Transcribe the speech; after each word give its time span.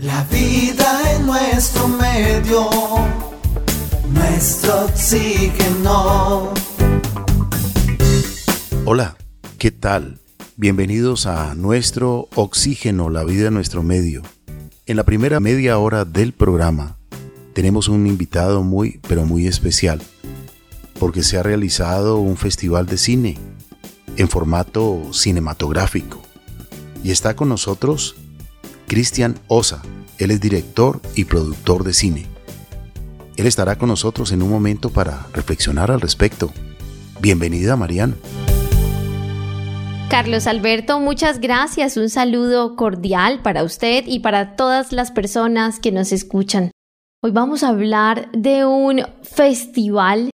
La 0.00 0.24
vida 0.24 1.14
en 1.14 1.24
nuestro 1.24 1.88
medio, 1.88 2.68
nuestro 4.12 4.84
oxígeno. 4.84 6.52
Hola, 8.84 9.16
¿qué 9.56 9.70
tal? 9.70 10.20
Bienvenidos 10.56 11.24
a 11.24 11.54
nuestro 11.54 12.28
oxígeno, 12.34 13.08
la 13.08 13.24
vida 13.24 13.48
en 13.48 13.54
nuestro 13.54 13.82
medio. 13.82 14.20
En 14.84 14.98
la 14.98 15.04
primera 15.04 15.40
media 15.40 15.78
hora 15.78 16.04
del 16.04 16.34
programa 16.34 16.98
tenemos 17.54 17.88
un 17.88 18.06
invitado 18.06 18.62
muy, 18.62 19.00
pero 19.08 19.24
muy 19.24 19.46
especial, 19.46 20.02
porque 21.00 21.22
se 21.22 21.38
ha 21.38 21.42
realizado 21.42 22.18
un 22.18 22.36
festival 22.36 22.84
de 22.84 22.98
cine 22.98 23.38
en 24.18 24.28
formato 24.28 25.04
cinematográfico. 25.14 26.20
Y 27.02 27.12
está 27.12 27.34
con 27.34 27.48
nosotros 27.48 28.16
Cristian 28.86 29.34
Osa. 29.48 29.82
Él 30.18 30.30
es 30.30 30.40
director 30.40 31.00
y 31.14 31.24
productor 31.24 31.84
de 31.84 31.92
cine. 31.92 32.26
Él 33.36 33.46
estará 33.46 33.76
con 33.76 33.88
nosotros 33.88 34.32
en 34.32 34.42
un 34.42 34.50
momento 34.50 34.90
para 34.90 35.26
reflexionar 35.32 35.90
al 35.90 36.00
respecto. 36.00 36.52
Bienvenida, 37.20 37.76
Marian. 37.76 38.16
Carlos 40.08 40.46
Alberto, 40.46 41.00
muchas 41.00 41.40
gracias. 41.40 41.96
Un 41.96 42.08
saludo 42.08 42.76
cordial 42.76 43.42
para 43.42 43.64
usted 43.64 44.04
y 44.06 44.20
para 44.20 44.56
todas 44.56 44.92
las 44.92 45.10
personas 45.10 45.80
que 45.80 45.92
nos 45.92 46.12
escuchan. 46.12 46.70
Hoy 47.22 47.32
vamos 47.32 47.62
a 47.62 47.68
hablar 47.68 48.30
de 48.32 48.64
un 48.64 49.02
festival, 49.22 50.30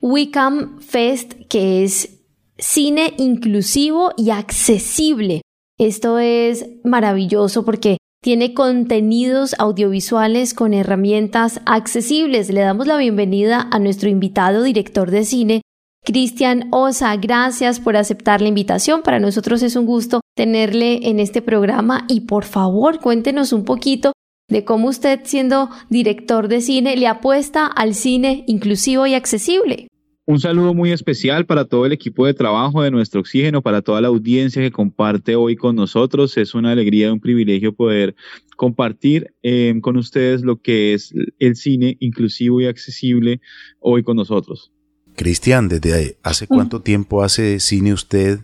Wickham 0.00 0.80
Fest, 0.80 1.34
que 1.48 1.84
es 1.84 2.18
cine 2.58 3.14
inclusivo 3.16 4.12
y 4.16 4.30
accesible. 4.30 5.42
Esto 5.78 6.18
es 6.18 6.66
maravilloso 6.84 7.64
porque 7.64 7.98
tiene 8.22 8.54
contenidos 8.54 9.56
audiovisuales 9.58 10.54
con 10.54 10.74
herramientas 10.74 11.60
accesibles. 11.66 12.50
Le 12.50 12.60
damos 12.60 12.86
la 12.86 12.96
bienvenida 12.96 13.68
a 13.72 13.80
nuestro 13.80 14.08
invitado 14.08 14.62
director 14.62 15.10
de 15.10 15.24
cine, 15.24 15.62
Cristian 16.04 16.68
Osa. 16.70 17.16
Gracias 17.16 17.80
por 17.80 17.96
aceptar 17.96 18.40
la 18.40 18.46
invitación. 18.46 19.02
Para 19.02 19.18
nosotros 19.18 19.60
es 19.62 19.74
un 19.74 19.86
gusto 19.86 20.20
tenerle 20.36 21.08
en 21.08 21.18
este 21.18 21.42
programa 21.42 22.04
y 22.08 22.20
por 22.20 22.44
favor 22.44 23.00
cuéntenos 23.00 23.52
un 23.52 23.64
poquito 23.64 24.12
de 24.48 24.64
cómo 24.64 24.88
usted, 24.88 25.20
siendo 25.24 25.70
director 25.88 26.46
de 26.46 26.60
cine, 26.60 26.96
le 26.96 27.08
apuesta 27.08 27.66
al 27.66 27.94
cine 27.94 28.44
inclusivo 28.46 29.04
y 29.06 29.14
accesible. 29.14 29.88
Un 30.24 30.38
saludo 30.38 30.72
muy 30.72 30.92
especial 30.92 31.46
para 31.46 31.64
todo 31.64 31.84
el 31.84 31.90
equipo 31.90 32.26
de 32.26 32.34
trabajo 32.34 32.82
de 32.82 32.92
Nuestro 32.92 33.20
Oxígeno, 33.20 33.60
para 33.60 33.82
toda 33.82 34.00
la 34.00 34.06
audiencia 34.06 34.62
que 34.62 34.70
comparte 34.70 35.34
hoy 35.34 35.56
con 35.56 35.74
nosotros. 35.74 36.36
Es 36.36 36.54
una 36.54 36.70
alegría 36.70 37.08
y 37.08 37.10
un 37.10 37.18
privilegio 37.18 37.74
poder 37.74 38.14
compartir 38.56 39.34
eh, 39.42 39.74
con 39.82 39.96
ustedes 39.96 40.42
lo 40.42 40.62
que 40.62 40.94
es 40.94 41.12
el 41.40 41.56
cine 41.56 41.96
inclusivo 41.98 42.60
y 42.60 42.66
accesible 42.66 43.40
hoy 43.80 44.04
con 44.04 44.16
nosotros. 44.16 44.70
Cristian, 45.16 45.68
¿desde 45.68 46.18
hace 46.22 46.46
cuánto 46.46 46.82
tiempo 46.82 47.24
hace 47.24 47.58
cine 47.58 47.92
usted? 47.92 48.40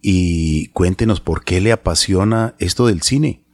Y 0.00 0.68
cuéntenos 0.68 1.20
por 1.20 1.44
qué 1.44 1.60
le 1.60 1.72
apasiona 1.72 2.54
esto 2.58 2.86
del 2.86 3.02
cine. 3.02 3.44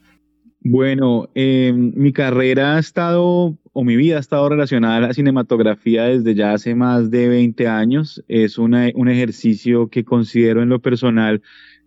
Bueno, 0.60 1.28
eh, 1.34 1.72
mi 1.74 2.12
carrera 2.12 2.76
ha 2.76 2.78
estado, 2.78 3.56
o 3.78 3.84
mi 3.84 3.94
vida 3.94 4.16
ha 4.16 4.20
estado 4.20 4.48
relacionada 4.48 4.96
a 4.96 5.00
la 5.00 5.12
cinematografía 5.12 6.04
desde 6.04 6.34
ya 6.34 6.54
hace 6.54 6.74
más 6.74 7.10
de 7.10 7.28
20 7.28 7.68
años. 7.68 8.24
Es 8.26 8.56
un 8.56 8.74
ejercicio 8.74 9.88
que 9.88 10.02
considero 10.02 10.62
en 10.62 10.70
lo 10.70 10.80
personal 10.80 11.42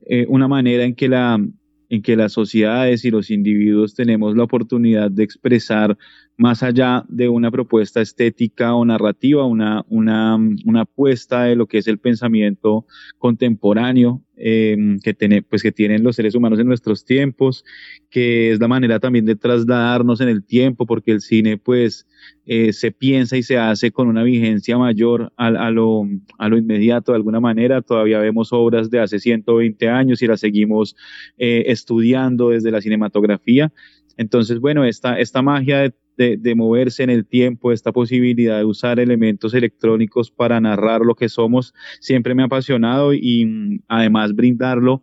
eh, 0.06 0.28
una 0.30 0.48
manera 0.48 0.84
en 0.84 0.94
que, 0.94 1.10
la, 1.10 1.44
en 1.90 2.02
que 2.04 2.16
las 2.16 2.34
sociedades 2.34 3.06
y 3.06 3.10
los 3.10 3.32
individuos 3.32 3.96
tenemos 3.96 4.38
la 4.38 4.44
oportunidad 4.44 5.10
de 5.10 5.24
expresar 5.24 5.98
más 6.40 6.64
allá 6.64 7.04
de 7.10 7.28
una 7.28 7.52
propuesta 7.52 8.00
estética 8.00 8.74
o 8.74 8.86
narrativa, 8.86 9.46
una, 9.46 9.84
una, 9.90 10.38
una 10.66 10.82
apuesta 10.82 11.44
de 11.44 11.58
lo 11.58 11.68
que 11.68 11.80
es 11.80 11.88
el 11.88 12.00
pensamiento 12.00 12.86
contemporáneo 13.18 14.22
em, 14.38 15.00
que, 15.02 15.14
tiene, 15.14 15.42
pues 15.42 15.62
que 15.62 15.74
tienen 15.74 16.02
los 16.02 16.16
seres 16.16 16.36
humanos 16.36 16.58
en 16.58 16.68
nuestros 16.68 17.04
tiempos, 17.04 17.66
que 18.10 18.54
es 18.54 18.60
la 18.62 18.70
manera 18.70 19.02
también 19.02 19.26
de 19.26 19.36
trasladarnos 19.36 20.22
en 20.22 20.30
el 20.30 20.46
tiempo, 20.46 20.86
porque 20.86 21.12
el 21.12 21.20
cine 21.20 21.58
pues 21.58 22.08
eh, 22.46 22.72
se 22.72 22.94
piensa 22.94 23.36
y 23.36 23.44
se 23.44 23.58
hace 23.58 23.92
con 23.92 24.08
una 24.08 24.24
vigencia 24.24 24.78
mayor 24.78 25.34
a, 25.36 25.48
a, 25.48 25.72
lo, 25.72 26.04
a 26.38 26.48
lo 26.48 26.58
inmediato 26.58 27.12
de 27.12 27.18
alguna 27.18 27.42
manera. 27.42 27.82
Todavía 27.82 28.20
vemos 28.20 28.54
obras 28.54 28.90
de 28.90 29.02
hace 29.02 29.20
120 29.20 29.90
años 29.90 30.22
y 30.22 30.28
las 30.28 30.40
seguimos 30.40 30.96
eh, 31.38 31.66
estudiando 31.68 32.52
desde 32.52 32.72
la 32.72 32.80
cinematografía. 32.80 33.74
Entonces, 34.16 34.60
bueno, 34.60 34.86
esta, 34.86 35.20
esta 35.20 35.42
magia 35.42 35.80
de 35.80 35.94
de, 36.20 36.56
moverse 36.56 37.04
en 37.04 37.10
el 37.10 37.26
tiempo, 37.26 37.72
esta 37.72 37.94
posibilidad 37.94 38.58
de 38.58 38.66
usar 38.66 39.00
elementos 39.00 39.54
electrónicos 39.54 40.32
para 40.32 40.60
narrar 40.60 41.02
lo 41.02 41.16
que 41.16 41.30
somos, 41.30 41.74
siempre 42.02 42.36
me 42.36 42.42
ha 42.44 42.48
apasionado 42.48 43.14
y 43.14 43.46
mm, 43.46 43.80
además 43.88 44.36
brindarlo 44.36 45.02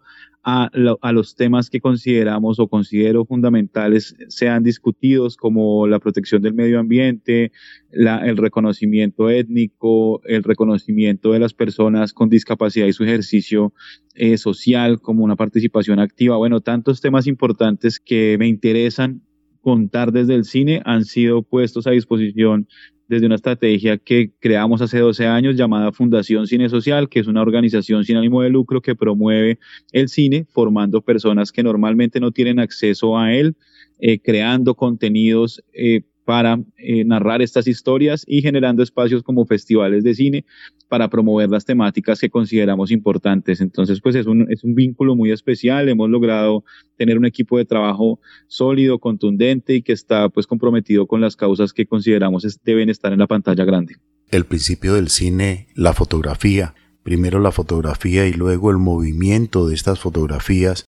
a, 0.49 0.71
los 1.13 1.35
temas 1.35 1.71
que 1.71 1.81
consideramos 1.81 2.61
o 2.61 2.69
considero 2.69 3.25
fundamentales 3.25 4.15
sean 4.29 4.63
discutidos 4.63 5.37
como 5.37 5.89
la 5.89 5.99
protección 5.99 6.41
del 6.41 6.55
medio 6.55 6.79
ambiente, 6.79 7.51
el 7.91 8.37
reconocimiento 8.37 9.29
étnico, 9.29 10.23
el 10.23 10.45
reconocimiento 10.45 11.33
de 11.33 11.41
las 11.41 11.53
personas 11.53 12.13
con 12.13 12.29
discapacidad 12.29 12.87
y 12.87 12.93
su 12.93 13.03
ejercicio 13.03 13.73
eh, 14.15 14.39
social 14.39 15.01
como 15.01 15.25
una 15.25 15.35
participación 15.35 15.99
activa. 15.99 16.37
Bueno, 16.37 16.61
tantos 16.61 17.01
temas 17.01 17.27
importantes 17.27 17.99
que 17.99 18.37
me 18.39 18.47
interesan 18.47 19.26
contar 19.67 20.13
desde 20.13 20.37
el 20.37 20.45
cine 20.45 20.81
han 20.85 21.05
sido 21.05 21.43
puestos 21.43 21.89
a 21.89 21.91
disposición 21.91 22.69
desde 23.09 23.27
una 23.27 23.35
estrategia 23.35 23.99
que 23.99 24.31
creamos 24.39 24.81
hace 24.81 25.01
12 25.01 25.27
años 25.27 25.57
llamada 25.57 25.91
Fundación 25.91 26.47
Cine 26.47 26.69
Social, 26.69 27.09
que 27.09 27.19
es 27.19 27.27
una 27.27 27.43
organización 27.43 28.05
sin 28.05 28.17
ánimo 28.17 28.43
de 28.43 28.51
lucro 28.51 28.81
que 28.81 28.95
promueve 28.95 29.59
el 29.91 30.09
cine 30.09 30.47
formando 30.49 31.03
personas 31.03 31.51
que 31.51 31.65
normalmente 31.65 32.21
no 32.21 32.31
tienen 32.31 32.61
acceso 32.61 33.19
a 33.19 33.35
él, 33.35 33.57
eh, 33.99 34.21
creando 34.21 34.77
contenidos 34.77 35.61
eh, 35.73 36.03
para 36.27 36.59
eh, 36.77 37.05
narrar 37.05 37.41
estas 37.41 37.69
historias 37.69 38.25
y 38.27 38.43
generando 38.43 38.83
espacios 38.83 39.23
como 39.23 39.47
festivales 39.47 40.03
de 40.03 40.13
cine 40.13 40.45
para 40.89 41.09
promover 41.09 41.49
las 41.49 41.65
temáticas 41.65 42.21
que 42.21 42.29
consideramos 42.29 42.91
importantes. 42.91 43.61
Entonces, 43.61 44.01
pues 44.01 44.17
es 44.17 44.27
un, 44.27 44.51
es 44.51 44.65
un 44.65 44.75
vínculo 44.75 45.15
muy 45.15 45.31
especial. 45.31 45.89
Hemos 45.89 46.11
logrado 46.11 46.65
tener 46.97 47.17
un 47.17 47.27
equipo 47.27 47.59
de 47.59 47.65
trabajo 47.65 48.19
sólido, 48.49 48.99
contundente 48.99 49.77
y 49.77 49.83
que 49.83 49.93
está 49.93 50.29
pues 50.29 50.49
comprometido 50.49 51.07
con 51.07 51.21
las 51.21 51.37
causas 51.37 51.73
que 51.73 51.87
consideramos 51.87 52.45
deben 52.65 52.91
estar 52.91 53.13
en 53.13 53.21
la 53.21 53.29
pantalla 53.29 53.65
grande. 53.65 53.95
El 54.29 54.47
principio 54.47 54.95
del 54.95 55.09
cine, 55.11 55.69
la 55.77 55.93
fotografía, 55.93 56.75
primero 57.05 57.39
la 57.39 57.53
fotografía 57.53 58.27
y 58.27 58.33
luego 58.33 58.73
el 58.73 58.79
movimiento 58.79 59.69
de 59.69 59.77
estas 59.77 60.01
fotografías 60.01 60.87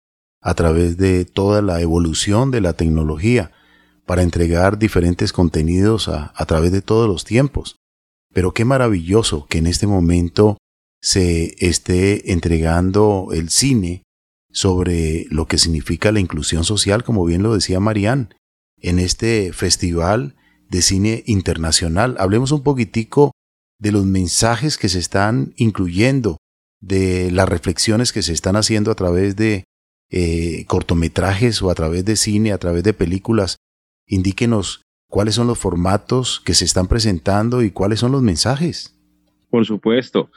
a 0.42 0.56
través 0.56 0.98
de 0.98 1.24
toda 1.24 1.62
la 1.62 1.80
evolución 1.80 2.52
de 2.52 2.59
la 2.59 2.74
tecnología 2.74 3.52
para 4.12 4.24
entregar 4.24 4.78
diferentes 4.78 5.32
contenidos 5.32 6.10
a, 6.10 6.34
través 6.46 6.74
de 6.74 6.82
todos 6.82 7.08
los 7.08 7.24
tiempos. 7.24 7.78
Pero 8.34 8.54
qué 8.54 8.66
maravilloso 8.66 9.48
que 9.48 9.60
en 9.60 9.68
este 9.68 9.88
momento 9.88 10.58
se 11.02 11.56
esté 11.66 12.34
entregando 12.34 13.30
el 13.32 13.50
cine 13.50 14.04
sobre 14.52 15.28
lo 15.30 15.48
que 15.48 15.58
significa 15.58 16.12
la 16.12 16.20
inclusión 16.20 16.66
social, 16.66 17.06
como 17.06 17.24
bien 17.24 17.42
lo 17.42 17.54
decía 17.54 17.80
Marían, 17.80 18.36
en 18.82 19.00
este 19.00 19.54
festival 19.54 20.36
de 20.68 20.82
cine 20.82 21.24
internacional. 21.26 22.18
Hablemos 22.20 22.52
un 22.52 22.64
poquitico 22.64 23.32
de 23.80 23.94
los 23.94 24.04
mensajes 24.04 24.78
que 24.78 24.90
se 24.90 25.00
están 25.00 25.54
incluyendo, 25.56 26.36
de 26.82 27.32
las 27.32 27.48
reflexiones 27.48 28.12
que 28.12 28.24
se 28.24 28.34
están 28.34 28.58
haciendo 28.58 28.92
a 28.92 28.96
través 28.96 29.38
de 29.38 29.64
eh, 30.10 30.66
cortometrajes 30.68 31.62
o 31.62 31.72
a 31.72 31.76
través 31.76 32.04
de 32.04 32.18
cine, 32.18 32.52
a 32.52 32.58
través 32.58 32.84
de 32.84 32.92
películas 32.92 33.56
indíquenos 34.12 34.84
cuáles 35.10 35.36
son 35.36 35.48
los 35.48 35.58
formatos 35.58 36.40
que 36.40 36.54
se 36.54 36.66
están 36.66 36.88
presentando 36.88 37.63
y 37.63 37.72
cuáles 37.72 38.00
son 38.00 38.12
los 38.12 38.22
mensajes. 38.22 38.96
Por 39.50 39.66
supuesto. 39.66 40.30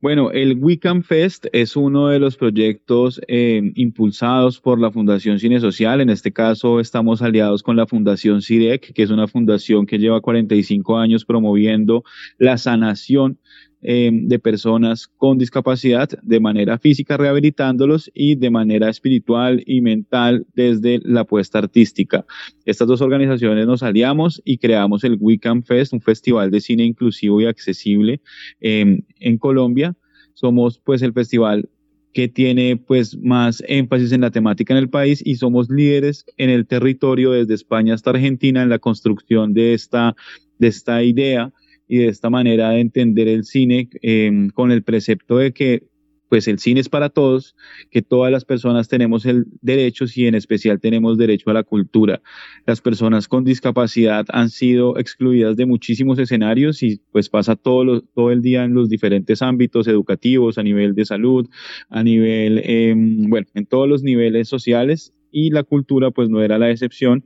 Bueno, 0.00 0.30
el 0.30 0.58
Wiccan 0.58 1.02
Fest 1.02 1.46
es 1.52 1.74
uno 1.74 2.08
de 2.08 2.18
los 2.18 2.36
proyectos 2.36 3.20
eh, 3.28 3.72
impulsados 3.74 4.60
por 4.60 4.78
la 4.78 4.92
Fundación 4.92 5.38
Cine 5.38 5.58
Social. 5.58 6.00
En 6.00 6.10
este 6.10 6.32
caso 6.32 6.80
estamos 6.80 7.22
aliados 7.22 7.62
con 7.62 7.76
la 7.76 7.86
Fundación 7.86 8.42
CIREC, 8.42 8.92
que 8.92 9.02
es 9.02 9.10
una 9.10 9.26
fundación 9.26 9.86
que 9.86 9.98
lleva 9.98 10.20
45 10.20 10.98
años 10.98 11.24
promoviendo 11.24 12.04
la 12.38 12.58
sanación 12.58 13.38
eh, 13.88 14.10
de 14.12 14.40
personas 14.40 15.06
con 15.06 15.38
discapacidad 15.38 16.08
de 16.20 16.40
manera 16.40 16.76
física, 16.76 17.16
rehabilitándolos 17.16 18.10
y 18.12 18.34
de 18.34 18.50
manera 18.50 18.88
espiritual 18.88 19.62
y 19.64 19.80
mental 19.80 20.44
desde 20.56 20.98
la 21.04 21.20
apuesta 21.20 21.60
artística. 21.60 22.26
Estas 22.64 22.88
dos 22.88 23.00
organizaciones 23.00 23.64
nos 23.64 23.84
aliamos 23.84 24.42
y 24.44 24.58
creamos 24.58 25.04
el 25.04 25.18
Weekend 25.20 25.62
Fest, 25.62 25.92
un 25.92 26.00
festival 26.00 26.50
de 26.50 26.60
cine 26.60 26.84
inclusivo 26.84 27.40
y 27.40 27.46
accesible 27.46 28.20
em, 28.60 29.02
en 29.20 29.38
Colombia. 29.38 29.94
Somos 30.34 30.80
pues 30.84 31.00
el 31.02 31.12
festival 31.12 31.68
que 32.12 32.26
tiene 32.26 32.76
pues 32.76 33.16
más 33.16 33.62
énfasis 33.68 34.10
en 34.10 34.22
la 34.22 34.32
temática 34.32 34.74
en 34.74 34.78
el 34.78 34.90
país 34.90 35.22
y 35.24 35.36
somos 35.36 35.70
líderes 35.70 36.24
en 36.38 36.50
el 36.50 36.66
territorio 36.66 37.30
desde 37.30 37.54
España 37.54 37.94
hasta 37.94 38.10
Argentina 38.10 38.64
en 38.64 38.68
la 38.68 38.80
construcción 38.80 39.54
de 39.54 39.74
esta, 39.74 40.16
de 40.58 40.66
esta 40.66 41.04
idea 41.04 41.52
y 41.88 41.98
de 41.98 42.08
esta 42.08 42.30
manera 42.30 42.70
de 42.70 42.80
entender 42.80 43.28
el 43.28 43.44
cine 43.44 43.88
eh, 44.02 44.48
con 44.54 44.72
el 44.72 44.82
precepto 44.82 45.38
de 45.38 45.52
que 45.52 45.84
pues 46.28 46.48
el 46.48 46.58
cine 46.58 46.80
es 46.80 46.88
para 46.88 47.08
todos, 47.08 47.54
que 47.90 48.02
todas 48.02 48.32
las 48.32 48.44
personas 48.44 48.88
tenemos 48.88 49.26
el 49.26 49.46
derecho 49.60 50.06
y 50.14 50.26
en 50.26 50.34
especial 50.34 50.80
tenemos 50.80 51.18
derecho 51.18 51.50
a 51.50 51.54
la 51.54 51.62
cultura. 51.62 52.20
Las 52.66 52.80
personas 52.80 53.28
con 53.28 53.44
discapacidad 53.44 54.26
han 54.30 54.50
sido 54.50 54.98
excluidas 54.98 55.56
de 55.56 55.66
muchísimos 55.66 56.18
escenarios 56.18 56.82
y 56.82 57.00
pues 57.12 57.28
pasa 57.28 57.56
todo, 57.56 58.00
todo 58.00 58.30
el 58.30 58.42
día 58.42 58.64
en 58.64 58.74
los 58.74 58.88
diferentes 58.88 59.42
ámbitos 59.42 59.86
educativos, 59.86 60.58
a 60.58 60.62
nivel 60.62 60.94
de 60.94 61.04
salud, 61.04 61.48
a 61.88 62.02
nivel, 62.02 62.60
em, 62.64 63.28
bueno, 63.28 63.46
en 63.54 63.66
todos 63.66 63.88
los 63.88 64.02
niveles 64.02 64.48
sociales 64.48 65.12
y 65.30 65.50
la 65.50 65.62
cultura 65.62 66.10
pues 66.10 66.28
no 66.28 66.42
era 66.42 66.58
la 66.58 66.70
excepción 66.70 67.24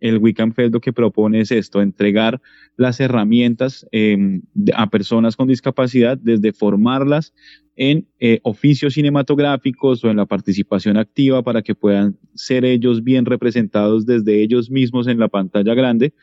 el 0.00 0.18
Wiccanfeld 0.18 0.72
lo 0.74 0.80
que 0.80 0.92
propone 0.92 1.40
es 1.40 1.50
esto, 1.50 1.80
entregar 1.80 2.40
las 2.76 3.00
herramientas 3.00 3.86
em, 3.92 4.42
a 4.74 4.90
personas 4.90 5.36
con 5.36 5.48
discapacidad, 5.48 6.18
desde 6.18 6.52
formarlas 6.52 7.32
en 7.76 8.06
eh, 8.20 8.40
oficios 8.42 8.94
cinematográficos 8.94 10.02
o 10.04 10.10
en 10.10 10.16
la 10.16 10.26
participación 10.26 10.96
activa 10.96 11.42
para 11.42 11.62
que 11.62 11.74
puedan 11.74 12.18
ser 12.34 12.64
ellos 12.64 13.04
bien 13.04 13.26
representados 13.26 14.06
desde 14.06 14.42
ellos 14.42 14.70
mismos 14.70 15.06
en 15.06 15.18
la 15.18 15.28
pantalla 15.28 15.74
grande, 15.74 16.14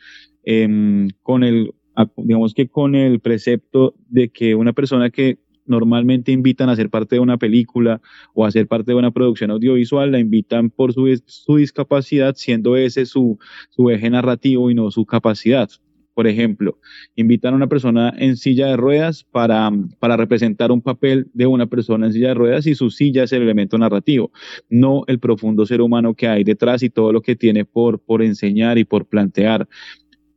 em, 0.44 1.08
con 1.22 1.44
el, 1.44 1.72
digamos 2.16 2.54
que 2.54 2.68
con 2.68 2.94
el 2.94 3.20
precepto 3.20 3.94
de 4.08 4.28
que 4.30 4.54
una 4.54 4.72
persona 4.72 5.10
que 5.10 5.38
normalmente 5.66 6.32
invitan 6.32 6.68
a 6.68 6.76
ser 6.76 6.90
parte 6.90 7.16
de 7.16 7.20
una 7.20 7.38
película 7.38 8.00
o 8.34 8.44
a 8.44 8.50
ser 8.50 8.66
parte 8.66 8.92
de 8.92 8.98
una 8.98 9.10
producción 9.10 9.50
audiovisual, 9.50 10.12
la 10.12 10.18
invitan 10.18 10.70
por 10.70 10.92
su, 10.92 11.20
su 11.26 11.56
discapacidad, 11.56 12.34
siendo 12.36 12.76
ese 12.76 13.06
su, 13.06 13.38
su 13.70 13.90
eje 13.90 14.10
narrativo 14.10 14.70
y 14.70 14.74
no 14.74 14.90
su 14.90 15.06
capacidad. 15.06 15.68
Por 16.14 16.28
ejemplo, 16.28 16.78
invitan 17.16 17.54
a 17.54 17.56
una 17.56 17.66
persona 17.66 18.14
en 18.16 18.36
silla 18.36 18.68
de 18.68 18.76
ruedas 18.76 19.24
para, 19.24 19.70
para, 19.98 20.16
representar 20.16 20.70
un 20.70 20.80
papel 20.80 21.28
de 21.34 21.46
una 21.46 21.66
persona 21.66 22.06
en 22.06 22.12
silla 22.12 22.28
de 22.28 22.34
ruedas 22.34 22.66
y 22.68 22.76
su 22.76 22.90
silla 22.90 23.24
es 23.24 23.32
el 23.32 23.42
elemento 23.42 23.76
narrativo, 23.78 24.30
no 24.70 25.02
el 25.08 25.18
profundo 25.18 25.66
ser 25.66 25.80
humano 25.80 26.14
que 26.14 26.28
hay 26.28 26.44
detrás 26.44 26.84
y 26.84 26.90
todo 26.90 27.12
lo 27.12 27.20
que 27.20 27.34
tiene 27.34 27.64
por, 27.64 27.98
por 27.98 28.22
enseñar 28.22 28.78
y 28.78 28.84
por 28.84 29.06
plantear. 29.06 29.68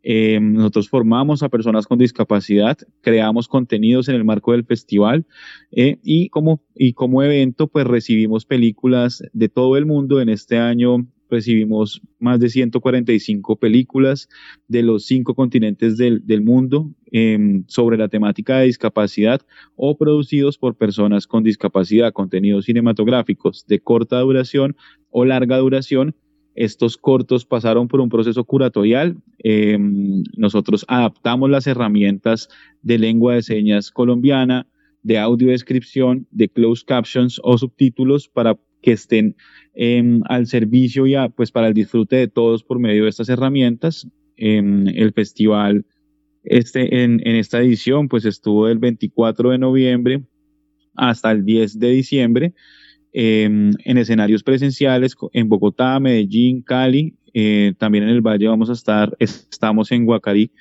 Eh, 0.09 0.39
nosotros 0.39 0.88
formamos 0.88 1.44
a 1.44 1.50
personas 1.50 1.86
con 1.86 2.00
discapacidad, 2.00 2.77
creamos 3.01 3.50
contenidos 3.50 4.07
en 4.07 4.15
el 4.15 4.24
marco 4.24 4.54
del 4.54 4.63
festival 4.63 5.25
eh, 5.69 6.00
y, 6.01 6.30
como, 6.30 6.63
y 6.74 6.94
como 6.94 7.24
evento 7.24 7.68
pues 7.68 7.86
recibimos 7.86 8.45
películas 8.45 9.21
de 9.33 9.50
todo 9.50 9.75
el 9.75 9.86
mundo. 9.86 10.21
En 10.21 10.30
este 10.30 10.59
año 10.59 11.06
recibimos 11.30 12.01
más 12.19 12.39
de 12.39 12.48
145 12.48 13.57
películas 13.57 14.30
de 14.69 14.81
los 14.81 15.06
cinco 15.06 15.36
continentes 15.36 15.98
del, 15.98 16.42
mundo 16.42 16.89
em, 17.12 17.65
sobre 17.68 17.98
la 17.98 18.07
temática 18.07 18.59
de 18.59 18.68
discapacidad 18.68 19.42
o 19.75 19.98
producidos 19.98 20.57
por 20.57 20.77
personas 20.77 21.27
con 21.27 21.44
discapacidad, 21.44 22.13
contenidos 22.13 22.63
cinematográficos 22.63 23.65
de 23.68 23.81
corta 23.81 24.21
duración 24.21 24.77
o 25.09 25.25
larga 25.25 25.57
duración 25.57 26.15
estos 26.57 26.98
cortos 26.98 27.45
pasaron 27.45 27.88
por 27.88 28.01
un 28.01 28.09
proceso 28.09 28.44
curatorial. 28.44 29.15
Em, 29.38 30.24
nosotros 30.36 30.83
adaptamos 30.88 31.51
las 31.51 31.68
herramientas 31.68 32.50
de 32.81 32.98
lengua 32.98 33.36
de 33.36 33.44
señas 33.44 33.92
colombiana, 33.92 34.68
de 35.04 35.19
audiodescripción, 35.19 36.27
de 36.31 36.50
closed 36.50 36.86
captions 36.88 37.39
o 37.44 37.59
subtítulos 37.59 38.27
para 38.27 38.57
que 38.81 38.94
estén 38.94 39.36
em, 39.75 40.21
al 40.25 40.48
servicio 40.48 41.06
y 41.06 41.15
pues 41.36 41.51
para 41.51 41.68
el 41.68 41.75
disfrute 41.75 42.15
de 42.15 42.27
todos 42.27 42.63
por 42.63 42.80
medio 42.80 43.04
de 43.04 43.09
estas 43.09 43.30
herramientas. 43.30 44.07
Em, 44.36 44.88
el 44.88 45.13
festival 45.13 45.86
este, 46.44 47.04
en, 47.04 47.21
en 47.24 47.36
esta 47.36 47.62
edición 47.62 48.07
pues 48.07 48.25
estuvo 48.25 48.65
del 48.65 48.80
24 48.80 49.51
de 49.51 49.57
noviembre 49.59 50.24
hasta 50.95 51.31
el 51.31 51.45
10 51.45 51.77
de 51.77 51.89
diciembre 51.89 52.54
Em, 53.19 53.72
en 53.84 53.98
escenarios 53.98 54.44
presenciales 54.44 55.16
en 55.34 55.50
Bogotá, 55.50 56.00
Medellín, 56.00 56.62
Cali, 56.62 57.16
eh, 57.34 57.74
también 57.80 58.04
en 58.04 58.12
el 58.12 58.22
Valle 58.22 58.48
vamos 58.48 58.69
a 58.69 58.74
estar, 58.74 59.18
estamos 59.19 59.92
en 59.92 60.06
Guacarí. 60.06 60.52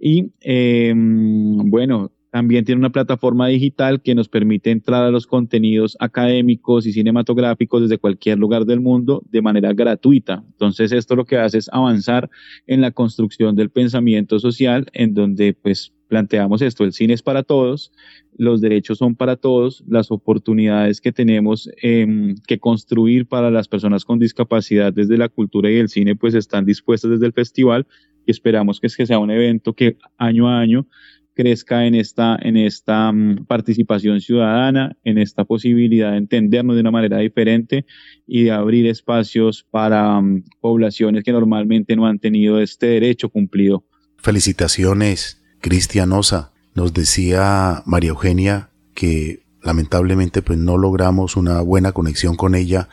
Y 0.00 0.32
em, 0.40 1.70
bueno, 1.70 2.10
también 2.34 2.64
tiene 2.64 2.80
una 2.80 2.90
plataforma 2.90 3.46
digital 3.46 4.02
que 4.02 4.12
nos 4.12 4.28
permite 4.28 4.72
entrar 4.72 5.04
a 5.04 5.12
los 5.12 5.24
contenidos 5.24 5.96
académicos 6.00 6.84
y 6.84 6.92
cinematográficos 6.92 7.82
desde 7.82 7.96
cualquier 7.96 8.38
lugar 8.38 8.64
del 8.64 8.80
mundo 8.80 9.22
de 9.30 9.40
manera 9.40 9.72
gratuita. 9.72 10.42
Entonces 10.44 10.90
esto 10.90 11.14
lo 11.14 11.26
que 11.26 11.38
hace 11.38 11.58
es 11.58 11.70
avanzar 11.72 12.28
en 12.66 12.80
la 12.80 12.90
construcción 12.90 13.54
del 13.54 13.70
pensamiento 13.70 14.40
social 14.40 14.86
en 14.94 15.14
donde 15.14 15.54
pues 15.54 15.92
planteamos 16.08 16.60
esto, 16.60 16.82
el 16.82 16.92
cine 16.92 17.14
es 17.14 17.22
para 17.22 17.44
todos, 17.44 17.92
los 18.36 18.60
derechos 18.60 18.98
son 18.98 19.14
para 19.14 19.36
todos, 19.36 19.84
las 19.86 20.10
oportunidades 20.10 21.00
que 21.00 21.12
tenemos 21.12 21.70
em, 21.82 22.34
que 22.48 22.58
construir 22.58 23.28
para 23.28 23.48
las 23.52 23.68
personas 23.68 24.04
con 24.04 24.18
discapacidad 24.18 24.92
desde 24.92 25.18
la 25.18 25.28
cultura 25.28 25.70
y 25.70 25.76
el 25.76 25.88
cine 25.88 26.16
pues 26.16 26.34
están 26.34 26.64
dispuestas 26.64 27.12
desde 27.12 27.26
el 27.26 27.32
festival 27.32 27.86
y 28.26 28.32
esperamos 28.32 28.80
que, 28.80 28.88
que 28.88 29.06
sea 29.06 29.20
un 29.20 29.30
evento 29.30 29.72
que 29.72 29.98
año 30.18 30.48
a 30.48 30.58
año 30.58 30.88
crezca 31.34 31.86
en 31.86 31.94
esta, 31.94 32.38
en 32.40 32.56
esta 32.56 33.12
mm, 33.12 33.46
participación 33.46 34.20
ciudadana, 34.20 34.96
en 35.04 35.18
esta 35.18 35.44
posibilidad 35.44 36.12
de 36.12 36.18
entendernos 36.18 36.76
de 36.76 36.80
una 36.80 36.90
manera 36.90 37.18
diferente 37.18 37.84
y 38.26 38.44
de 38.44 38.52
abrir 38.52 38.86
espacios 38.86 39.66
para 39.70 40.20
mm, 40.20 40.44
poblaciones 40.60 41.24
que 41.24 41.32
normalmente 41.32 41.96
no 41.96 42.06
han 42.06 42.18
tenido 42.18 42.60
este 42.60 42.86
derecho 42.86 43.28
cumplido. 43.28 43.84
Felicitaciones, 44.16 45.42
Cristian 45.60 46.12
Osa. 46.12 46.52
Nos 46.74 46.94
decía 46.94 47.82
María 47.84 48.10
Eugenia 48.10 48.70
que 48.94 49.44
lamentablemente 49.62 50.42
pues 50.42 50.58
no 50.58 50.78
logramos 50.78 51.36
una 51.36 51.60
buena 51.60 51.92
conexión 51.92 52.36
con 52.36 52.54
ella 52.54 52.88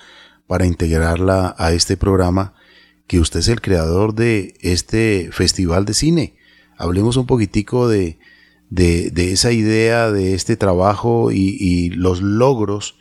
para 0.48 0.66
integrarla 0.66 1.56
a 1.58 1.72
este 1.74 1.98
programa, 1.98 2.54
que 3.08 3.20
usted 3.20 3.40
es 3.40 3.48
el 3.48 3.62
creador 3.62 4.14
de 4.14 4.56
este 4.62 5.30
festival 5.32 5.86
de 5.86 5.94
cine. 5.94 6.36
Hablemos 6.78 7.18
un 7.18 7.26
poquitico 7.26 7.88
de, 7.88 8.20
de, 8.72 9.12
esa 9.32 9.52
idea, 9.52 10.12
de 10.12 10.34
este 10.34 10.56
trabajo 10.56 11.32
y, 11.32 11.90
los 11.90 12.22
logros 12.22 12.98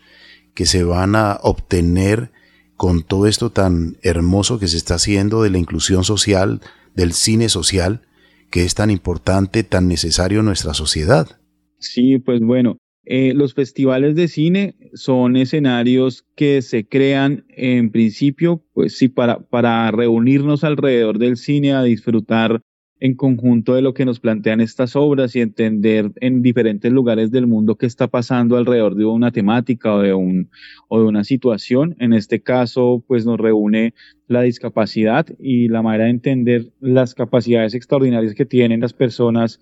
que 0.55 0.67
se 0.67 0.85
van 0.85 1.15
a 1.15 1.39
obtener 1.43 2.33
con 2.77 3.03
todo 3.03 3.27
esto 3.27 3.51
tan 3.51 3.97
hermoso 4.03 4.59
que 4.59 4.69
se 4.69 4.77
está 4.77 4.95
haciendo 4.95 5.43
de 5.43 5.51
la 5.51 5.59
inclusión 5.59 6.05
social, 6.05 6.61
del 6.95 7.13
cine 7.13 7.49
social, 7.49 8.03
que 8.51 8.65
es 8.65 8.75
tan 8.75 8.91
importante, 8.91 9.63
tan 9.63 9.87
necesario 9.87 10.41
en 10.41 10.47
nuestra 10.47 10.75
sociedad. 10.75 11.39
Sí, 11.79 12.19
pues 12.19 12.41
bueno, 12.41 12.79
eh, 13.05 13.33
los 13.35 13.55
festivales 13.55 14.17
de 14.17 14.29
cine 14.29 14.75
son 14.95 15.37
escenarios 15.37 16.25
que 16.35 16.63
se 16.63 16.87
crean 16.87 17.45
en 17.49 17.91
principio, 17.91 18.65
pues 18.73 18.99
sí, 18.99 19.09
para, 19.09 19.41
para 19.41 19.91
reunirnos 19.93 20.65
alrededor 20.65 21.19
del 21.19 21.37
cine 21.37 21.73
a 21.73 21.83
disfrutar 21.83 22.61
en 23.01 23.15
conjunto 23.15 23.75
de 23.75 23.83
lo 23.83 23.95
que 23.95 24.05
nos 24.05 24.21
plantean 24.21 24.61
estas 24.61 24.95
obras 24.95 25.35
y 25.35 25.41
entender 25.41 26.13
en 26.21 26.43
diferentes 26.43 26.93
lugares 26.93 27.31
del 27.31 27.47
mundo 27.47 27.77
qué 27.77 27.87
está 27.87 28.09
pasando 28.09 28.57
alrededor 28.57 28.95
de 28.95 29.07
una 29.07 29.33
temática 29.33 29.95
o 29.95 30.01
de, 30.01 30.13
un, 30.13 30.51
o 30.89 31.01
de 31.01 31.07
una 31.07 31.25
situación. 31.25 31.97
En 31.99 32.13
este 32.13 32.43
caso, 32.43 33.03
pues 33.09 33.25
nos 33.25 33.41
reúne 33.41 33.95
la 34.29 34.43
discapacidad 34.43 35.27
y 35.39 35.69
la 35.69 35.81
manera 35.83 36.05
de 36.05 36.11
entender 36.11 36.73
las 36.79 37.15
capacidades 37.15 37.75
extraordinarias 37.75 38.35
que 38.35 38.45
tienen 38.45 38.81
las 38.81 38.93
personas 38.93 39.61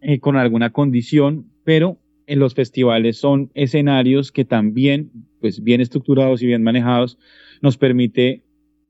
eh, 0.00 0.18
con 0.18 0.36
alguna 0.36 0.70
condición, 0.70 1.46
pero 1.64 1.98
en 2.26 2.38
los 2.38 2.54
festivales 2.54 3.18
son 3.18 3.50
escenarios 3.54 4.32
que 4.32 4.44
también, 4.44 5.10
pues 5.40 5.62
bien 5.62 5.80
estructurados 5.80 6.42
y 6.42 6.46
bien 6.46 6.62
manejados, 6.62 7.18
nos 7.60 7.76
permite 7.76 8.44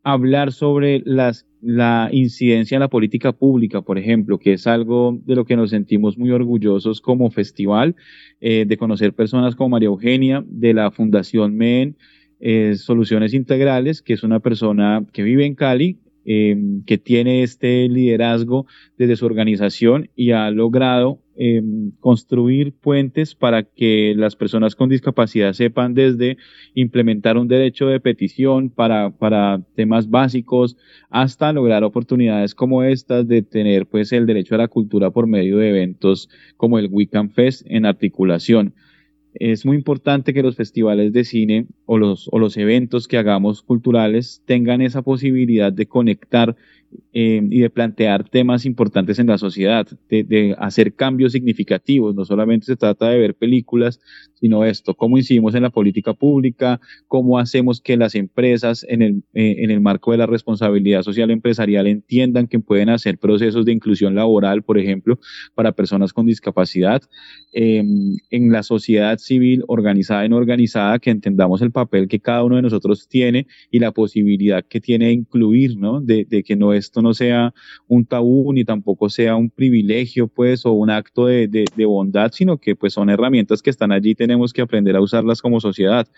hablar 0.04 0.52
sobre 0.52 1.02
las, 1.04 1.47
la 1.60 2.08
incidencia 2.12 2.76
en 2.76 2.80
la 2.80 2.88
política 2.88 3.32
pública, 3.32 3.82
por 3.82 3.98
ejemplo, 3.98 4.38
que 4.38 4.52
es 4.52 4.66
algo 4.66 5.18
de 5.24 5.34
lo 5.34 5.44
que 5.44 5.56
nos 5.56 5.70
sentimos 5.70 6.16
muy 6.18 6.30
orgullosos 6.30 7.00
como 7.00 7.30
festival, 7.30 7.96
eh, 8.40 8.64
de 8.66 8.76
conocer 8.76 9.12
personas 9.12 9.56
como 9.56 9.70
María 9.70 9.86
Eugenia, 9.86 10.44
de 10.46 10.74
la 10.74 10.90
Fundación 10.90 11.56
MEN, 11.56 11.96
eh, 12.40 12.76
Soluciones 12.76 13.34
Integrales, 13.34 14.02
que 14.02 14.12
es 14.12 14.22
una 14.22 14.40
persona 14.40 15.04
que 15.12 15.22
vive 15.22 15.44
en 15.46 15.54
Cali, 15.54 15.98
Em, 16.30 16.84
que 16.84 16.98
tiene 16.98 17.42
este 17.42 17.88
liderazgo 17.88 18.66
desde 18.98 19.16
su 19.16 19.24
organización 19.24 20.10
y 20.14 20.32
ha 20.32 20.50
logrado 20.50 21.22
em, 21.38 21.92
construir 22.00 22.72
puentes 22.72 23.34
para 23.34 23.62
que 23.62 24.12
las 24.16 24.36
personas 24.36 24.74
con 24.74 24.88
discapacidad 24.88 25.52
sepan 25.52 25.94
desde 25.94 26.36
implementar 26.74 27.38
un 27.38 27.48
derecho 27.48 27.86
de 27.86 28.00
petición 28.00 28.70
para, 28.70 29.10
para 29.10 29.62
temas 29.74 30.10
básicos 30.10 30.76
hasta 31.10 31.52
lograr 31.52 31.84
oportunidades 31.84 32.54
como 32.54 32.82
estas 32.82 33.26
de 33.28 33.42
tener 33.42 33.86
pues 33.86 34.12
el 34.12 34.26
derecho 34.26 34.56
a 34.56 34.58
la 34.58 34.68
cultura 34.68 35.10
por 35.10 35.26
medio 35.26 35.58
de 35.58 35.70
eventos 35.70 36.28
como 36.56 36.78
el 36.78 36.88
Weekend 36.90 37.32
Fest 37.32 37.62
en 37.66 37.86
articulación. 37.86 38.74
es 39.34 39.64
muy 39.64 39.76
importante 39.76 40.34
que 40.34 40.42
los 40.42 40.56
festivales 40.56 41.12
de 41.12 41.24
cine 41.24 41.66
o 41.86 41.98
los, 41.98 42.28
o 42.32 42.38
los 42.38 42.56
eventos 42.56 43.06
que 43.06 43.18
hagamos 43.18 43.62
culturales 43.62 44.42
tengan 44.46 44.80
esa 44.80 45.02
posibilidad 45.02 45.72
de 45.72 45.86
conectar 45.86 46.56
eh, 47.12 47.40
y 47.50 47.60
de 47.60 47.70
plantear 47.70 48.28
temas 48.28 48.64
importantes 48.64 49.18
en 49.18 49.26
la 49.26 49.38
sociedad, 49.38 49.86
de, 50.08 50.54
hacer 50.58 50.94
cambios 50.94 51.32
significativos. 51.32 52.14
No 52.14 52.24
solamente 52.24 52.66
se 52.66 52.76
trata 52.76 53.08
de 53.08 53.18
ver 53.18 53.34
películas, 53.34 54.00
sino 54.34 54.64
esto, 54.64 54.94
cómo 54.94 55.18
incidimos 55.18 55.54
en 55.54 55.62
la 55.62 55.70
política 55.70 56.14
pública, 56.14 56.80
cómo 57.06 57.38
hacemos 57.38 57.80
que 57.80 57.96
las 57.96 58.14
empresas 58.14 58.86
en 58.88 59.02
el, 59.02 59.22
eh, 59.34 59.56
en 59.58 59.70
el 59.70 59.80
marco 59.80 60.12
de 60.12 60.18
la 60.18 60.26
responsabilidad 60.26 61.02
social 61.02 61.30
empresarial 61.30 61.86
entiendan 61.86 62.46
que 62.46 62.60
pueden 62.60 62.88
hacer 62.88 63.18
procesos 63.18 63.64
de 63.64 63.72
inclusión 63.72 64.14
laboral, 64.14 64.62
por 64.62 64.78
ejemplo, 64.78 65.18
para 65.54 65.72
personas 65.72 66.12
con 66.12 66.26
discapacidad. 66.26 67.02
Eh, 67.52 67.82
en 68.30 68.52
la 68.52 68.62
sociedad 68.62 69.18
civil 69.18 69.64
organizada 69.66 70.24
y 70.24 70.28
no 70.28 70.36
organizada, 70.36 70.98
que 70.98 71.10
entendamos 71.10 71.62
el 71.62 71.72
papel 71.72 72.08
que 72.08 72.20
cada 72.20 72.44
uno 72.44 72.56
de 72.56 72.62
nosotros 72.62 73.08
tiene 73.08 73.46
y 73.70 73.78
la 73.78 73.92
posibilidad 73.92 74.64
que 74.64 74.80
tiene 74.80 75.06
de 75.06 75.12
incluir, 75.12 75.76
¿no? 75.76 76.00
De, 76.00 76.24
de 76.24 76.42
que 76.42 76.56
no 76.56 76.72
esto 76.78 77.02
no 77.02 77.14
sea 77.14 77.52
un 77.86 78.06
tabú 78.06 78.52
ni 78.52 78.64
tampoco 78.64 79.10
sea 79.10 79.36
un 79.36 79.50
privilegio, 79.50 80.28
pues, 80.28 80.64
o 80.64 80.72
un 80.72 80.90
acto 80.90 81.26
de, 81.26 81.66
bondad, 81.86 82.32
sino 82.32 82.58
que 82.58 82.74
pues 82.76 82.94
son 82.94 83.10
herramientas 83.10 83.62
que 83.62 83.70
están 83.70 83.92
allí, 83.92 84.14
tenemos 84.14 84.52
que 84.52 84.62
aprender 84.62 84.96
a 84.96 85.00
usarlas 85.00 85.42
como 85.42 85.60
sociedad. 85.60 86.08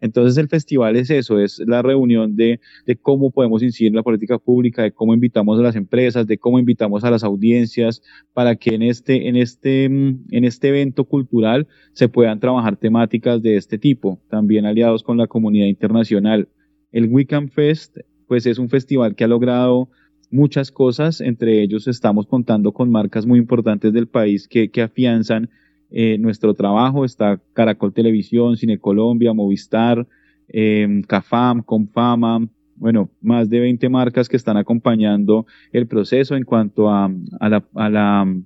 Entonces 0.00 0.38
el 0.38 0.48
festival 0.48 0.96
es 0.96 1.10
eso, 1.10 1.38
es 1.38 1.62
la 1.66 1.82
reunión 1.82 2.36
de, 2.36 2.60
cómo 3.02 3.30
podemos 3.30 3.62
incidir 3.62 3.90
en 3.90 3.96
la 3.96 4.02
política 4.02 4.38
pública, 4.38 4.82
de 4.82 4.92
cómo 4.92 5.14
invitamos 5.14 5.58
a 5.58 5.62
las 5.62 5.76
empresas, 5.76 6.26
de 6.26 6.38
cómo 6.38 6.58
invitamos 6.58 7.04
a 7.04 7.10
las 7.10 7.24
audiencias 7.24 8.02
para 8.32 8.56
que 8.56 8.74
en 8.74 8.82
este, 8.82 9.28
en 9.28 9.36
este, 9.36 9.84
en 9.84 10.44
este 10.44 10.68
evento 10.68 11.04
cultural 11.04 11.66
se 11.92 12.08
puedan 12.08 12.40
trabajar 12.40 12.76
temáticas 12.76 13.42
de 13.42 13.56
este 13.56 13.78
tipo, 13.78 14.20
también 14.28 14.66
aliados 14.66 15.02
con 15.02 15.16
la 15.16 15.26
comunidad 15.26 15.66
internacional. 15.66 16.48
El 16.92 17.06
Weekend 17.06 17.50
Fest 17.50 17.98
pues 18.26 18.46
es 18.46 18.58
un 18.58 18.68
festival 18.68 19.14
que 19.14 19.24
ha 19.24 19.28
logrado 19.28 19.88
muchas 20.30 20.70
cosas, 20.70 21.20
entre 21.20 21.62
ellos 21.62 21.86
estamos 21.86 22.26
contando 22.26 22.72
con 22.72 22.90
marcas 22.90 23.26
muy 23.26 23.38
importantes 23.38 23.92
del 23.92 24.08
país 24.08 24.48
que, 24.48 24.70
que 24.70 24.82
afianzan 24.82 25.50
eh, 25.90 26.18
nuestro 26.18 26.54
trabajo, 26.54 27.04
está 27.04 27.40
Caracol 27.52 27.92
Televisión, 27.92 28.56
Cine 28.56 28.78
Colombia, 28.78 29.32
Movistar, 29.32 30.06
eh, 30.48 31.02
Cafam, 31.06 31.62
Confama, 31.62 32.48
bueno, 32.76 33.10
más 33.20 33.48
de 33.48 33.60
20 33.60 33.88
marcas 33.88 34.28
que 34.28 34.36
están 34.36 34.56
acompañando 34.56 35.46
el 35.72 35.86
proceso. 35.86 36.34
En 36.34 36.42
cuanto 36.42 36.90
a, 36.90 37.08
la, 37.40 37.64
a 37.74 37.88
la, 37.88 38.36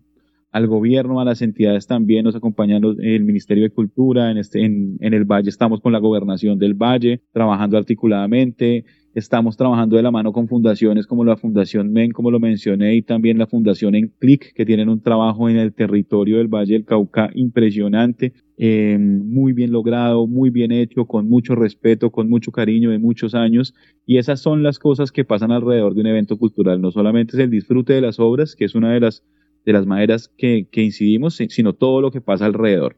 al 0.53 0.67
gobierno, 0.67 1.21
a 1.21 1.25
las 1.25 1.41
entidades 1.41 1.87
también 1.87 2.25
nos 2.25 2.37
acompañan 2.37 2.83
el 2.85 3.25
Ministerio 3.25 3.65
de 3.65 3.71
Cultura, 3.71 4.31
en, 4.31 4.37
este, 4.37 4.65
en 4.65 4.99
el 5.01 5.25
Valle 5.25 5.49
estamos 5.49 5.81
con 5.81 5.93
la 5.93 5.99
gobernación 5.99 6.59
del 6.59 6.75
Valle, 6.75 7.23
trabajando 7.33 7.79
articuladamente, 7.79 8.85
Estamos 9.19 9.57
trabajando 9.57 9.97
de 9.97 10.03
la 10.05 10.13
mano 10.13 10.33
con 10.33 10.47
fundaciones 10.47 11.09
como 11.09 11.25
la 11.25 11.37
Fundación 11.37 11.93
MEN, 11.93 12.13
como 12.13 12.31
lo 12.31 12.39
mencioné, 12.39 12.95
y 12.95 13.03
también 13.03 13.37
la 13.37 13.49
Fundación 13.49 13.97
ENCLIC, 13.97 14.53
que 14.55 14.65
tienen 14.65 14.89
un 14.89 15.03
trabajo 15.03 15.49
en 15.49 15.57
el 15.57 15.75
territorio 15.75 16.39
del 16.39 16.47
Valle 16.47 16.75
del 16.75 16.85
Cauca 16.85 17.29
impresionante, 17.35 18.33
eh, 18.59 18.97
muy 18.97 19.55
bien 19.55 19.73
logrado, 19.73 20.29
muy 20.29 20.51
bien 20.51 20.71
hecho, 20.71 21.07
con 21.07 21.29
mucho 21.29 21.57
respeto, 21.57 22.13
con 22.13 22.29
mucho 22.31 22.53
cariño 22.53 22.91
de 22.91 23.01
muchos 23.01 23.35
años. 23.35 23.75
Y 24.07 24.19
esas 24.19 24.41
son 24.41 24.63
las 24.63 24.79
cosas 24.79 25.11
que 25.11 25.25
pasan 25.25 25.51
alrededor 25.51 25.95
de 25.97 26.03
un 26.03 26.07
evento 26.07 26.39
cultural. 26.39 26.81
No 26.81 26.93
solamente 26.93 27.37
es 27.37 27.43
el 27.43 27.51
disfrute 27.51 27.95
de 27.95 28.03
las 28.03 28.21
obras, 28.21 28.55
que 28.55 28.67
es 28.67 28.77
una 28.77 28.93
de 28.93 29.01
las, 29.01 29.25
de 29.65 29.73
las 29.73 29.85
maneras 29.85 30.33
que, 30.39 30.69
que 30.71 30.85
incidimos, 30.85 31.35
sino 31.35 31.73
todo 31.73 32.01
lo 32.01 32.13
que 32.13 32.21
pasa 32.21 32.47
alrededor. 32.47 32.95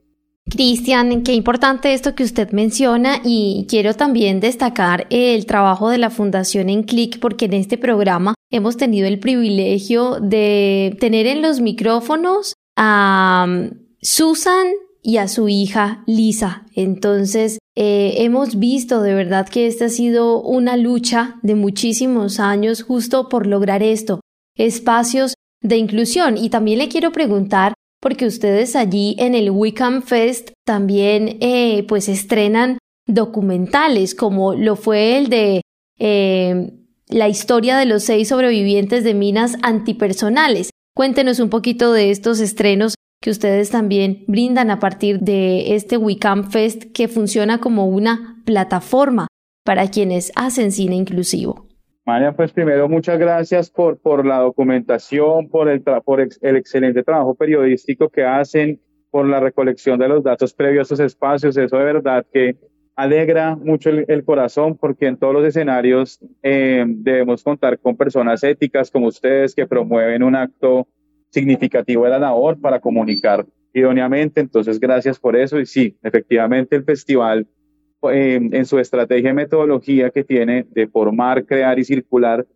Cristian, 0.49 1.23
qué 1.23 1.35
importante 1.35 1.93
esto 1.93 2.15
que 2.15 2.25
usted 2.25 2.51
menciona 2.51 3.21
y 3.25 3.67
quiero 3.69 3.95
también 3.95 4.41
destacar 4.41 5.07
el 5.11 5.47
trabajo 5.47 5.91
de 5.91 5.99
la 5.99 6.11
Fundación 6.11 6.69
en 6.69 6.83
Click 6.83 7.21
porque 7.21 7.45
en 7.45 7.55
este 7.55 7.79
programa 7.79 8.35
hemos 8.51 8.77
tenido 8.77 9.07
el 9.07 9.21
privilegio 9.21 10.19
de 10.21 10.97
tener 10.99 11.27
en 11.27 11.43
los 11.43 11.61
micrófonos 11.61 12.55
a 12.77 13.47
um, 13.47 13.71
Susan 14.01 14.67
y 15.03 15.19
a 15.19 15.29
su 15.29 15.49
hija 15.49 16.03
Lisa. 16.07 16.67
Entonces, 16.75 17.59
eh, 17.77 18.15
hemos 18.19 18.59
visto 18.59 19.03
de 19.03 19.15
verdad 19.15 19.49
que 19.49 19.67
esta 19.67 19.87
ha 19.87 19.89
sido 19.89 20.41
una 20.41 20.77
lucha 20.77 21.39
de 21.43 21.55
muchísimos 21.55 22.41
años 22.41 22.83
justo 22.83 23.29
por 23.29 23.47
lograr 23.47 23.83
esto, 23.83 24.21
espacios 24.57 25.35
de 25.63 25.77
inclusión. 25.77 26.37
Y 26.37 26.51
también 26.51 26.79
le 26.79 26.89
quiero 26.89 27.13
preguntar 27.13 27.75
porque 28.01 28.27
ustedes 28.27 28.77
allí 28.77 29.15
en 29.19 29.35
el 29.35 29.51
Wickham 29.51 30.03
Fest 30.03 30.51
también 30.65 31.39
eh, 31.41 31.85
pues 31.87 32.09
estrenan 32.09 32.79
documentales 33.07 34.15
como 34.15 34.55
lo 34.55 34.77
fue 34.77 35.19
el 35.19 35.29
de 35.29 35.63
eh, 35.99 36.73
la 37.09 37.29
historia 37.29 37.77
de 37.77 37.87
los 37.87 38.05
seis 38.05 38.29
sobrevivientes 38.29 39.05
de 39.05 39.15
minas 39.15 39.57
antipersonales. 39.63 40.71
Cuéntenos 40.95 41.41
un 41.41 41.51
poquito 41.51 41.93
de 41.93 42.11
estos 42.11 42.41
estrenos 42.41 42.95
que 43.23 43.31
ustedes 43.31 43.71
también 43.71 44.25
brindan 44.29 44.71
a 44.71 44.81
partir 44.81 45.21
de 45.21 45.75
este 45.75 45.97
Wickham 45.97 46.51
Fest 46.51 46.85
que 46.95 47.09
funciona 47.09 47.59
como 47.59 47.87
una 47.87 48.43
plataforma 48.47 49.27
para 49.65 49.91
quienes 49.91 50.33
hacen 50.37 50.73
cine 50.73 50.97
inclusivo. 50.97 51.70
María, 52.11 52.33
pues 52.33 52.51
primero 52.51 52.89
muchas 52.89 53.21
gracias 53.21 53.71
por, 53.71 53.97
por 53.97 54.27
la 54.27 54.39
documentación, 54.39 55.49
por, 55.49 55.69
el, 55.69 55.81
por 55.81 56.21
el 56.21 56.57
excelente 56.57 57.05
trabajo 57.05 57.37
periodístico 57.37 58.09
que 58.09 58.25
hacen, 58.25 58.81
por 59.13 59.29
la 59.29 59.39
recolección 59.39 59.97
de 59.97 60.09
los 60.09 60.25
datos 60.25 60.53
previos 60.53 60.81
a 60.81 60.95
estos 60.95 61.07
espacios. 61.07 61.57
Eso 61.57 61.77
de 61.77 61.85
verdad 61.85 62.27
que 62.33 62.57
alegra 62.97 63.55
mucho 63.55 63.91
el, 63.91 64.25
corazón 64.25 64.77
porque 64.77 65.07
en 65.07 65.19
todos 65.19 65.35
los 65.35 65.45
escenarios 65.45 66.19
eh, 66.43 66.85
debemos 66.85 67.45
contar 67.45 67.79
con 67.79 67.97
personas 67.97 68.43
éticas 68.43 68.91
como 68.91 69.07
ustedes 69.07 69.55
que 69.55 69.69
promueven 69.69 70.25
un 70.25 70.35
acto 70.35 70.89
significativo 71.31 72.07
de 72.07 72.11
la 72.11 72.19
labor 72.19 72.61
para 72.61 72.81
comunicar 72.81 73.47
idóneamente. 73.73 74.41
Entonces, 74.41 74.81
gracias 74.81 75.21
por 75.21 75.37
eso. 75.37 75.61
Y 75.61 75.67
sí, 75.67 75.97
efectivamente 76.03 76.75
el 76.75 76.83
festival 76.83 77.47
en 78.03 78.65
su 78.65 78.79
estrategia 78.79 79.31
y 79.31 79.35
metodología 79.35 80.11
que 80.11 80.25
tiene 80.25 80.67
de 80.71 80.87
formar, 80.87 81.45
crear 81.45 81.79
y 81.79 81.85
circular 81.85 82.47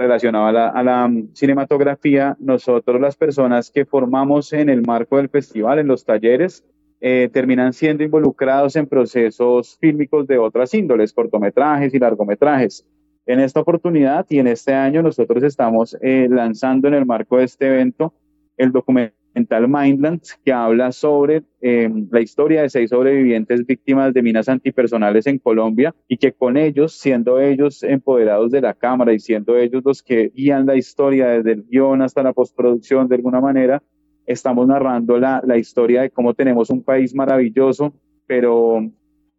relacionado 0.00 0.46
a 0.46 0.82
la, 0.82 1.08
mm, 1.08 1.34
cinematografía, 1.34 2.34
nosotros 2.40 2.98
las 2.98 3.16
personas 3.16 3.70
que 3.70 3.84
formamos 3.84 4.52
en 4.54 4.70
el 4.70 4.80
marco 4.80 5.18
del 5.18 5.28
festival, 5.28 5.78
en 5.78 5.88
los 5.88 6.06
talleres, 6.06 6.64
eh, 7.02 7.28
terminan 7.30 7.74
siendo 7.74 8.02
involucrados 8.02 8.76
en 8.76 8.86
procesos 8.86 9.76
fílmicos 9.78 10.26
de 10.26 10.38
otras 10.38 10.72
índoles, 10.72 11.12
cortometrajes 11.12 11.92
y 11.92 11.98
largometrajes. 11.98 12.86
En 13.26 13.40
esta 13.40 13.60
oportunidad 13.60 14.24
y 14.30 14.38
en 14.38 14.46
este 14.46 14.72
año 14.72 15.02
nosotros 15.02 15.42
estamos 15.42 15.96
eh, 16.00 16.28
lanzando 16.30 16.88
en 16.88 16.94
el 16.94 17.04
marco 17.04 17.36
de 17.36 17.44
este 17.44 17.66
evento 17.66 18.14
el 18.56 18.72
documento 18.72 19.19
documental 19.30 19.68
Mindland 19.68 20.22
que 20.44 20.52
habla 20.52 20.92
sobre 20.92 21.42
em, 21.60 22.08
la 22.10 22.20
historia 22.20 22.62
de 22.62 22.70
seis 22.70 22.90
sobrevivientes 22.90 23.64
víctimas 23.66 24.12
de 24.12 24.22
minas 24.22 24.48
antipersonales 24.48 25.26
en 25.26 25.38
Colombia 25.38 25.94
y 26.08 26.16
que 26.16 26.32
con 26.32 26.56
ellos, 26.56 26.92
siendo 26.92 27.40
ellos 27.40 27.82
empoderados 27.82 28.50
de 28.50 28.60
la 28.60 28.74
cámara 28.74 29.12
y 29.12 29.20
siendo 29.20 29.56
ellos 29.56 29.82
los 29.84 30.02
que 30.02 30.30
guían 30.34 30.66
la 30.66 30.76
historia 30.76 31.28
desde 31.28 31.52
el 31.52 31.64
guion 31.68 32.02
hasta 32.02 32.22
la 32.22 32.32
postproducción 32.32 33.08
de 33.08 33.16
alguna 33.16 33.40
manera, 33.40 33.82
estamos 34.26 34.66
narrando 34.66 35.18
la, 35.18 35.42
la 35.44 35.58
historia 35.58 36.02
de 36.02 36.10
cómo 36.10 36.34
tenemos 36.34 36.70
un 36.70 36.82
país 36.82 37.14
maravilloso, 37.14 37.94
pero 38.26 38.90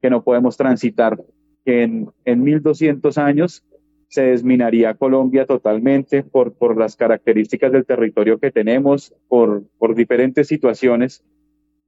que 0.01 0.09
no 0.09 0.23
podemos 0.23 0.57
transitar, 0.57 1.17
en, 1.65 2.09
en 2.25 2.43
1200 2.43 3.17
años 3.19 3.63
se 4.11 4.23
desminaría 4.23 4.93
Colombia 4.95 5.45
totalmente 5.45 6.21
por, 6.21 6.53
por 6.53 6.77
las 6.77 6.97
características 6.97 7.71
del 7.71 7.85
territorio 7.85 8.39
que 8.39 8.51
tenemos, 8.51 9.15
por, 9.29 9.63
por 9.79 9.95
diferentes 9.95 10.49
situaciones 10.49 11.23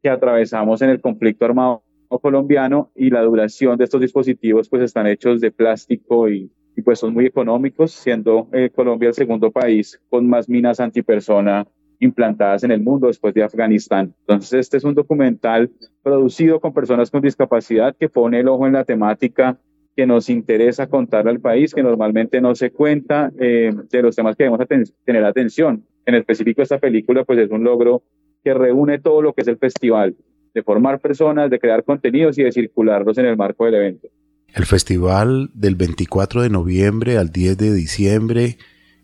que 0.02 0.10
atravesamos 0.10 0.82
en 0.82 0.90
el 0.90 1.02
conflicto 1.02 1.44
armado 1.44 1.84
colombiano 2.22 2.92
y 2.96 3.10
la 3.10 3.22
duración 3.24 3.78
de 3.78 3.84
estos 3.84 4.00
dispositivos 4.00 4.70
pues 4.70 4.84
están 4.84 5.06
hechos 5.08 5.42
de 5.42 5.52
plástico 5.52 6.30
y, 6.30 6.50
y 6.78 6.82
pues 6.82 7.00
son 7.00 7.14
muy 7.14 7.26
económicos, 7.26 7.92
siendo 7.92 8.48
eh, 8.54 8.70
Colombia 8.74 9.10
el 9.10 9.16
segundo 9.16 9.52
país 9.52 10.00
con 10.10 10.30
más 10.30 10.48
minas 10.48 10.80
antipersona 10.80 11.68
implantadas 12.00 12.64
en 12.64 12.72
el 12.72 12.82
mundo 12.82 13.08
después 13.08 13.34
de 13.34 13.44
Afganistán. 13.44 14.16
Entonces 14.22 14.54
este 14.62 14.78
es 14.78 14.86
un 14.86 14.94
documental 14.94 15.72
producido 16.02 16.62
con 16.62 16.74
personas 16.74 17.12
con 17.12 17.22
discapacidad 17.22 17.94
que 17.98 18.08
pone 18.08 18.40
el 18.40 18.48
ojo 18.48 18.66
en 18.66 18.74
la 18.74 18.86
temática 18.86 19.60
que 19.96 20.08
nos 20.08 20.30
interesa 20.30 20.88
contar 20.88 21.28
al 21.28 21.40
país, 21.40 21.74
que 21.74 21.84
normalmente 21.84 22.42
no 22.42 22.56
se 22.56 22.72
cuenta 22.72 23.32
eh, 23.40 23.72
de 23.92 24.02
los 24.02 24.16
temas 24.16 24.36
que 24.36 24.44
debemos 24.46 24.68
tener 25.06 25.24
atención. 25.24 25.84
En 26.06 26.16
específico, 26.16 26.62
esta 26.62 26.80
película 26.80 27.24
pues 27.24 27.40
es 27.40 27.52
un 27.52 27.64
logro 27.64 28.04
que 28.44 28.54
reúne 28.54 29.00
todo 29.00 29.22
lo 29.22 29.34
que 29.34 29.42
es 29.42 29.48
el 29.48 29.58
festival, 29.58 30.16
de 30.54 30.64
formar 30.64 31.00
personas, 31.00 31.50
de 31.50 31.60
crear 31.60 31.84
contenidos 31.84 32.38
y 32.38 32.44
de 32.44 32.52
circularlos 32.52 33.18
en 33.18 33.26
el 33.26 33.38
marco 33.38 33.66
del 33.66 33.76
evento. 33.76 34.08
El 34.54 34.66
festival 34.66 35.50
del 35.54 35.76
24 35.76 36.42
de 36.42 36.50
noviembre 36.50 37.18
al 37.18 37.32
10 37.32 37.58
de 37.58 37.74
diciembre, 37.74 38.58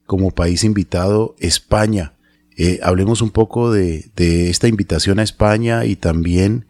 como 0.05 0.31
país 0.31 0.63
invitado, 0.63 1.36
España. 1.39 2.13
Eh, 2.58 2.79
hablemos 2.84 3.22
un 3.22 3.29
poco 3.29 3.72
de, 3.72 4.05
de 4.15 4.50
esta 4.50 4.67
invitación 4.67 5.19
a 5.19 5.24
España 5.24 5.86
y 5.86 5.96
también 5.96 6.65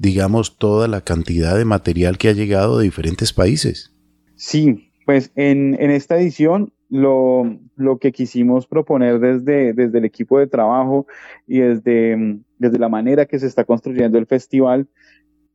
digamos, 0.00 0.56
toda 0.56 0.88
la 0.88 1.02
cantidad 1.02 1.58
de 1.58 1.66
material 1.66 2.16
que 2.16 2.30
ha 2.30 2.32
llegado 2.32 2.78
de 2.78 2.84
diferentes 2.84 3.34
países. 3.34 3.94
Sí, 4.34 4.90
pues 5.04 5.30
en, 5.36 5.74
esta 5.78 6.18
edición 6.18 6.72
lo, 6.88 7.58
que 8.00 8.10
quisimos 8.10 8.66
proponer 8.66 9.20
desde, 9.20 9.74
desde 9.74 9.98
el 9.98 10.06
equipo 10.06 10.38
de 10.38 10.46
trabajo 10.46 11.06
y 11.46 11.58
desde, 11.58 12.38
desde 12.56 12.78
la 12.78 12.88
manera 12.88 13.26
que 13.26 13.38
se 13.38 13.46
está 13.46 13.64
construyendo 13.64 14.16
el 14.16 14.24
festival 14.24 14.88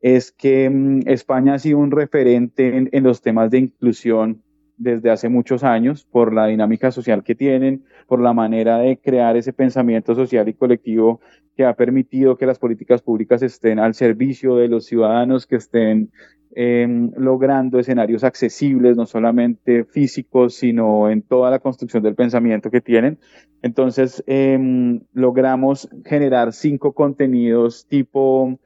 es 0.00 0.30
que 0.30 0.70
mm, 0.70 1.00
España 1.06 1.54
ha 1.54 1.58
sido 1.58 1.78
un 1.78 1.90
referente 1.90 2.88
en, 2.92 3.02
los 3.02 3.22
temas 3.22 3.50
de 3.50 3.58
inclusión 3.58 4.44
desde 4.76 5.10
hace 5.10 5.28
muchos 5.28 5.64
años 5.64 6.04
por 6.04 6.32
la 6.34 6.46
dinámica 6.46 6.90
social 6.90 7.24
que 7.24 7.34
tienen, 7.34 7.84
por 8.06 8.20
la 8.20 8.32
manera 8.32 8.78
de 8.78 8.98
crear 8.98 9.36
ese 9.36 9.52
pensamiento 9.52 10.14
social 10.14 10.48
y 10.48 10.54
colectivo 10.54 11.20
que 11.56 11.64
ha 11.64 11.74
permitido 11.74 12.36
que 12.36 12.46
las 12.46 12.58
políticas 12.58 13.02
públicas 13.02 13.42
estén 13.42 13.78
al 13.78 13.94
servicio 13.94 14.56
de 14.56 14.68
los 14.68 14.84
ciudadanos, 14.84 15.46
que 15.46 15.56
estén 15.56 16.10
em, 16.54 17.10
logrando 17.16 17.78
escenarios 17.78 18.24
accesibles, 18.24 18.96
no 18.96 19.06
solamente 19.06 19.84
físicos, 19.84 20.54
sino 20.54 21.10
en 21.10 21.22
toda 21.22 21.50
la 21.50 21.58
construcción 21.58 22.02
del 22.02 22.14
pensamiento 22.14 22.70
que 22.70 22.80
tienen. 22.80 23.18
Entonces, 23.62 24.22
em, 24.26 25.00
logramos 25.12 25.88
generar 26.04 26.52
cinco 26.52 26.92
contenidos 26.92 27.86
tipo 27.86 28.58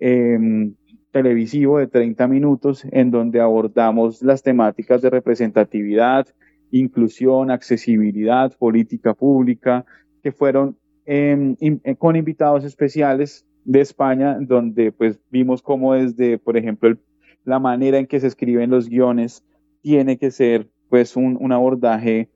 em, 0.00 0.74
televisivo 1.12 1.78
de 1.78 1.86
30 1.86 2.26
minutos 2.26 2.84
en 2.90 3.10
donde 3.10 3.40
abordamos 3.40 4.22
las 4.22 4.42
temáticas 4.42 5.02
de 5.02 5.10
representatividad, 5.10 6.26
inclusión, 6.70 7.50
accesibilidad, 7.50 8.56
política 8.58 9.14
pública, 9.14 9.84
que 10.22 10.32
fueron 10.32 10.76
em, 11.04 11.56
eh, 11.60 11.94
con 11.96 12.16
invitados 12.16 12.64
especiales 12.64 13.46
de 13.64 13.80
España, 13.80 14.38
donde 14.40 14.90
pues 14.90 15.20
vimos 15.30 15.62
cómo 15.62 15.94
desde, 15.94 16.38
por 16.38 16.56
ejemplo, 16.56 16.96
la 17.44 17.58
manera 17.58 17.98
en 17.98 18.06
que 18.06 18.20
se 18.20 18.26
escriben 18.26 18.70
los 18.70 18.88
guiones 18.88 19.44
tiene 19.82 20.16
que 20.16 20.30
ser 20.30 20.68
pues 20.88 21.16
un, 21.16 21.52
abordaje 21.52 22.30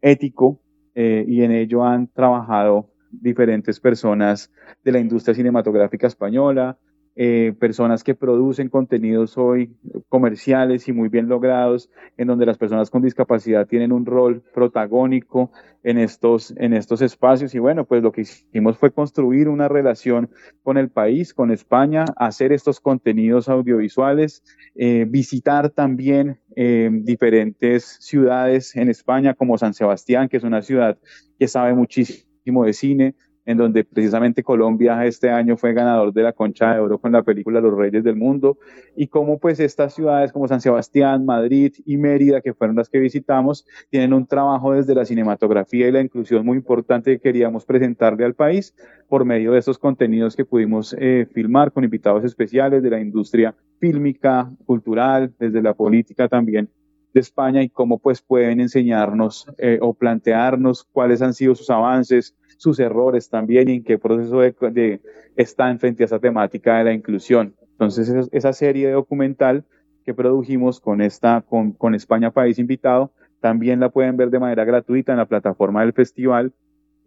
ético 0.00 0.60
eh, 0.94 1.24
y 1.26 1.42
en 1.42 1.52
ello 1.52 1.84
han 1.84 2.08
trabajado 2.08 2.90
diferentes 3.10 3.80
personas 3.80 4.50
de 4.84 4.92
la 4.92 5.00
industria 5.00 5.34
cinematográfica 5.34 6.06
española, 6.06 6.78
eh, 7.18 7.54
personas 7.58 8.04
que 8.04 8.14
producen 8.14 8.68
contenidos 8.68 9.38
hoy 9.38 9.74
comerciales 10.10 10.86
y 10.86 10.92
muy 10.92 11.08
bien 11.08 11.28
logrados, 11.28 11.90
en 12.18 12.28
donde 12.28 12.44
las 12.44 12.58
personas 12.58 12.90
con 12.90 13.00
discapacidad 13.00 13.66
tienen 13.66 13.90
un 13.90 14.04
rol 14.04 14.42
protagónico 14.52 15.50
en 15.82 15.96
estos, 15.96 16.52
en 16.58 16.74
estos 16.74 17.00
espacios. 17.00 17.54
Y 17.54 17.58
bueno, 17.58 17.86
pues 17.86 18.02
lo 18.02 18.12
que 18.12 18.20
hicimos 18.20 18.76
fue 18.76 18.90
construir 18.90 19.48
una 19.48 19.66
relación 19.66 20.28
con 20.62 20.76
el 20.76 20.90
país, 20.90 21.32
con 21.32 21.50
España, 21.50 22.04
hacer 22.16 22.52
estos 22.52 22.80
contenidos 22.80 23.48
audiovisuales, 23.48 24.42
eh, 24.74 25.06
visitar 25.08 25.70
también 25.70 26.38
eh, 26.54 26.90
diferentes 26.92 27.96
ciudades 28.00 28.76
en 28.76 28.90
España, 28.90 29.32
como 29.32 29.56
San 29.56 29.72
Sebastián, 29.72 30.28
que 30.28 30.36
es 30.36 30.44
una 30.44 30.60
ciudad 30.60 30.98
que 31.38 31.48
sabe 31.48 31.72
muchísimo 31.72 32.64
de 32.64 32.72
cine, 32.72 33.14
en 33.46 33.56
donde 33.56 33.84
precisamente 33.84 34.42
Colombia 34.42 35.06
este 35.06 35.30
año 35.30 35.56
fue 35.56 35.72
ganador 35.72 36.12
de 36.12 36.22
la 36.22 36.32
Concha 36.32 36.74
de 36.74 36.80
Oro 36.80 36.98
con 36.98 37.12
la 37.12 37.22
película 37.22 37.60
Los 37.60 37.76
Reyes 37.76 38.04
del 38.04 38.16
Mundo, 38.16 38.58
y 38.96 39.06
cómo 39.06 39.38
pues 39.38 39.60
estas 39.60 39.94
ciudades 39.94 40.32
como 40.32 40.48
San 40.48 40.60
Sebastián, 40.60 41.24
Madrid 41.24 41.72
y 41.84 41.96
Mérida, 41.96 42.40
que 42.40 42.52
fueron 42.52 42.76
las 42.76 42.88
que 42.88 42.98
visitamos, 42.98 43.64
tienen 43.88 44.12
un 44.12 44.26
trabajo 44.26 44.72
desde 44.72 44.94
la 44.94 45.04
cinematografía 45.04 45.88
y 45.88 45.92
la 45.92 46.00
inclusión 46.00 46.44
muy 46.44 46.58
importante 46.58 47.12
que 47.12 47.20
queríamos 47.20 47.64
presentarle 47.64 48.24
al 48.24 48.34
país 48.34 48.74
por 49.08 49.24
medio 49.24 49.52
de 49.52 49.60
estos 49.60 49.78
contenidos 49.78 50.34
que 50.34 50.44
pudimos 50.44 50.94
eh, 50.98 51.26
filmar 51.32 51.72
con 51.72 51.84
invitados 51.84 52.24
especiales 52.24 52.82
de 52.82 52.90
la 52.90 53.00
industria 53.00 53.54
fílmica, 53.78 54.50
cultural, 54.64 55.32
desde 55.38 55.62
la 55.62 55.74
política 55.74 56.28
también 56.28 56.68
de 57.16 57.20
España 57.20 57.62
y 57.62 57.70
cómo 57.70 57.98
pues 57.98 58.20
pueden 58.20 58.60
enseñarnos 58.60 59.46
eh, 59.56 59.78
o 59.80 59.94
plantearnos 59.94 60.84
cuáles 60.84 61.22
han 61.22 61.32
sido 61.32 61.54
sus 61.54 61.70
avances, 61.70 62.34
sus 62.56 62.78
errores 62.80 63.28
también 63.28 63.68
y 63.68 63.74
en 63.74 63.84
qué 63.84 63.98
proceso 63.98 64.40
de, 64.40 65.00
están 65.36 65.78
frente 65.78 66.02
a 66.02 66.06
esa 66.06 66.18
temática 66.18 66.78
de 66.78 66.84
la 66.84 66.92
inclusión. 66.92 67.54
Entonces, 67.72 68.28
esa 68.32 68.52
serie 68.52 68.86
de 68.86 68.92
documental 68.94 69.64
que 70.04 70.14
produjimos 70.14 70.80
con, 70.80 71.02
esta, 71.02 71.44
con, 71.48 71.94
España 71.94 72.30
País 72.30 72.58
Invitado, 72.58 73.12
también 73.40 73.80
la 73.80 73.90
pueden 73.90 74.16
ver 74.16 74.30
de 74.30 74.38
manera 74.38 74.64
gratuita 74.64 75.12
en 75.12 75.18
la 75.18 75.26
plataforma 75.26 75.82
del 75.82 75.92
festival 75.92 76.52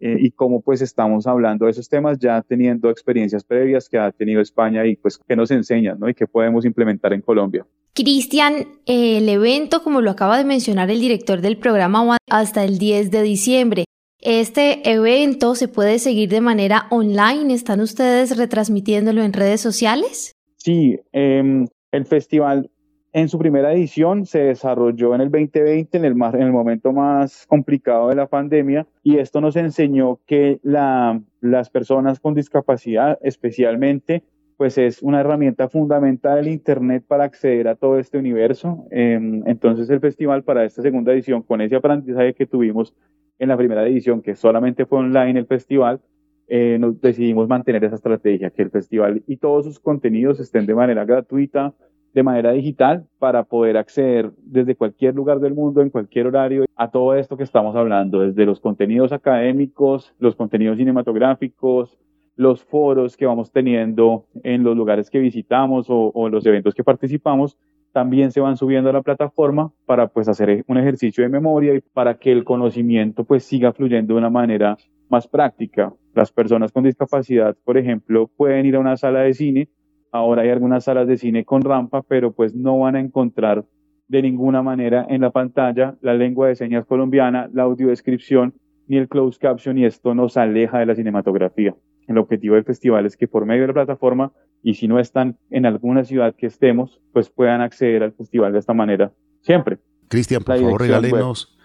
eh, 0.00 0.16
y 0.20 0.30
cómo 0.30 0.60
pues 0.60 0.80
estamos 0.80 1.26
hablando 1.26 1.64
de 1.64 1.72
esos 1.72 1.88
temas 1.88 2.18
ya 2.18 2.40
teniendo 2.42 2.88
experiencias 2.88 3.42
previas 3.42 3.88
que 3.88 3.98
ha 3.98 4.12
tenido 4.12 4.40
España 4.40 4.86
y 4.86 4.96
pues 4.96 5.18
que 5.18 5.36
nos 5.36 5.50
enseñan 5.50 5.98
¿no? 5.98 6.08
y 6.08 6.14
que 6.14 6.26
podemos 6.26 6.64
implementar 6.64 7.12
en 7.12 7.20
Colombia. 7.22 7.66
Cristian, 7.94 8.66
el 8.86 9.28
evento, 9.28 9.82
como 9.82 10.00
lo 10.00 10.10
acaba 10.10 10.38
de 10.38 10.44
mencionar 10.44 10.90
el 10.90 11.00
director 11.00 11.40
del 11.40 11.58
programa, 11.58 12.16
hasta 12.30 12.64
el 12.64 12.78
10 12.78 13.10
de 13.10 13.22
diciembre. 13.22 13.84
Este 14.22 14.90
evento 14.90 15.54
se 15.54 15.66
puede 15.66 15.98
seguir 15.98 16.28
de 16.28 16.42
manera 16.42 16.86
online. 16.90 17.54
¿Están 17.54 17.80
ustedes 17.80 18.36
retransmitiéndolo 18.36 19.22
en 19.22 19.32
redes 19.32 19.62
sociales? 19.62 20.36
Sí, 20.56 21.00
em, 21.12 21.66
el 21.90 22.04
festival 22.04 22.70
en 23.14 23.30
su 23.30 23.38
primera 23.38 23.72
edición 23.72 24.26
se 24.26 24.40
desarrolló 24.40 25.14
en 25.14 25.22
el 25.22 25.30
2020, 25.30 25.96
en 25.96 26.04
el, 26.04 26.12
en 26.12 26.42
el 26.42 26.52
momento 26.52 26.92
más 26.92 27.46
complicado 27.46 28.10
de 28.10 28.16
la 28.16 28.26
pandemia, 28.26 28.86
y 29.02 29.16
esto 29.16 29.40
nos 29.40 29.56
enseñó 29.56 30.20
que 30.26 30.60
la, 30.62 31.18
las 31.40 31.70
personas 31.70 32.20
con 32.20 32.34
discapacidad, 32.34 33.18
especialmente, 33.22 34.22
pues 34.58 34.76
es 34.76 35.02
una 35.02 35.20
herramienta 35.20 35.70
fundamental 35.70 36.36
del 36.36 36.52
Internet 36.52 37.04
para 37.08 37.24
acceder 37.24 37.68
a 37.68 37.74
todo 37.74 37.98
este 37.98 38.18
universo. 38.18 38.84
Em, 38.90 39.42
entonces 39.46 39.88
el 39.88 40.00
festival 40.00 40.44
para 40.44 40.66
esta 40.66 40.82
segunda 40.82 41.14
edición, 41.14 41.40
con 41.40 41.62
ese 41.62 41.76
aprendizaje 41.76 42.34
que 42.34 42.44
tuvimos 42.44 42.92
en 43.40 43.48
la 43.48 43.56
primera 43.56 43.86
edición, 43.86 44.20
que 44.22 44.36
solamente 44.36 44.86
fue 44.86 44.98
online 44.98 45.40
el 45.40 45.46
festival, 45.46 46.00
eh, 46.46 46.76
nos 46.78 47.00
decidimos 47.00 47.48
mantener 47.48 47.82
esa 47.84 47.94
estrategia, 47.94 48.50
que 48.50 48.62
el 48.62 48.70
festival 48.70 49.22
y 49.26 49.38
todos 49.38 49.64
sus 49.64 49.80
contenidos 49.80 50.38
estén 50.40 50.66
de 50.66 50.74
manera 50.74 51.04
gratuita, 51.06 51.72
de 52.12 52.22
manera 52.22 52.52
digital, 52.52 53.06
para 53.18 53.44
poder 53.44 53.78
acceder 53.78 54.30
desde 54.36 54.74
cualquier 54.74 55.14
lugar 55.14 55.40
del 55.40 55.54
mundo, 55.54 55.80
en 55.80 55.88
cualquier 55.88 56.26
horario, 56.26 56.66
a 56.76 56.90
todo 56.90 57.14
esto 57.14 57.36
que 57.38 57.44
estamos 57.44 57.74
hablando, 57.76 58.20
desde 58.20 58.44
los 58.44 58.60
contenidos 58.60 59.10
académicos, 59.12 60.14
los 60.18 60.36
contenidos 60.36 60.76
cinematográficos, 60.76 61.98
los 62.36 62.62
foros 62.62 63.16
que 63.16 63.26
vamos 63.26 63.52
teniendo 63.52 64.26
en 64.42 64.64
los 64.64 64.76
lugares 64.76 65.08
que 65.08 65.18
visitamos 65.18 65.88
o, 65.88 66.10
o 66.12 66.28
los 66.28 66.44
eventos 66.44 66.74
que 66.74 66.84
participamos, 66.84 67.56
también 67.92 68.30
se 68.30 68.40
van 68.40 68.56
subiendo 68.56 68.90
a 68.90 68.92
la 68.92 69.02
plataforma 69.02 69.72
para 69.86 70.08
pues 70.08 70.28
hacer 70.28 70.64
un 70.68 70.78
ejercicio 70.78 71.22
de 71.22 71.28
memoria 71.28 71.74
y 71.74 71.80
para 71.80 72.18
que 72.18 72.32
el 72.32 72.44
conocimiento 72.44 73.24
pues 73.24 73.44
siga 73.44 73.72
fluyendo 73.72 74.14
de 74.14 74.18
una 74.18 74.30
manera 74.30 74.76
más 75.08 75.26
práctica. 75.26 75.92
Las 76.14 76.32
personas 76.32 76.72
con 76.72 76.84
discapacidad, 76.84 77.56
por 77.64 77.76
ejemplo, 77.76 78.30
pueden 78.36 78.66
ir 78.66 78.76
a 78.76 78.80
una 78.80 78.96
sala 78.96 79.20
de 79.20 79.34
cine. 79.34 79.68
Ahora 80.12 80.42
hay 80.42 80.50
algunas 80.50 80.84
salas 80.84 81.06
de 81.06 81.16
cine 81.16 81.44
con 81.44 81.62
rampa, 81.62 82.02
pero 82.02 82.32
pues 82.32 82.54
no 82.54 82.78
van 82.80 82.96
a 82.96 83.00
encontrar 83.00 83.64
de 84.08 84.22
ninguna 84.22 84.62
manera 84.62 85.06
en 85.08 85.20
la 85.20 85.30
pantalla 85.30 85.96
la 86.00 86.14
lengua 86.14 86.48
de 86.48 86.56
señas 86.56 86.84
colombiana, 86.84 87.48
la 87.52 87.62
audiodescripción 87.62 88.54
ni 88.88 88.96
el 88.96 89.08
closed 89.08 89.40
caption 89.40 89.78
y 89.78 89.84
esto 89.84 90.16
nos 90.16 90.36
aleja 90.36 90.80
de 90.80 90.86
la 90.86 90.96
cinematografía. 90.96 91.76
El 92.08 92.18
objetivo 92.18 92.56
del 92.56 92.64
festival 92.64 93.06
es 93.06 93.16
que 93.16 93.28
por 93.28 93.46
medio 93.46 93.62
de 93.62 93.68
la 93.68 93.74
plataforma 93.74 94.32
y 94.62 94.74
si 94.74 94.88
no 94.88 94.98
están 94.98 95.38
en 95.50 95.66
alguna 95.66 96.04
ciudad 96.04 96.34
que 96.36 96.46
estemos, 96.46 97.00
pues 97.12 97.30
puedan 97.30 97.60
acceder 97.60 98.02
al 98.02 98.12
festival 98.12 98.52
de 98.52 98.58
esta 98.58 98.74
manera 98.74 99.12
siempre. 99.40 99.78
Cristian, 100.08 100.42
por 100.42 100.58
favor, 100.58 100.80
regálenos 100.80 101.56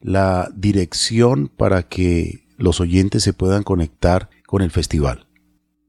la 0.00 0.48
dirección 0.54 1.48
para 1.48 1.82
que 1.84 2.44
los 2.58 2.80
oyentes 2.80 3.22
se 3.22 3.32
puedan 3.32 3.62
conectar 3.62 4.28
con 4.46 4.62
el 4.62 4.70
festival. 4.70 5.26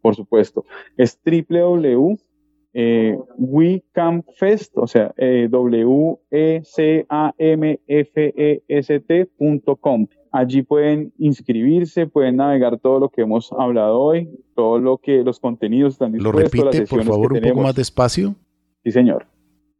Por 0.02 0.16
supuesto, 0.16 0.66
es 0.96 1.20
www 1.26 2.18
eh, 2.80 3.18
o 4.76 4.88
sea, 4.88 5.12
eh, 5.18 5.48
W-E-C-A-M-F-E-S-T.com. 5.50 6.08
Allí 10.32 10.62
pueden 10.62 11.12
inscribirse, 11.18 12.08
pueden 12.08 12.38
navegar 12.38 12.80
todo 12.80 13.00
lo 13.00 13.10
que 13.10 13.22
hemos 13.22 13.52
hablado 13.52 14.00
hoy, 14.00 14.30
todo 14.56 14.80
lo 14.80 14.98
que 14.98 15.24
los 15.24 15.40
contenidos 15.40 15.94
están 15.94 16.12
dispuestos. 16.12 16.54
¿Lo 16.56 16.72
repite, 16.72 16.88
por 16.88 17.04
favor, 17.04 17.34
un 17.34 17.42
poco 17.42 17.62
más 17.62 17.76
despacio? 17.76 18.36
Sí, 18.84 18.92
señor. 18.92 19.28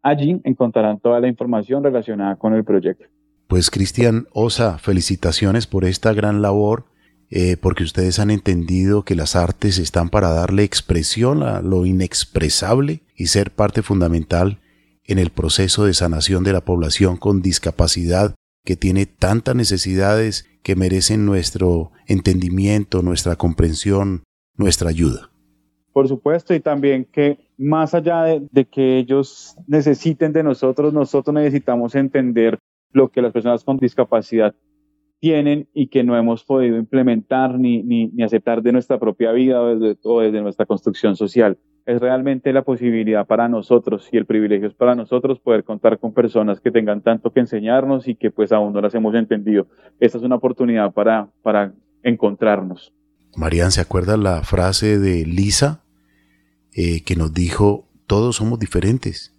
Allí 0.01 0.41
encontrarán 0.43 0.99
toda 0.99 1.19
la 1.19 1.27
información 1.27 1.83
relacionada 1.83 2.35
con 2.35 2.53
el 2.53 2.63
proyecto. 2.63 3.05
Pues 3.47 3.69
Cristian 3.69 4.27
Osa, 4.33 4.77
felicitaciones 4.77 5.67
por 5.67 5.85
esta 5.85 6.13
gran 6.13 6.41
labor, 6.41 6.85
eh, 7.35 7.57
porque 7.57 7.83
ustedes 7.83 8.19
han 8.19 8.29
entendido 8.29 9.01
que 9.01 9.15
las 9.15 9.35
artes 9.35 9.79
están 9.79 10.09
para 10.09 10.29
darle 10.29 10.63
expresión 10.63 11.41
a 11.41 11.63
lo 11.63 11.87
inexpresable 11.87 13.01
y 13.15 13.25
ser 13.25 13.49
parte 13.49 13.81
fundamental 13.81 14.59
en 15.05 15.17
el 15.17 15.31
proceso 15.31 15.83
de 15.85 15.95
sanación 15.95 16.43
de 16.43 16.53
la 16.53 16.61
población 16.61 17.17
con 17.17 17.41
discapacidad 17.41 18.35
que 18.63 18.75
tiene 18.75 19.07
tantas 19.07 19.55
necesidades 19.55 20.47
que 20.61 20.75
merecen 20.75 21.25
nuestro 21.25 21.91
entendimiento, 22.05 23.01
nuestra 23.01 23.35
comprensión, 23.35 24.21
nuestra 24.55 24.91
ayuda. 24.91 25.31
Por 25.91 26.07
supuesto, 26.07 26.53
y 26.53 26.59
también 26.59 27.03
que 27.03 27.39
más 27.57 27.95
allá 27.95 28.25
de, 28.25 28.65
que 28.65 28.99
ellos 28.99 29.57
necesiten 29.65 30.33
de 30.33 30.43
nosotros, 30.43 30.93
nosotros 30.93 31.33
necesitamos 31.33 31.95
entender 31.95 32.59
lo 32.91 33.09
que 33.09 33.23
las 33.23 33.33
personas 33.33 33.63
con 33.63 33.77
discapacidad 33.77 34.53
tienen 35.23 35.69
y 35.73 35.87
que 35.87 36.03
no 36.03 36.17
hemos 36.17 36.43
podido 36.43 36.75
implementar 36.75 37.57
ni, 37.57 37.81
ni, 37.81 38.07
ni 38.07 38.23
aceptar 38.23 38.61
de 38.61 38.73
nuestra 38.73 38.99
propia 38.99 39.31
vida 39.31 39.61
o 39.61 40.19
desde, 40.19 40.41
nuestra 40.41 40.65
construcción 40.65 41.15
social. 41.15 41.57
Es 41.85 42.01
realmente 42.01 42.51
la 42.51 42.63
posibilidad 42.63 43.25
para 43.25 43.47
nosotros 43.47 44.09
y 44.11 44.17
el 44.17 44.25
privilegio 44.25 44.67
es 44.67 44.73
para 44.73 44.95
nosotros 44.95 45.39
poder 45.39 45.63
contar 45.63 45.97
con 45.97 46.13
personas 46.13 46.59
que 46.59 46.71
tengan 46.71 46.99
tanto 46.99 47.31
que 47.31 47.39
enseñarnos 47.39 48.09
y 48.09 48.15
que 48.15 48.31
pues 48.31 48.51
aún 48.51 48.73
no 48.73 48.81
las 48.81 48.95
hemos 48.95 49.15
entendido. 49.15 49.67
Esta 50.01 50.17
es 50.17 50.25
una 50.25 50.35
oportunidad 50.35 50.91
para, 50.91 51.29
para 51.41 51.73
encontrarnos. 52.03 52.91
Marian, 53.37 53.71
¿se 53.71 53.79
acuerda 53.79 54.17
la 54.17 54.41
frase 54.41 54.99
de 54.99 55.25
Lisa 55.25 55.85
eh, 56.73 57.01
que 57.05 57.15
nos 57.15 57.33
dijo, 57.33 57.87
todos 58.07 58.35
somos 58.35 58.59
diferentes 58.59 59.33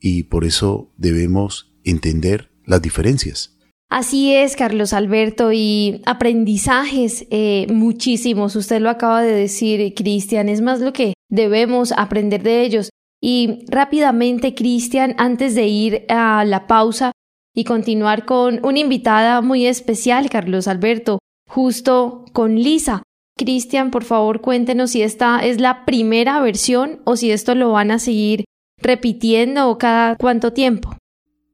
y 0.00 0.22
por 0.22 0.46
eso 0.46 0.90
debemos 0.96 1.70
entender 1.84 2.50
las 2.64 2.80
diferencias. 2.80 3.57
Así 3.90 4.34
es, 4.34 4.54
Carlos 4.54 4.92
Alberto, 4.92 5.50
y 5.50 6.02
aprendizajes 6.04 7.26
eh, 7.30 7.66
muchísimos. 7.72 8.54
Usted 8.54 8.80
lo 8.80 8.90
acaba 8.90 9.22
de 9.22 9.32
decir, 9.32 9.94
Cristian, 9.94 10.50
es 10.50 10.60
más 10.60 10.80
lo 10.80 10.92
que 10.92 11.14
debemos 11.30 11.92
aprender 11.92 12.42
de 12.42 12.62
ellos. 12.62 12.90
Y 13.20 13.64
rápidamente, 13.68 14.54
Cristian, 14.54 15.14
antes 15.16 15.54
de 15.54 15.66
ir 15.66 16.04
a 16.08 16.44
la 16.44 16.66
pausa 16.66 17.12
y 17.54 17.64
continuar 17.64 18.26
con 18.26 18.64
una 18.64 18.78
invitada 18.78 19.40
muy 19.40 19.66
especial, 19.66 20.28
Carlos 20.28 20.68
Alberto, 20.68 21.18
justo 21.48 22.26
con 22.34 22.56
Lisa. 22.56 23.02
Cristian, 23.38 23.90
por 23.90 24.04
favor, 24.04 24.40
cuéntenos 24.42 24.90
si 24.90 25.02
esta 25.02 25.38
es 25.38 25.60
la 25.60 25.86
primera 25.86 26.40
versión 26.40 27.00
o 27.04 27.16
si 27.16 27.30
esto 27.30 27.54
lo 27.54 27.72
van 27.72 27.90
a 27.90 27.98
seguir 27.98 28.44
repitiendo 28.80 29.70
o 29.70 29.78
cada 29.78 30.16
cuánto 30.16 30.52
tiempo. 30.52 30.96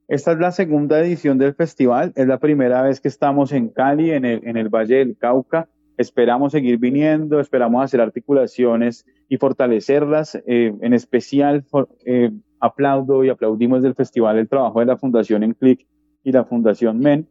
Esta 0.06 0.32
es 0.32 0.38
la 0.38 0.52
segunda 0.52 1.00
edición 1.00 1.38
del 1.38 1.54
festival, 1.54 2.12
es 2.14 2.26
la 2.26 2.38
primera 2.38 2.82
vez 2.82 3.00
que 3.00 3.08
estamos 3.08 3.52
en 3.52 3.68
Cali, 3.68 4.10
en 4.10 4.24
el, 4.24 4.68
Valle 4.68 4.96
del 4.96 5.16
Cauca. 5.16 5.68
Esperamos 5.96 6.52
seguir 6.52 6.78
viniendo, 6.78 7.40
esperamos 7.40 7.82
hacer 7.82 8.00
articulaciones 8.00 9.06
y 9.28 9.38
fortalecerlas. 9.38 10.34
Eh, 10.46 10.74
en 10.80 10.92
especial, 10.92 11.64
eh, 12.04 12.30
aplaudo 12.60 13.24
y 13.24 13.30
aplaudimos 13.30 13.82
del 13.82 13.94
festival 13.94 14.38
el 14.38 14.48
trabajo 14.48 14.80
de 14.80 14.86
la 14.86 14.96
Fundación 14.98 15.42
Enclic 15.42 15.86
y 16.22 16.32
la 16.32 16.44
Fundación 16.44 16.98
MEN 16.98 17.28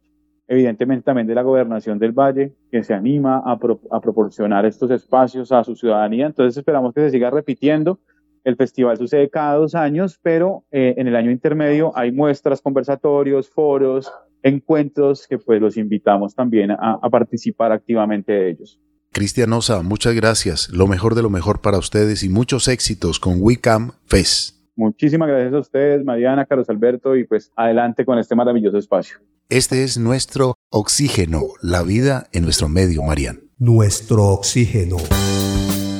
evidentemente 0.48 1.04
también 1.04 1.28
de 1.28 1.36
la 1.36 1.42
gobernación 1.42 2.00
del 2.00 2.12
Valle, 2.12 2.54
que 2.72 2.84
se 2.84 2.94
anima 2.94 3.42
a, 3.46 3.58
proporcionar 3.60 4.66
estos 4.66 4.92
espacios 4.92 5.52
a 5.52 5.64
su 5.64 5.76
ciudadanía. 5.76 6.28
Entonces 6.28 6.58
esperamos 6.58 6.94
que 6.94 7.02
se 7.02 7.12
siga 7.12 7.30
repitiendo. 7.30 8.00
El 8.44 8.58
festival 8.58 8.98
sucede 8.98 9.30
cada 9.30 9.56
dos 9.56 9.74
años, 9.74 10.20
pero 10.22 10.66
eh, 10.72 10.96
en 10.98 11.08
el 11.08 11.16
año 11.16 11.32
intermedio 11.32 11.92
hay 11.96 12.12
muestras, 12.12 12.62
conversatorios, 12.62 13.50
foros, 13.50 14.12
encuentros 14.42 15.28
que 15.28 15.38
pues 15.38 15.62
los 15.62 15.78
invitamos 15.78 16.36
también 16.36 16.72
a, 16.72 17.00
a 17.02 17.10
participar 17.10 17.72
activamente 17.72 18.34
de 18.34 18.50
ellos. 18.50 18.80
Cristian 19.14 19.54
Osa, 19.54 19.82
muchas 19.82 20.14
gracias. 20.16 20.70
Lo 20.70 20.88
mejor 20.88 21.16
de 21.16 21.22
lo 21.22 21.30
mejor 21.30 21.62
para 21.62 21.78
ustedes 21.78 22.24
y 22.24 22.30
muchos 22.30 22.68
éxitos 22.68 23.20
con 23.20 23.36
WeCam 23.40 23.92
Fest. 24.08 24.58
Muchísimas 24.76 25.30
gracias 25.30 25.54
a 25.54 25.60
ustedes, 25.60 26.04
Mariana, 26.04 26.46
Carlos 26.46 26.68
Alberto, 26.70 27.16
y 27.16 27.26
pues 27.26 27.52
adelante 27.56 28.06
con 28.06 28.18
este 28.18 28.36
maravilloso 28.36 28.78
espacio. 28.78 29.20
Este 29.50 29.84
es 29.84 30.00
nuestro 30.00 30.56
oxígeno, 30.70 31.44
la 31.62 31.84
vida 31.84 32.28
en 32.34 32.44
nuestro 32.44 32.70
medio, 32.70 33.04
Marian. 33.04 33.42
Nuestro 33.60 34.26
oxígeno, 34.30 34.98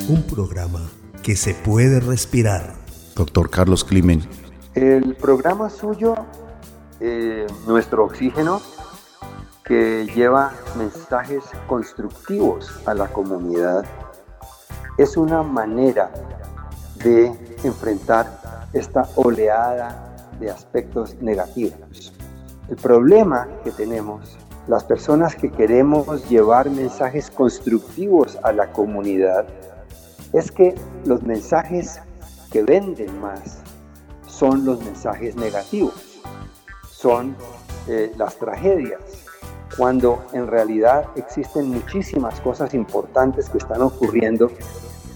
un 0.08 0.22
programa 0.24 0.90
que 1.24 1.36
se 1.36 1.54
puede 1.54 2.00
respirar. 2.00 2.74
Doctor 3.16 3.48
Carlos 3.48 3.82
Climen. 3.82 4.20
El 4.74 5.16
programa 5.16 5.70
suyo, 5.70 6.14
eh, 7.00 7.46
Nuestro 7.66 8.04
oxígeno, 8.04 8.60
que 9.64 10.06
lleva 10.14 10.52
mensajes 10.76 11.42
constructivos 11.66 12.70
a 12.84 12.92
la 12.92 13.08
comunidad, 13.08 13.86
es 14.98 15.16
una 15.16 15.42
manera 15.42 16.12
de 17.02 17.32
enfrentar 17.64 18.68
esta 18.74 19.08
oleada 19.14 20.14
de 20.38 20.50
aspectos 20.50 21.16
negativos. 21.22 22.12
El 22.68 22.76
problema 22.76 23.48
que 23.64 23.70
tenemos, 23.70 24.36
las 24.68 24.84
personas 24.84 25.34
que 25.36 25.50
queremos 25.50 26.28
llevar 26.28 26.68
mensajes 26.68 27.30
constructivos 27.30 28.38
a 28.42 28.52
la 28.52 28.70
comunidad, 28.72 29.46
es 30.34 30.50
que 30.50 30.74
los 31.06 31.22
mensajes 31.22 32.00
que 32.50 32.62
venden 32.62 33.18
más 33.20 33.58
son 34.26 34.64
los 34.64 34.84
mensajes 34.84 35.36
negativos, 35.36 36.20
son 36.90 37.36
eh, 37.88 38.12
las 38.18 38.36
tragedias, 38.36 39.00
cuando 39.76 40.24
en 40.32 40.46
realidad 40.46 41.06
existen 41.16 41.70
muchísimas 41.70 42.40
cosas 42.40 42.74
importantes 42.74 43.48
que 43.48 43.58
están 43.58 43.80
ocurriendo 43.82 44.50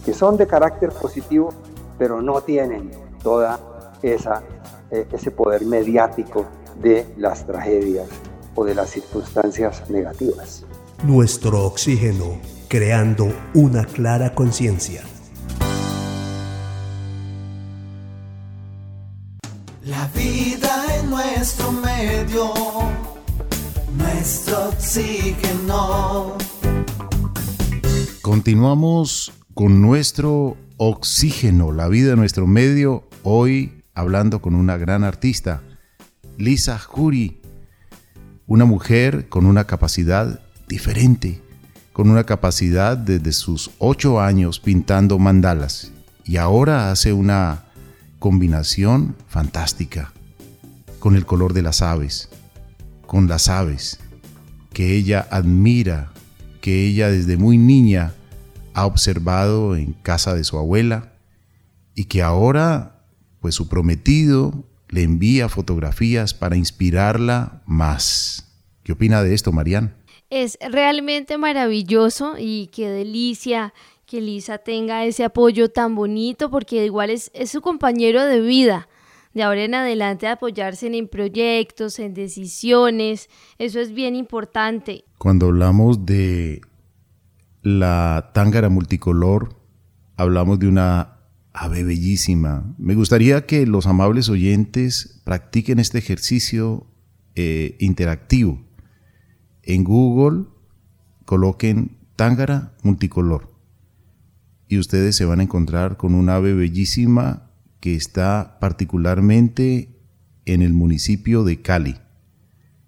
que 0.05 0.15
son 0.15 0.37
de 0.37 0.47
carácter 0.47 0.91
positivo, 0.91 1.53
pero 1.99 2.23
no 2.23 2.41
tienen 2.41 2.91
toda 3.23 3.61
esa, 4.03 4.43
eh, 4.91 5.07
ese 5.13 5.31
poder 5.31 5.65
mediático 5.67 6.47
de 6.81 7.07
las 7.17 7.45
tragedias 7.45 8.09
o 8.55 8.65
de 8.65 8.75
las 8.75 8.91
circunstancias 8.91 9.89
negativas. 9.91 10.65
Nuestro 11.05 11.65
oxígeno, 11.65 12.39
creando 12.69 13.35
una 13.55 13.85
clara 13.87 14.35
conciencia. 14.35 15.03
La 19.85 20.07
vida 20.09 20.85
en 21.01 21.09
nuestro 21.09 21.73
medio, 21.73 22.53
nuestro 23.97 24.69
oxígeno. 24.69 26.37
Continuamos 28.21 29.33
con 29.55 29.81
nuestro 29.81 30.59
oxígeno, 30.77 31.73
la 31.73 31.89
vida 31.89 32.13
en 32.13 32.19
nuestro 32.19 32.47
medio, 32.47 33.09
hoy 33.23 33.83
hablando 33.95 34.43
con 34.43 34.55
una 34.55 34.77
gran 34.77 35.05
artista, 35.05 35.63
Lisa 36.37 36.79
Jury, 36.79 37.41
una 38.47 38.67
mujer 38.67 39.31
con 39.31 39.47
una 39.47 39.65
capacidad 39.65 40.41
diferente, 40.69 41.43
con 41.99 42.11
una 42.11 42.23
capacidad 42.23 42.97
desde 42.97 43.33
sus 43.33 43.73
ocho 43.79 44.21
años 44.21 44.61
pintando 44.61 45.19
mandalas 45.19 45.91
y 46.25 46.37
ahora 46.37 46.93
hace 46.93 47.13
una 47.13 47.65
combinación 48.21 49.17
fantástica 49.27 50.13
con 51.01 51.17
el 51.17 51.27
color 51.27 51.55
de 51.55 51.63
las 51.63 51.83
aves, 51.83 52.29
con 53.05 53.27
las 53.27 53.49
aves 53.49 53.99
que 54.73 54.95
ella 54.95 55.27
admira, 55.33 56.13
que 56.61 56.87
ella 56.87 57.11
desde 57.11 57.37
muy 57.37 57.59
niña 57.59 58.15
ha 58.75 58.87
observado 58.87 59.75
en 59.75 59.93
casa 59.93 60.37
de 60.37 60.45
su 60.45 60.57
abuela 60.57 61.15
y 61.97 62.05
que 62.05 62.23
ahora 62.23 63.03
pues 63.41 63.57
su 63.57 63.69
prometido 63.69 64.65
le 64.89 65.03
envía 65.03 65.49
fotografías 65.49 66.33
para 66.33 66.57
inspirarla 66.57 67.61
más. 67.67 68.53
¿Qué 68.85 68.93
opina 68.93 69.25
de 69.25 69.35
esto, 69.35 69.51
Marian? 69.51 69.98
Es 70.31 70.59
realmente 70.61 71.39
maravilloso 71.39 72.35
y 72.39 72.69
qué 72.69 72.89
delicia 72.89 73.73
que 74.09 74.21
Lisa 74.21 74.59
tenga 74.59 75.05
ese 75.05 75.25
apoyo 75.25 75.71
tan 75.71 75.95
bonito 75.95 76.51
porque 76.51 76.85
igual 76.85 77.11
es, 77.11 77.31
su 77.47 77.61
compañero 77.61 78.25
de 78.25 78.41
vida. 78.41 78.89
De 79.35 79.43
ahora 79.43 79.65
en 79.65 79.75
adelante 79.75 80.27
apoyarse 80.27 80.87
en 80.87 81.09
proyectos, 81.09 81.99
en 81.99 82.15
decisiones, 82.15 83.29
eso 83.59 83.79
es 83.81 83.93
bien 83.93 84.17
importante. 84.17 85.05
Cuando 85.19 85.47
hablamos 85.47 86.07
de 86.07 86.63
la 87.63 88.31
tángara 88.35 88.71
multicolor, 88.71 89.55
hablamos 90.17 90.59
de 90.59 90.69
una 90.69 91.19
ave 91.53 91.85
bellísima. 91.85 92.75
Me 92.79 92.95
gustaría 92.95 93.47
que 93.47 93.67
los 93.67 93.87
amables 93.87 94.29
oyentes 94.29 95.21
practiquen 95.25 95.79
este 95.79 95.99
ejercicio 95.99 96.87
eh, 97.35 97.77
interactivo. 97.79 98.68
En 99.69 99.85
Google 99.85 100.47
coloquen 101.27 101.99
tángara 102.17 102.73
multicolor 102.83 103.53
y 104.67 104.79
ustedes 104.79 105.15
se 105.15 105.27
van 105.27 105.41
a 105.41 105.43
encontrar 105.43 105.99
con 105.99 106.15
un 106.15 106.31
ave 106.31 106.55
bellísima 106.55 107.51
que 107.79 107.95
está 107.95 108.57
particularmente 108.61 110.01
en 110.47 110.63
el 110.63 110.73
municipio 110.73 111.45
de 111.45 111.61
Cali, 111.61 111.99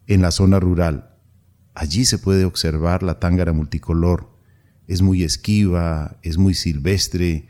en 0.07 0.23
la 0.23 0.31
zona 0.31 0.59
rural. 0.59 1.19
Allí 1.75 2.07
se 2.07 2.17
puede 2.17 2.47
observar 2.47 3.03
la 3.03 3.21
tángara 3.21 3.53
multicolor. 3.53 4.31
Es 4.87 5.03
muy 5.03 5.23
esquiva, 5.23 6.17
es 6.23 6.39
muy 6.39 6.55
silvestre, 6.55 7.47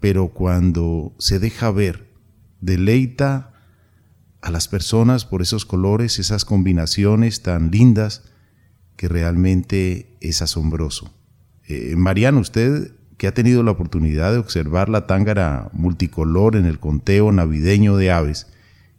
pero 0.00 0.30
cuando 0.30 1.14
se 1.20 1.38
deja 1.38 1.70
ver, 1.70 2.12
deleita 2.60 3.52
a 4.40 4.50
las 4.50 4.66
personas 4.66 5.24
por 5.24 5.42
esos 5.42 5.64
colores, 5.64 6.18
esas 6.18 6.44
combinaciones 6.44 7.42
tan 7.42 7.70
lindas 7.70 8.24
que 8.98 9.08
realmente 9.08 10.16
es 10.20 10.42
asombroso. 10.42 11.14
Eh, 11.68 11.94
Mariano, 11.96 12.40
usted 12.40 12.92
que 13.16 13.28
ha 13.28 13.32
tenido 13.32 13.62
la 13.62 13.70
oportunidad 13.70 14.32
de 14.32 14.38
observar 14.38 14.88
la 14.88 15.06
tángara 15.06 15.70
multicolor 15.72 16.56
en 16.56 16.66
el 16.66 16.80
conteo 16.80 17.30
navideño 17.30 17.96
de 17.96 18.10
aves, 18.10 18.48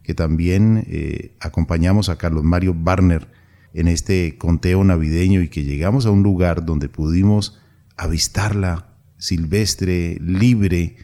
que 0.02 0.14
también 0.14 0.86
eh, 0.88 1.36
acompañamos 1.42 2.08
a 2.08 2.18
Carlos 2.18 2.46
Mario 2.46 2.74
Barner 2.74 3.28
en 3.74 3.90
este 3.90 4.38
conteo 4.38 4.86
navideño 4.86 5.42
y 5.42 5.50
que 5.50 5.66
llegamos 5.66 6.06
a 6.06 6.12
un 6.12 6.24
lugar 6.24 6.66
donde 6.66 6.88
pudimos 6.88 7.60
avistarla 7.98 8.88
silvestre, 9.18 10.18
libre, 10.22 10.96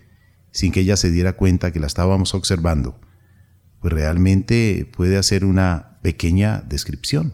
sin 0.52 0.72
que 0.72 0.80
ella 0.80 0.96
se 0.96 1.12
diera 1.12 1.34
cuenta 1.34 1.74
que 1.74 1.82
la 1.82 1.88
estábamos 1.88 2.34
observando, 2.34 2.98
pues 3.82 3.94
realmente 3.94 4.90
puede 4.96 5.18
hacer 5.18 5.44
una 5.44 6.00
pequeña 6.02 6.62
descripción. 6.62 7.34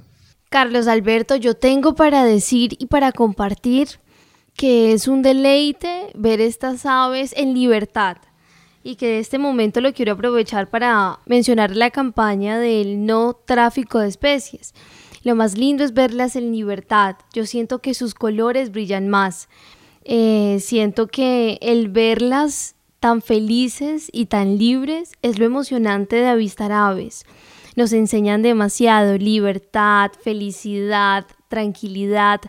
Carlos 0.52 0.88
Alberto, 0.88 1.38
yo 1.38 1.54
tengo 1.54 1.96
para 1.96 2.26
decir 2.26 2.76
y 2.78 2.88
para 2.88 3.14
compartir 3.14 3.88
que 4.54 4.92
es 4.92 5.08
un 5.08 5.22
deleite 5.22 6.12
ver 6.14 6.42
estas 6.42 6.86
aves 6.86 7.34
en 7.38 7.54
libertad 7.54 8.18
y 8.84 8.96
que 8.96 9.08
de 9.08 9.20
este 9.20 9.38
momento 9.38 9.80
lo 9.80 9.94
quiero 9.94 10.12
aprovechar 10.12 10.70
para 10.70 11.20
mencionar 11.26 11.74
la 11.74 11.90
campaña 11.90 12.60
del 12.60 13.06
no 13.06 13.34
tráfico 13.34 14.00
de 14.00 14.10
especies. 14.10 14.74
Lo 15.24 15.36
más 15.36 15.58
lindo 15.58 15.86
es 15.86 15.94
verlas 15.94 16.36
en 16.36 16.52
libertad. 16.52 17.16
Yo 17.34 17.46
siento 17.46 17.80
que 17.80 17.94
sus 17.94 18.14
colores 18.14 18.74
brillan 18.74 19.08
más. 19.08 19.48
Eh, 20.04 20.58
siento 20.60 21.08
que 21.08 21.60
el 21.62 21.88
verlas 21.88 22.76
tan 23.00 23.22
felices 23.22 24.10
y 24.12 24.26
tan 24.26 24.58
libres 24.58 25.14
es 25.22 25.40
lo 25.40 25.46
emocionante 25.46 26.18
de 26.18 26.28
avistar 26.28 26.74
aves. 26.74 27.26
Nos 27.76 27.94
enseñan 27.94 28.42
demasiado 28.42 29.18
libertad, 29.18 30.12
felicidad, 30.22 31.26
tranquilidad. 31.48 32.42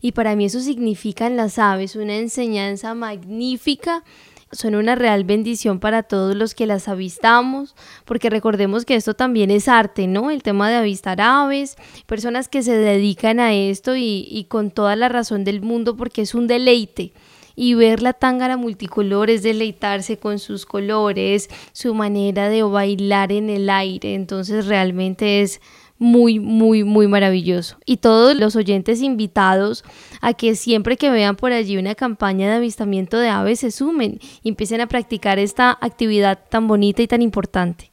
Y 0.00 0.12
para 0.12 0.36
mí 0.36 0.44
eso 0.44 0.60
significa 0.60 1.26
en 1.26 1.36
las 1.36 1.58
aves 1.58 1.96
una 1.96 2.16
enseñanza 2.16 2.94
magnífica. 2.94 4.04
Son 4.50 4.74
una 4.74 4.94
real 4.94 5.24
bendición 5.24 5.78
para 5.78 6.04
todos 6.04 6.34
los 6.34 6.54
que 6.54 6.66
las 6.66 6.88
avistamos, 6.88 7.74
porque 8.06 8.30
recordemos 8.30 8.86
que 8.86 8.94
esto 8.94 9.12
también 9.14 9.50
es 9.50 9.68
arte, 9.68 10.06
¿no? 10.06 10.30
El 10.30 10.42
tema 10.42 10.70
de 10.70 10.76
avistar 10.76 11.20
aves, 11.20 11.76
personas 12.06 12.48
que 12.48 12.62
se 12.62 12.74
dedican 12.74 13.40
a 13.40 13.52
esto 13.52 13.94
y 13.94 14.46
con 14.48 14.70
toda 14.70 14.96
la 14.96 15.10
razón 15.10 15.44
del 15.44 15.60
mundo 15.60 15.96
porque 15.96 16.22
es 16.22 16.34
un 16.34 16.46
deleite 16.46 17.12
y 17.60 17.74
ver 17.74 18.02
la 18.02 18.12
tángara 18.12 18.56
multicolor 18.56 19.30
es 19.30 19.42
deleitarse 19.42 20.16
con 20.16 20.38
sus 20.38 20.64
colores, 20.64 21.48
su 21.72 21.92
manera 21.92 22.48
de 22.48 22.62
bailar 22.62 23.32
en 23.32 23.50
el 23.50 23.68
aire, 23.68 24.14
entonces 24.14 24.66
realmente 24.66 25.42
es 25.42 25.60
muy, 25.98 26.38
muy, 26.38 26.84
muy 26.84 27.08
maravilloso. 27.08 27.76
Y 27.84 27.96
todos 27.96 28.36
los 28.36 28.54
oyentes 28.54 29.02
invitados 29.02 29.82
a 30.20 30.34
que 30.34 30.54
siempre 30.54 30.96
que 30.96 31.10
vean 31.10 31.34
por 31.34 31.50
allí 31.50 31.76
una 31.76 31.96
campaña 31.96 32.48
de 32.48 32.54
avistamiento 32.54 33.18
de 33.18 33.28
aves 33.28 33.58
se 33.58 33.72
sumen 33.72 34.20
y 34.44 34.50
empiecen 34.50 34.80
a 34.80 34.86
practicar 34.86 35.40
esta 35.40 35.76
actividad 35.80 36.38
tan 36.48 36.68
bonita 36.68 37.02
y 37.02 37.08
tan 37.08 37.22
importante. 37.22 37.90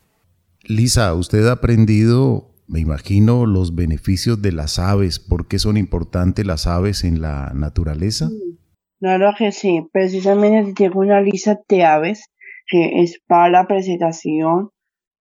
Lisa, 0.62 1.12
usted 1.16 1.48
ha 1.48 1.54
aprendido, 1.54 2.52
me 2.68 2.82
imagino, 2.82 3.48
los 3.48 3.74
beneficios 3.74 4.44
de 4.44 4.52
las 4.52 4.78
aves. 4.78 5.18
¿Por 5.18 5.48
qué 5.48 5.58
son 5.58 5.76
importantes 5.76 6.46
las 6.46 6.68
aves 6.68 7.04
en 7.04 7.20
la 7.20 7.52
naturaleza? 7.56 8.30
Claro 9.00 9.34
que 9.38 9.52
sí. 9.52 9.88
Precisamente 9.92 10.74
tengo 10.74 11.00
una 11.00 11.22
lista 11.22 11.60
de 11.70 11.84
aves 11.84 12.30
que 12.68 13.02
es 13.04 13.22
para 13.28 13.50
la 13.50 13.68
presentación 13.68 14.70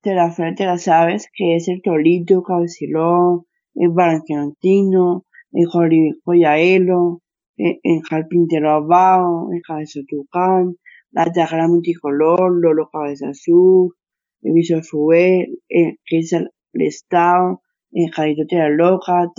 de 0.03 0.15
la 0.15 0.31
frente 0.31 0.65
de 0.65 0.71
las 0.71 0.89
aves, 0.89 1.29
que 1.35 1.57
es 1.57 1.69
el 1.69 1.83
torito, 1.83 2.43
cabecilón, 2.43 3.47
el 3.75 3.91
barranquillantino, 3.91 5.25
el 5.53 5.67
joricoyaelo, 5.67 7.21
el, 7.57 7.81
el 7.83 8.03
carpintero 8.09 8.71
abajo, 8.71 9.51
el 9.53 9.63
cabeza 9.63 10.01
tucán, 10.09 10.77
la 11.13 11.33
tajara 11.33 11.69
multicolor, 11.69 12.53
lolo 12.61 12.89
cabeza 12.93 13.31
azul, 13.31 13.95
el 14.43 14.53
viso 14.55 14.77
el 14.77 15.99
que 16.05 16.19
es 16.19 16.33
el 16.33 16.51
estado, 16.75 17.63
el 17.93 18.11
de 18.49 18.57
la 18.59 18.69
loca, 18.71 19.31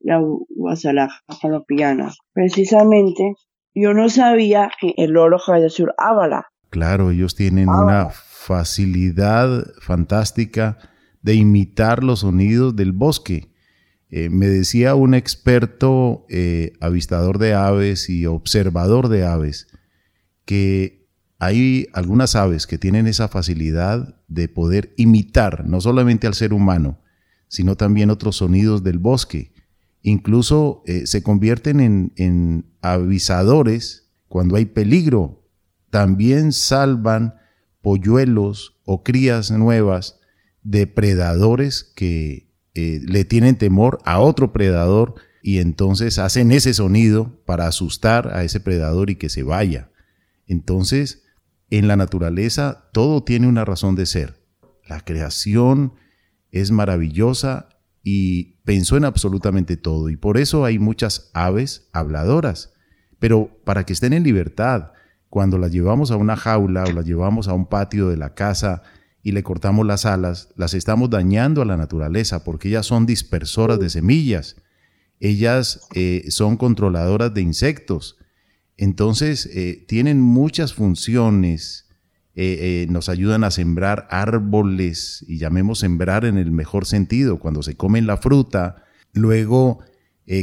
la 0.00 0.20
guasalaja 0.48 1.20
colombiana. 1.40 2.12
Precisamente, 2.32 3.34
yo 3.74 3.94
no 3.94 4.08
sabía 4.08 4.70
que 4.80 4.94
el 4.96 5.12
loro 5.12 5.38
cabeza 5.44 5.66
azul 5.66 5.92
habla. 5.98 6.46
Claro, 6.70 7.10
ellos 7.10 7.34
tienen 7.34 7.68
una 7.68 8.08
facilidad 8.10 9.66
fantástica 9.80 10.78
de 11.22 11.34
imitar 11.34 12.02
los 12.02 12.20
sonidos 12.20 12.74
del 12.74 12.92
bosque. 12.92 13.52
Eh, 14.10 14.28
me 14.28 14.46
decía 14.46 14.94
un 14.94 15.14
experto 15.14 16.26
eh, 16.28 16.72
avistador 16.80 17.38
de 17.38 17.54
aves 17.54 18.10
y 18.10 18.26
observador 18.26 19.08
de 19.08 19.24
aves 19.24 19.68
que 20.44 21.08
hay 21.38 21.88
algunas 21.92 22.36
aves 22.36 22.66
que 22.66 22.78
tienen 22.78 23.06
esa 23.06 23.28
facilidad 23.28 24.16
de 24.28 24.48
poder 24.48 24.92
imitar 24.96 25.66
no 25.66 25.80
solamente 25.80 26.26
al 26.26 26.34
ser 26.34 26.52
humano, 26.52 27.01
sino 27.52 27.76
también 27.76 28.08
otros 28.08 28.36
sonidos 28.36 28.82
del 28.82 28.98
bosque. 28.98 29.52
Incluso 30.00 30.82
eh, 30.86 31.06
se 31.06 31.22
convierten 31.22 32.12
en, 32.16 32.64
avisadores 32.80 34.10
cuando 34.26 34.56
hay 34.56 34.64
peligro. 34.64 35.44
También 35.90 36.52
salvan 36.52 37.34
polluelos 37.82 38.80
o 38.86 39.02
crías 39.02 39.50
nuevas 39.50 40.18
de 40.62 40.86
predadores 40.86 41.84
que 41.94 42.50
eh, 42.72 43.00
le 43.04 43.26
tienen 43.26 43.56
temor 43.56 43.98
a 44.06 44.18
otro 44.20 44.54
predador 44.54 45.16
y 45.42 45.58
entonces 45.58 46.18
hacen 46.18 46.52
ese 46.52 46.72
sonido 46.72 47.38
para 47.44 47.66
asustar 47.66 48.34
a 48.34 48.44
ese 48.44 48.60
predador 48.60 49.10
y 49.10 49.16
que 49.16 49.28
se 49.28 49.42
vaya. 49.42 49.90
Entonces, 50.46 51.24
en 51.68 51.86
la 51.86 51.96
naturaleza 51.96 52.88
todo 52.94 53.22
tiene 53.22 53.46
una 53.46 53.66
razón 53.66 53.94
de 53.94 54.06
ser. 54.06 54.40
La 54.88 55.02
creación 55.02 55.92
es 56.52 56.70
maravillosa 56.70 57.68
y 58.04 58.58
pensó 58.64 58.96
en 58.96 59.04
absolutamente 59.04 59.76
todo. 59.76 60.08
Y 60.10 60.16
por 60.16 60.38
eso 60.38 60.64
hay 60.64 60.78
muchas 60.78 61.30
aves 61.34 61.88
habladoras, 61.92 62.74
pero 63.18 63.50
para 63.64 63.84
que 63.84 63.92
estén 63.92 64.12
en 64.12 64.22
libertad, 64.22 64.92
cuando 65.28 65.58
las 65.58 65.72
llevamos 65.72 66.10
a 66.10 66.16
una 66.16 66.36
jaula 66.36 66.84
o 66.84 66.92
las 66.92 67.06
llevamos 67.06 67.48
a 67.48 67.54
un 67.54 67.66
patio 67.66 68.08
de 68.08 68.16
la 68.16 68.34
casa 68.34 68.82
y 69.22 69.32
le 69.32 69.42
cortamos 69.42 69.86
las 69.86 70.04
alas, 70.04 70.50
las 70.56 70.74
estamos 70.74 71.08
dañando 71.08 71.62
a 71.62 71.64
la 71.64 71.76
naturaleza 71.76 72.44
porque 72.44 72.68
ellas 72.68 72.86
son 72.86 73.06
dispersoras 73.06 73.78
de 73.78 73.88
semillas, 73.88 74.56
ellas 75.20 75.88
eh, 75.94 76.26
son 76.28 76.56
controladoras 76.56 77.32
de 77.32 77.40
insectos, 77.40 78.18
entonces 78.76 79.46
eh, 79.46 79.84
tienen 79.86 80.20
muchas 80.20 80.74
funciones, 80.74 81.88
eh, 82.34 82.86
nos 82.88 83.08
ayudan 83.08 83.44
a 83.44 83.50
sembrar 83.50 84.08
árboles 84.10 85.24
y 85.28 85.38
llamemos 85.38 85.80
sembrar 85.80 86.24
en 86.24 86.38
el 86.38 86.50
mejor 86.50 86.86
sentido, 86.86 87.38
cuando 87.38 87.62
se 87.62 87.76
comen 87.76 88.06
la 88.06 88.16
fruta, 88.16 88.84
luego 89.12 89.80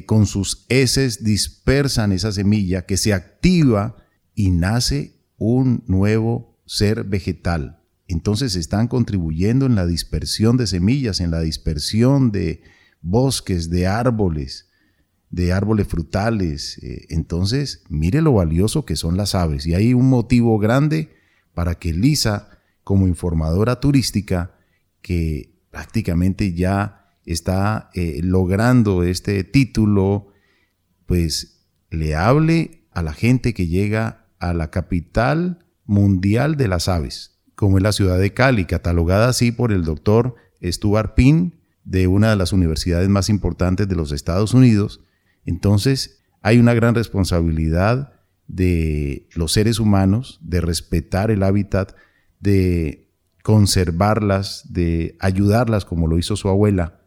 con 0.05 0.27
sus 0.27 0.67
heces 0.69 1.23
dispersan 1.23 2.11
esa 2.11 2.31
semilla 2.31 2.85
que 2.85 2.95
se 2.95 3.13
activa 3.13 3.95
y 4.35 4.51
nace 4.51 5.19
un 5.37 5.83
nuevo 5.87 6.59
ser 6.65 7.05
vegetal. 7.05 7.79
Entonces 8.09 8.55
están 8.55 8.87
contribuyendo 8.87 9.67
en 9.67 9.75
la 9.75 9.85
dispersión 9.85 10.57
de 10.57 10.65
semillas, 10.65 11.19
en 11.19 11.29
la 11.29 11.41
dispersión 11.41 12.31
de 12.31 12.63
bosques, 13.01 13.69
de 13.69 13.85
árboles, 13.85 14.67
de 15.29 15.53
árboles 15.53 15.87
frutales. 15.87 16.79
Eh, 16.81 17.05
entonces, 17.09 17.83
mire 17.87 18.21
lo 18.21 18.33
valioso 18.33 18.83
que 18.83 18.95
son 18.95 19.15
las 19.15 19.35
aves. 19.35 19.67
Y 19.67 19.75
hay 19.75 19.93
un 19.93 20.09
motivo 20.09 20.57
grande 20.57 21.09
para 21.59 21.75
que 21.75 21.91
Lisa, 21.91 22.47
como 22.85 23.05
informadora 23.05 23.81
turística, 23.81 24.55
que 25.01 25.59
prácticamente 25.71 26.53
ya 26.53 27.17
está 27.25 27.89
eh, 27.95 28.21
logrando 28.23 29.03
este 29.03 29.43
título, 29.43 30.31
pues 31.05 31.67
le 31.89 32.15
hable 32.15 32.87
a 32.93 33.01
la 33.01 33.11
gente 33.11 33.53
que 33.53 33.67
llega 33.67 34.29
a 34.39 34.53
la 34.53 34.71
capital 34.71 35.65
mundial 35.83 36.55
de 36.55 36.69
las 36.69 36.87
aves, 36.87 37.41
como 37.55 37.75
es 37.75 37.83
la 37.83 37.91
ciudad 37.91 38.17
de 38.17 38.33
Cali, 38.33 38.63
catalogada 38.63 39.27
así 39.27 39.51
por 39.51 39.73
el 39.73 39.83
doctor 39.83 40.35
Stuart 40.63 41.13
Pinn 41.13 41.59
de 41.83 42.07
una 42.07 42.29
de 42.29 42.37
las 42.37 42.53
universidades 42.53 43.09
más 43.09 43.27
importantes 43.27 43.89
de 43.89 43.97
los 43.97 44.13
Estados 44.13 44.53
Unidos. 44.53 45.01
Entonces, 45.43 46.21
hay 46.41 46.57
una 46.57 46.73
gran 46.73 46.95
responsabilidad 46.95 48.13
de 48.49 49.29
los 49.35 49.53
seres 49.53 49.79
humanos 49.79 50.39
de 50.41 50.59
respetar 50.59 51.31
el 51.31 51.43
hábitat, 51.43 51.95
de 52.39 53.07
conservarlas, 53.43 54.73
de 54.73 55.15
ayudarlas 55.19 55.85
como 55.85 56.07
lo 56.07 56.17
hizo 56.17 56.35
su 56.35 56.49
abuela, 56.49 56.99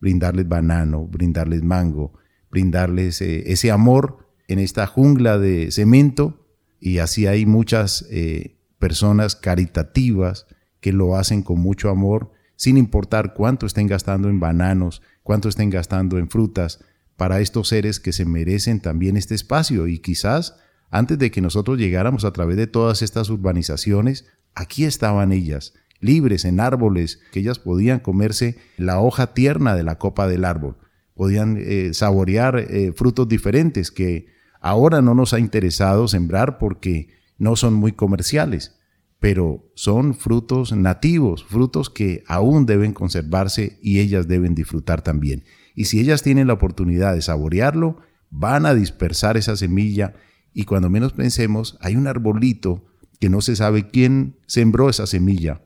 brindarles 0.00 0.46
banano, 0.48 1.06
brindarles 1.06 1.62
mango, 1.62 2.12
brindarles 2.50 3.20
eh, 3.22 3.50
ese 3.50 3.70
amor 3.70 4.28
en 4.48 4.58
esta 4.58 4.86
jungla 4.86 5.38
de 5.38 5.70
cemento. 5.70 6.46
Y 6.78 6.98
así 6.98 7.26
hay 7.26 7.46
muchas 7.46 8.06
eh, 8.10 8.58
personas 8.78 9.34
caritativas 9.34 10.46
que 10.80 10.92
lo 10.92 11.16
hacen 11.16 11.42
con 11.42 11.58
mucho 11.58 11.88
amor, 11.88 12.32
sin 12.56 12.76
importar 12.76 13.34
cuánto 13.34 13.66
estén 13.66 13.86
gastando 13.86 14.28
en 14.28 14.40
bananos, 14.40 15.00
cuánto 15.22 15.48
estén 15.48 15.70
gastando 15.70 16.18
en 16.18 16.28
frutas, 16.28 16.84
para 17.16 17.40
estos 17.40 17.68
seres 17.68 18.00
que 18.00 18.12
se 18.12 18.24
merecen 18.24 18.80
también 18.80 19.16
este 19.16 19.34
espacio 19.34 19.86
y 19.86 20.00
quizás 20.00 20.56
antes 20.92 21.18
de 21.18 21.30
que 21.30 21.40
nosotros 21.40 21.78
llegáramos 21.78 22.26
a 22.26 22.32
través 22.32 22.58
de 22.58 22.66
todas 22.66 23.00
estas 23.00 23.30
urbanizaciones, 23.30 24.26
aquí 24.54 24.84
estaban 24.84 25.32
ellas, 25.32 25.72
libres 26.00 26.44
en 26.44 26.60
árboles, 26.60 27.18
que 27.32 27.40
ellas 27.40 27.58
podían 27.58 27.98
comerse 27.98 28.58
la 28.76 29.00
hoja 29.00 29.32
tierna 29.32 29.74
de 29.74 29.84
la 29.84 29.96
copa 29.98 30.28
del 30.28 30.44
árbol, 30.44 30.76
podían 31.14 31.56
eh, 31.58 31.94
saborear 31.94 32.58
eh, 32.58 32.92
frutos 32.94 33.26
diferentes 33.26 33.90
que 33.90 34.26
ahora 34.60 35.00
no 35.00 35.14
nos 35.14 35.32
ha 35.32 35.38
interesado 35.38 36.08
sembrar 36.08 36.58
porque 36.58 37.08
no 37.38 37.56
son 37.56 37.72
muy 37.72 37.92
comerciales, 37.92 38.78
pero 39.18 39.72
son 39.74 40.14
frutos 40.14 40.72
nativos, 40.72 41.42
frutos 41.44 41.88
que 41.88 42.22
aún 42.26 42.66
deben 42.66 42.92
conservarse 42.92 43.78
y 43.80 44.00
ellas 44.00 44.28
deben 44.28 44.54
disfrutar 44.54 45.00
también. 45.00 45.44
Y 45.74 45.86
si 45.86 46.00
ellas 46.00 46.22
tienen 46.22 46.48
la 46.48 46.52
oportunidad 46.52 47.14
de 47.14 47.22
saborearlo, 47.22 47.96
van 48.28 48.66
a 48.66 48.74
dispersar 48.74 49.38
esa 49.38 49.56
semilla 49.56 50.14
y 50.54 50.64
cuando 50.64 50.90
menos 50.90 51.12
pensemos, 51.12 51.78
hay 51.80 51.96
un 51.96 52.06
arbolito 52.06 52.84
que 53.20 53.28
no 53.28 53.40
se 53.40 53.56
sabe 53.56 53.88
quién 53.88 54.36
sembró 54.46 54.88
esa 54.90 55.06
semilla, 55.06 55.62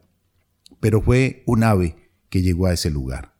pero 0.81 1.01
fue 1.01 1.42
un 1.46 1.64
ave 1.64 1.96
que 2.29 2.42
llegó 2.42 2.66
a 2.66 2.72
ese 2.72 2.90
lugar. 2.90 3.35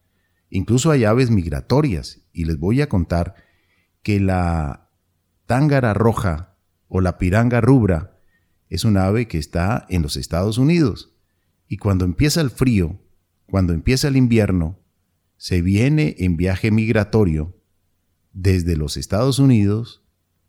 Incluso 0.51 0.91
hay 0.91 1.05
aves 1.05 1.31
migratorias 1.31 2.23
y 2.33 2.45
les 2.45 2.59
voy 2.59 2.81
a 2.81 2.89
contar 2.89 3.35
que 4.03 4.21
la 4.21 4.91
tángara 5.47 5.95
roja 5.95 6.57
o 6.89 7.01
la 7.01 7.19
piranga 7.19 7.61
rubra 7.61 8.19
es 8.69 8.85
un 8.85 8.97
ave 8.97 9.29
que 9.29 9.39
está 9.39 9.87
en 9.89 10.03
los 10.03 10.17
Estados 10.17 10.59
Unidos 10.59 11.17
y 11.69 11.79
cuando 11.79 12.05
empieza 12.05 12.41
el 12.41 12.51
frío, 12.51 13.01
cuando 13.47 13.73
empieza 13.73 14.09
el 14.09 14.17
invierno, 14.17 14.79
se 15.37 15.63
viene 15.63 16.17
en 16.19 16.37
viaje 16.37 16.71
migratorio 16.71 17.57
desde 18.33 18.77
los 18.77 18.97
Estados 18.97 19.39
Unidos 19.39 20.06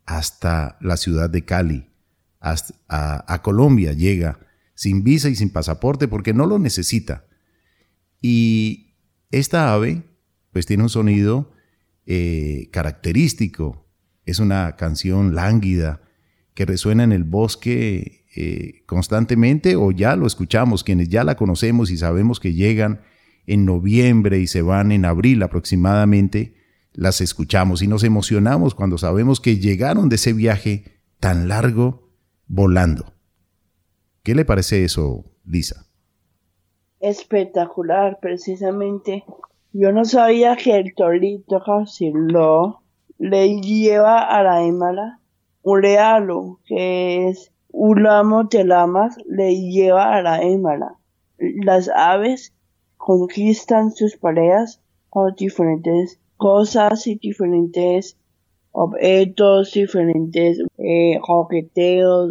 hasta 0.08 0.78
la 0.82 0.98
ciudad 0.98 1.30
de 1.30 1.46
Cali, 1.46 1.86
hasta 2.40 2.74
a, 2.88 3.42
Colombia 3.44 3.94
llega 3.94 4.40
sin 4.74 5.04
visa 5.04 5.30
y 5.30 5.36
sin 5.36 5.52
pasaporte 5.52 6.08
porque 6.08 6.34
no 6.34 6.48
lo 6.48 6.58
necesita. 6.58 7.26
Y 8.22 8.96
esta 9.30 9.74
ave 9.74 10.04
pues 10.52 10.66
tiene 10.66 10.84
un 10.84 10.90
sonido 10.90 11.52
eh, 12.06 12.70
característico, 12.72 13.86
es 14.26 14.40
una 14.40 14.76
canción 14.76 15.36
lánguida 15.36 16.02
que 16.54 16.66
resuena 16.66 17.04
en 17.04 17.12
el 17.12 17.24
bosque 17.24 18.26
eh, 18.36 18.84
constantemente 18.86 19.76
o 19.76 19.92
ya 19.92 20.16
lo 20.16 20.26
escuchamos, 20.26 20.84
quienes 20.84 21.10
ya 21.10 21.24
la 21.24 21.36
conocemos 21.36 21.92
y 21.92 21.98
sabemos 21.98 22.40
que 22.40 22.54
llegan 22.54 23.02
en 23.46 23.66
noviembre 23.66 24.40
y 24.40 24.48
se 24.48 24.62
van 24.62 24.92
en 24.92 25.06
abril 25.06 25.44
aproximadamente, 25.44 26.57
las 26.98 27.22
escuchamos 27.22 27.82
y 27.82 27.88
nos 27.88 28.04
emocionamos 28.04 28.76
cuando 28.76 28.98
sabemos 28.98 29.40
que 29.40 29.58
llegaron 29.58 30.10
de 30.10 30.18
ese 30.18 30.34
viaje 30.34 30.84
tan 31.22 31.48
largo 31.48 32.10
volando. 32.48 33.14
¿Qué 34.24 34.36
le 34.36 34.44
parece 34.44 34.84
eso, 34.84 35.24
Lisa? 35.46 35.86
Espectacular, 37.00 38.20
precisamente. 38.22 39.24
Yo 39.72 39.94
no 39.94 40.04
sabía 40.04 40.58
que 40.58 40.76
el 40.76 40.94
torito 40.94 41.64
lo 42.14 42.82
le 43.18 43.62
lleva 43.62 44.20
a 44.20 44.44
la 44.44 44.64
hembra 44.64 45.22
un 45.70 45.84
regalo 45.84 46.62
que 46.66 47.28
es 47.28 47.52
un 47.74 48.04
lamo 48.04 48.46
de 48.46 48.64
lamas 48.64 49.18
le 49.28 49.54
lleva 49.54 50.16
a 50.16 50.22
la 50.22 50.42
hembra. 50.42 50.96
Las 51.38 51.90
aves 51.90 52.54
conquistan 52.96 53.92
sus 53.92 54.16
parejas 54.16 54.82
con 55.10 55.36
diferentes 55.36 56.22
cosas 56.38 57.08
y 57.08 57.16
diferentes 57.16 58.18
objetos, 58.72 59.74
diferentes 59.74 60.60
eh, 60.78 61.20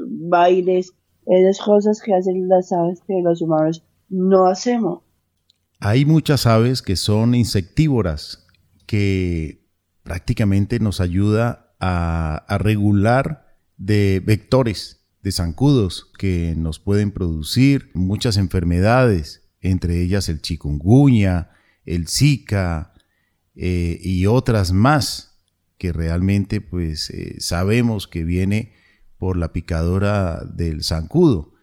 bailes, 0.09 0.93
esas 1.27 1.59
cosas 1.59 2.01
que 2.01 2.15
hacen 2.15 2.49
las 2.49 2.73
aves 2.73 3.01
que 3.07 3.21
los 3.23 3.43
humanos 3.43 3.85
no 4.09 4.47
hacemos. 4.47 5.01
Hay 5.81 6.05
muchas 6.05 6.47
aves 6.47 6.83
que 6.83 6.97
son 6.97 7.35
insectívoras, 7.35 8.47
que 8.87 9.67
prácticamente 10.03 10.79
nos 10.79 11.01
ayuda 11.01 11.75
a, 11.81 12.37
a 12.49 12.59
regular 12.59 13.57
de 13.77 14.23
vectores, 14.25 15.05
de 15.23 15.33
zancudos 15.33 16.13
que 16.19 16.55
nos 16.57 16.79
pueden 16.79 17.11
producir 17.11 17.91
muchas 17.95 18.37
enfermedades 18.37 19.47
entre 19.71 20.01
ellas 20.03 20.29
el 20.29 20.41
chikungunya, 20.41 21.51
el 21.85 22.09
zika 22.09 22.93
eh, 23.57 23.99
y 24.03 24.27
otras 24.27 24.73
más 24.73 25.39
que 25.79 25.93
realmente 25.93 26.61
pues 26.61 27.11
eh, 27.11 27.37
sabemos 27.39 28.07
que 28.07 28.23
viene 28.23 28.73
por 29.19 29.39
la 29.39 29.53
picadora 29.53 30.45
del 30.45 30.85
zancudo. 30.85 31.55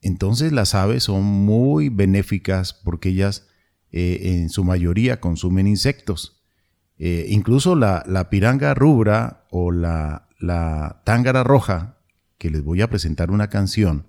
Entonces 0.00 0.52
las 0.52 0.74
aves 0.74 1.04
son 1.04 1.24
muy 1.24 1.90
benéficas 1.90 2.72
porque 2.72 3.10
ellas 3.10 3.46
eh, 3.92 4.38
en 4.40 4.48
su 4.48 4.64
mayoría 4.64 5.20
consumen 5.20 5.66
insectos. 5.66 6.42
incluso 6.98 7.76
la, 7.76 8.28
piranga 8.30 8.74
rubra 8.74 9.46
o 9.50 9.70
la, 9.70 10.28
la 10.40 11.02
tángara 11.04 11.44
roja, 11.44 11.98
que 12.38 12.50
les 12.50 12.62
voy 12.62 12.80
a 12.80 12.90
presentar 12.90 13.30
una 13.30 13.48
canción, 13.48 14.06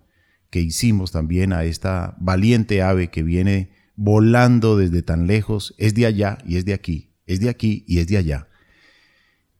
que 0.49 0.61
hicimos 0.61 1.11
también 1.11 1.53
a 1.53 1.65
esta 1.65 2.15
valiente 2.19 2.81
ave 2.81 3.09
que 3.09 3.23
viene 3.23 3.71
volando 3.95 4.77
desde 4.77 5.03
tan 5.03 5.27
lejos, 5.27 5.75
es 5.77 5.93
de 5.93 6.05
allá 6.05 6.37
y 6.45 6.57
es 6.57 6.65
de 6.65 6.73
aquí, 6.73 7.08
es 7.29 7.39
de 7.39 7.49
aquí 7.49 7.85
y 7.87 7.99
es 7.99 8.07
de 8.07 8.17
allá, 8.17 8.47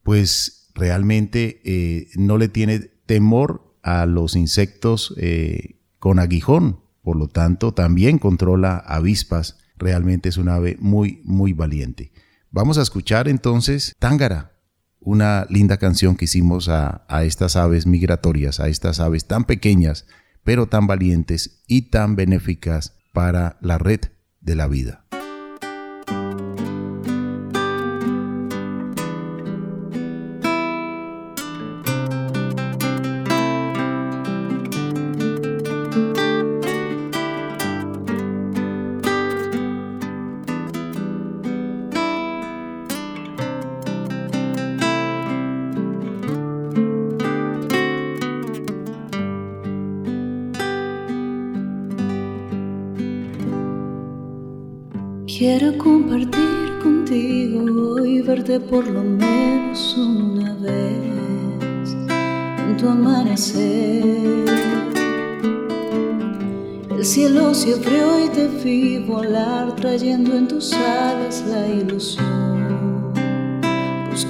pues 0.02 0.70
realmente 0.74 1.60
eh, 1.64 2.08
no 2.16 2.36
le 2.36 2.48
tiene 2.48 2.80
temor 3.06 3.76
a 3.82 4.06
los 4.06 4.34
insectos 4.34 5.14
eh, 5.16 5.76
con 6.00 6.18
aguijón, 6.18 6.80
por 7.02 7.16
lo 7.16 7.28
tanto 7.28 7.72
también 7.72 8.18
controla 8.18 8.76
avispas, 8.76 9.56
realmente 9.76 10.28
es 10.28 10.36
un 10.36 10.48
ave 10.48 10.76
muy, 10.80 11.22
muy 11.24 11.52
valiente. 11.52 12.12
Vamos 12.50 12.76
a 12.76 12.82
escuchar 12.82 13.28
entonces 13.28 13.94
Tángara, 14.00 14.58
una 14.98 15.46
linda 15.48 15.76
canción 15.76 16.16
que 16.16 16.24
hicimos 16.24 16.68
a, 16.68 17.06
a 17.08 17.22
estas 17.22 17.54
aves 17.54 17.86
migratorias, 17.86 18.58
a 18.58 18.68
estas 18.68 18.98
aves 18.98 19.26
tan 19.26 19.44
pequeñas, 19.44 20.06
pero 20.42 20.66
tan 20.66 20.88
valientes 20.88 21.62
y 21.68 21.82
tan 21.82 22.16
benéficas 22.16 22.96
para 23.12 23.58
la 23.60 23.78
red 23.78 24.00
de 24.40 24.56
la 24.56 24.66
vida. 24.66 24.99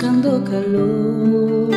Buscando 0.01 0.43
calor. 0.45 1.69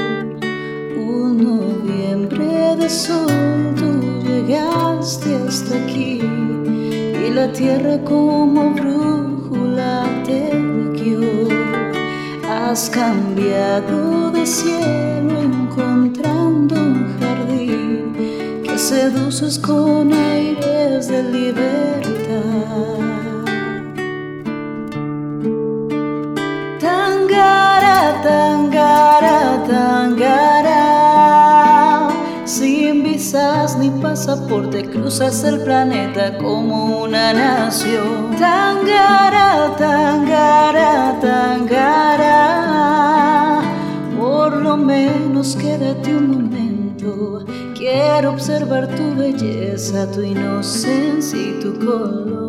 Un 0.95 1.43
noviembre 1.43 2.73
de 2.77 2.89
sol, 2.89 3.75
tú 3.75 4.23
llegaste 4.25 5.35
hasta 5.45 5.75
aquí 5.75 6.21
y 6.21 7.31
la 7.33 7.51
tierra 7.51 7.97
como 8.05 8.71
brújula 8.75 10.05
te 10.25 10.51
guió. 10.93 11.49
Has 12.49 12.89
cambiado 12.89 14.31
de 14.31 14.45
cielo 14.45 15.41
encontrando 15.41 16.75
un 16.75 17.19
jardín 17.19 18.63
que 18.63 18.77
seduces 18.77 19.59
con 19.59 20.13
aires 20.13 21.09
de 21.09 21.23
libertad. 21.23 23.12
Pasaporte, 34.25 34.83
cruzas 34.89 35.43
el 35.43 35.59
planeta 35.63 36.37
como 36.37 37.01
una 37.01 37.33
nación. 37.33 38.31
Tangara, 38.39 39.75
tangara, 39.77 41.19
tangara. 41.19 42.39
Por 44.17 44.55
lo 44.55 44.77
menos 44.77 45.57
quédate 45.57 46.15
un 46.15 46.31
momento. 46.31 47.43
Quiero 47.75 48.29
observar 48.31 48.87
tu 48.95 49.13
belleza, 49.13 50.09
tu 50.09 50.21
inocencia 50.21 51.37
y 51.37 51.59
tu 51.59 51.77
color. 51.79 52.42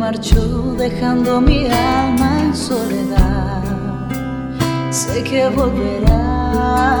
Marchó 0.00 0.74
dejando 0.78 1.42
mi 1.42 1.66
alma 1.66 2.40
en 2.40 2.56
soledad. 2.56 3.62
Sé 4.90 5.22
que 5.22 5.46
volverá 5.50 6.96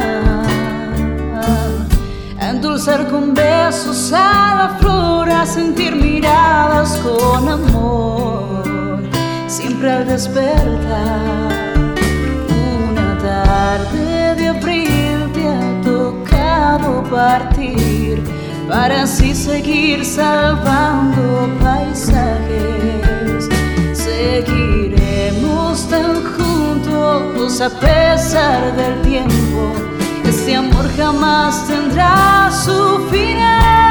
a 2.38 2.50
endulzar 2.50 3.08
con 3.08 3.32
besos 3.32 4.12
a 4.12 4.54
la 4.60 4.76
flor, 4.78 5.30
a 5.30 5.46
sentir 5.46 5.96
miradas 5.96 6.98
con 6.98 7.48
amor, 7.48 9.00
siempre 9.46 9.90
al 9.92 10.06
despertar. 10.06 11.94
Una 12.90 13.16
tarde 13.16 14.34
de 14.34 14.48
abril 14.48 15.18
te 15.32 15.48
ha 15.48 15.80
tocado 15.82 17.02
partir 17.04 18.39
para 18.70 19.02
así 19.02 19.34
seguir 19.34 20.04
salvando 20.04 21.50
paisajes. 21.60 23.48
Seguiremos 23.92 25.88
tan 25.88 26.22
juntos 26.34 27.60
a 27.60 27.68
pesar 27.68 28.74
del 28.76 29.02
tiempo. 29.02 29.72
Este 30.24 30.54
amor 30.54 30.88
jamás 30.96 31.66
tendrá 31.66 32.48
su 32.64 33.08
final. 33.10 33.89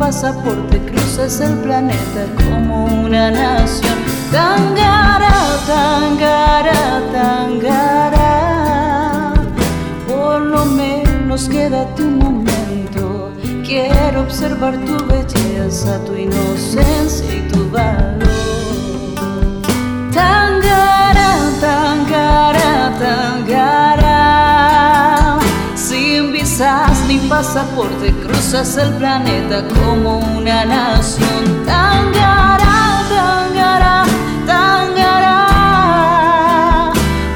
Pasaporte 0.00 0.78
cruzas 0.86 1.40
el 1.40 1.58
planeta 1.58 2.26
como 2.42 2.86
una 2.86 3.30
nación. 3.30 3.98
Tangara, 4.32 5.58
tangara, 5.66 7.02
tangara. 7.12 8.32
Por 10.08 10.40
lo 10.40 10.64
menos 10.64 11.48
quédate 11.50 12.02
un 12.02 12.18
momento. 12.18 13.32
Quiero 13.62 14.22
observar 14.22 14.74
tu 14.86 14.96
belleza, 15.04 16.02
tu 16.06 16.16
inocencia 16.16 17.34
y 17.36 17.42
tu 17.52 17.70
valor. 17.70 18.26
Tangara, 20.14 21.30
tangara, 21.60 22.90
tangara. 22.98 23.29
Visas 26.60 27.00
ni 27.08 27.16
pasaporte 27.20 28.12
cruzas 28.22 28.76
el 28.76 28.92
planeta 28.96 29.66
como 29.66 30.18
una 30.18 30.66
nación. 30.66 31.64
Tangara, 31.64 33.02
tangara, 33.08 34.04
tangara. 34.46 35.48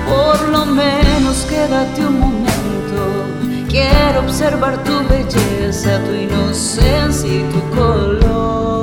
Por 0.06 0.48
lo 0.50 0.66
menos 0.66 1.46
quédate 1.48 2.04
un 2.04 2.20
momento. 2.20 3.66
Quiero 3.66 4.20
observar 4.20 4.84
tu 4.84 4.92
belleza, 5.08 6.04
tu 6.04 6.12
inocencia 6.12 7.34
y 7.34 7.44
tu 7.44 7.60
color. 7.74 8.73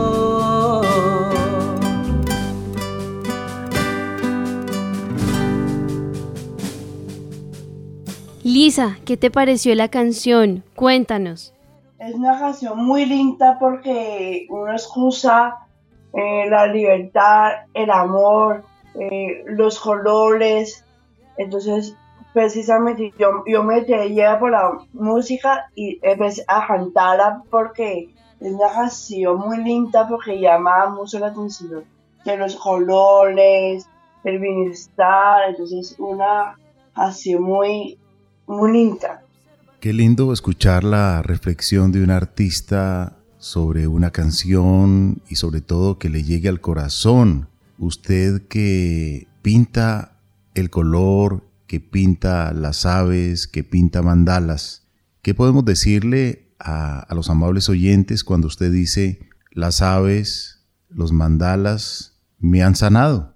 ¿Qué 9.05 9.17
te 9.17 9.29
pareció 9.29 9.75
la 9.75 9.89
canción? 9.89 10.63
Cuéntanos. 10.75 11.53
Es 11.99 12.15
una 12.15 12.39
canción 12.39 12.77
muy 12.77 13.05
linda 13.05 13.57
porque 13.59 14.47
uno 14.49 14.71
excusa 14.71 15.57
eh, 16.13 16.49
la 16.49 16.67
libertad, 16.67 17.65
el 17.73 17.91
amor, 17.91 18.63
eh, 18.95 19.43
los 19.47 19.77
colores. 19.77 20.85
Entonces, 21.37 21.97
precisamente 22.33 23.13
yo, 23.19 23.43
yo 23.45 23.61
me 23.63 23.81
lleva 23.81 24.39
por 24.39 24.51
la 24.51 24.77
música 24.93 25.69
y 25.75 25.99
empecé 26.01 26.45
a 26.47 26.65
cantarla 26.65 27.43
porque 27.49 28.09
es 28.39 28.53
una 28.53 28.71
canción 28.71 29.37
muy 29.37 29.57
linda 29.61 30.07
porque 30.07 30.39
llama 30.39 30.87
mucho 30.91 31.19
la 31.19 31.27
atención 31.27 31.83
de 32.23 32.37
los 32.37 32.55
colores, 32.55 33.89
el 34.23 34.39
bienestar. 34.39 35.49
Entonces, 35.49 35.93
una 35.99 36.57
canción 36.95 37.43
muy, 37.43 37.97
Qué 39.79 39.93
lindo 39.93 40.31
escuchar 40.33 40.83
la 40.83 41.21
reflexión 41.21 41.91
de 41.91 42.03
un 42.03 42.11
artista 42.11 43.17
sobre 43.37 43.87
una 43.87 44.11
canción 44.11 45.21
y 45.27 45.35
sobre 45.35 45.61
todo 45.61 45.97
que 45.97 46.09
le 46.09 46.23
llegue 46.23 46.49
al 46.49 46.61
corazón. 46.61 47.47
Usted 47.79 48.43
que 48.47 49.27
pinta 49.41 50.19
el 50.53 50.69
color, 50.69 51.43
que 51.65 51.79
pinta 51.79 52.53
las 52.53 52.85
aves, 52.85 53.47
que 53.47 53.63
pinta 53.63 54.01
mandalas. 54.01 54.87
¿Qué 55.21 55.33
podemos 55.33 55.65
decirle 55.65 56.53
a, 56.59 56.99
a 56.99 57.15
los 57.15 57.29
amables 57.29 57.69
oyentes 57.69 58.23
cuando 58.23 58.47
usted 58.47 58.71
dice 58.71 59.19
las 59.51 59.81
aves, 59.81 60.67
los 60.89 61.11
mandalas 61.11 62.21
me 62.39 62.63
han 62.63 62.75
sanado? 62.75 63.35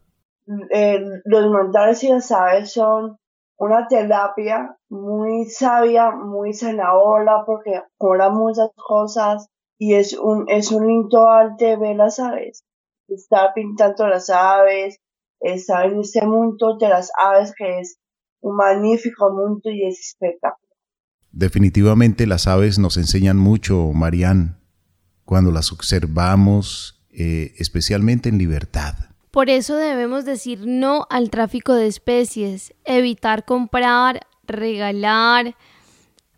Eh, 0.72 1.00
los 1.26 1.50
mandalas 1.50 2.04
y 2.04 2.10
las 2.10 2.32
aves 2.32 2.74
son 2.74 3.18
una 3.58 3.88
terapia 3.88 4.78
muy 4.90 5.46
sabia, 5.46 6.12
muy 6.12 6.54
sanadora 6.54 7.44
porque 7.46 7.82
cura 7.98 8.30
muchas 8.30 8.70
cosas 8.76 9.48
y 9.78 9.94
es 9.94 10.14
un, 10.14 10.50
es 10.50 10.72
un 10.72 10.88
lindo 10.88 11.28
arte 11.28 11.78
ver 11.78 11.96
las 11.96 12.20
aves. 12.20 12.64
Estar 13.08 13.54
pintando 13.54 14.08
las 14.08 14.30
aves, 14.30 15.00
estar 15.40 15.86
en 15.86 16.00
este 16.00 16.26
mundo 16.26 16.78
de 16.78 16.90
las 16.90 17.12
aves 17.22 17.54
que 17.58 17.80
es 17.80 17.98
un 18.42 18.56
magnífico 18.56 19.32
mundo 19.32 19.70
y 19.70 19.86
es 19.88 20.00
espectacular. 20.00 20.60
Definitivamente 21.32 22.28
las 22.28 22.48
aves 22.48 22.80
nos 22.80 22.98
enseñan 22.98 23.38
mucho, 23.38 23.92
Marian, 23.94 24.62
cuando 25.26 25.52
las 25.52 25.72
observamos, 25.72 27.06
eh, 27.10 27.54
especialmente 27.58 28.30
en 28.30 28.38
libertad. 28.38 29.15
Por 29.36 29.50
eso 29.50 29.76
debemos 29.76 30.24
decir 30.24 30.62
no 30.66 31.08
al 31.10 31.30
tráfico 31.30 31.74
de 31.74 31.88
especies, 31.88 32.74
evitar 32.86 33.44
comprar, 33.44 34.26
regalar, 34.48 35.58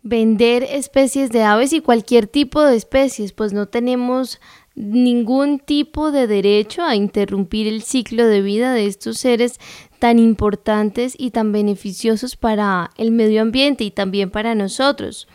vender 0.02 0.64
especies 0.64 1.30
de 1.30 1.44
aves 1.44 1.72
y 1.72 1.80
cualquier 1.80 2.26
tipo 2.26 2.60
de 2.60 2.74
especies, 2.74 3.32
pues 3.32 3.52
no 3.52 3.66
tenemos 3.66 4.40
ningún 4.74 5.60
tipo 5.60 6.10
de 6.10 6.26
derecho 6.26 6.82
a 6.82 6.96
interrumpir 6.96 7.68
el 7.68 7.82
ciclo 7.82 8.26
de 8.26 8.42
vida 8.42 8.72
de 8.72 8.86
estos 8.86 9.18
seres 9.18 9.60
tan 10.00 10.18
importantes 10.18 11.14
y 11.16 11.30
tan 11.30 11.52
beneficiosos 11.52 12.34
para 12.34 12.90
el 12.96 13.12
medio 13.12 13.42
ambiente 13.42 13.84
y 13.84 13.92
también 13.92 14.32
para 14.32 14.56
nosotros. 14.56 15.28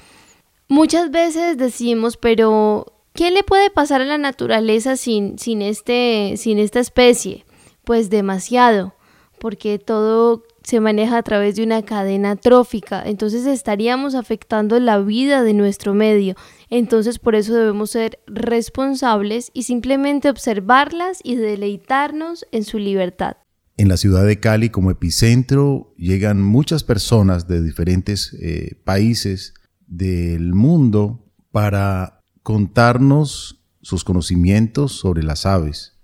Muchas 0.67 1.11
veces 1.11 1.57
decimos, 1.57 2.17
pero 2.17 2.91
¿qué 3.13 3.31
le 3.31 3.43
puede 3.43 3.69
pasar 3.69 4.01
a 4.01 4.05
la 4.05 4.17
naturaleza 4.17 4.97
sin, 4.97 5.39
sin, 5.39 5.61
este, 5.61 6.33
sin 6.35 6.59
esta 6.59 6.81
especie? 6.81 7.45
Pues 7.83 8.09
demasiado, 8.09 8.95
porque 9.39 9.79
todo 9.79 10.43
se 10.63 10.79
maneja 10.79 11.17
a 11.17 11.23
través 11.23 11.55
de 11.55 11.63
una 11.63 11.83
cadena 11.83 12.37
trófica, 12.37 13.03
entonces 13.05 13.45
estaríamos 13.45 14.15
afectando 14.15 14.79
la 14.79 14.99
vida 14.99 15.43
de 15.43 15.53
nuestro 15.53 15.93
medio. 15.93 16.35
Entonces 16.69 17.19
por 17.19 17.35
eso 17.35 17.53
debemos 17.53 17.91
ser 17.91 18.19
responsables 18.27 19.51
y 19.53 19.63
simplemente 19.63 20.29
observarlas 20.29 21.19
y 21.23 21.35
deleitarnos 21.35 22.45
en 22.51 22.63
su 22.63 22.79
libertad. 22.79 23.37
En 23.75 23.89
la 23.89 23.97
ciudad 23.97 24.25
de 24.25 24.39
Cali 24.39 24.69
como 24.69 24.91
epicentro 24.91 25.93
llegan 25.97 26.41
muchas 26.41 26.83
personas 26.83 27.47
de 27.47 27.61
diferentes 27.61 28.33
eh, 28.39 28.79
países 28.85 29.55
del 29.87 30.53
mundo 30.53 31.25
para 31.51 32.21
contarnos 32.43 33.61
sus 33.81 34.03
conocimientos 34.03 34.93
sobre 34.93 35.23
las 35.23 35.45
aves, 35.45 35.97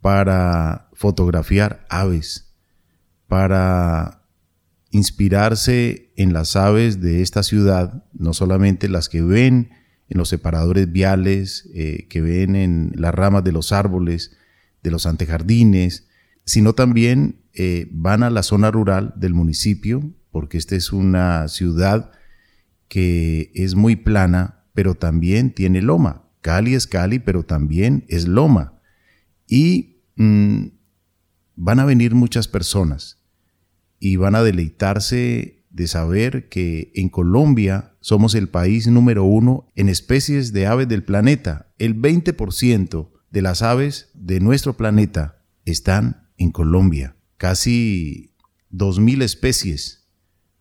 para 0.00 0.89
fotografiar 1.00 1.86
aves, 1.88 2.52
para 3.26 4.26
inspirarse 4.90 6.12
en 6.16 6.34
las 6.34 6.56
aves 6.56 7.00
de 7.00 7.22
esta 7.22 7.42
ciudad, 7.42 8.04
no 8.12 8.34
solamente 8.34 8.86
las 8.86 9.08
que 9.08 9.22
ven 9.22 9.70
en 10.10 10.18
los 10.18 10.28
separadores 10.28 10.92
viales, 10.92 11.70
eh, 11.72 12.06
que 12.10 12.20
ven 12.20 12.54
en 12.54 12.92
las 12.96 13.14
ramas 13.14 13.42
de 13.44 13.52
los 13.52 13.72
árboles, 13.72 14.36
de 14.82 14.90
los 14.90 15.06
antejardines, 15.06 16.06
sino 16.44 16.74
también 16.74 17.46
eh, 17.54 17.88
van 17.92 18.22
a 18.22 18.28
la 18.28 18.42
zona 18.42 18.70
rural 18.70 19.14
del 19.16 19.32
municipio, 19.32 20.02
porque 20.30 20.58
esta 20.58 20.76
es 20.76 20.92
una 20.92 21.48
ciudad 21.48 22.10
que 22.88 23.52
es 23.54 23.74
muy 23.74 23.96
plana, 23.96 24.66
pero 24.74 24.96
también 24.96 25.54
tiene 25.54 25.80
loma. 25.80 26.28
Cali 26.42 26.74
es 26.74 26.86
Cali, 26.86 27.20
pero 27.20 27.42
también 27.42 28.04
es 28.08 28.28
loma. 28.28 28.82
Y 29.46 30.02
mm, 30.16 30.79
van 31.62 31.78
a 31.78 31.84
venir 31.84 32.14
muchas 32.14 32.48
personas 32.48 33.18
y 33.98 34.16
van 34.16 34.34
a 34.34 34.42
deleitarse 34.42 35.62
de 35.68 35.86
saber 35.88 36.48
que 36.48 36.90
en 36.94 37.10
Colombia 37.10 37.92
somos 38.00 38.34
el 38.34 38.48
país 38.48 38.86
número 38.86 39.24
uno 39.24 39.70
en 39.76 39.90
especies 39.90 40.54
de 40.54 40.66
aves 40.66 40.88
del 40.88 41.04
planeta. 41.04 41.70
El 41.78 42.00
20% 42.00 43.10
de 43.30 43.42
las 43.42 43.60
aves 43.60 44.08
de 44.14 44.40
nuestro 44.40 44.78
planeta 44.78 45.42
están 45.66 46.30
en 46.38 46.50
Colombia. 46.50 47.16
Casi 47.36 48.32
2.000 48.72 49.22
especies 49.22 50.08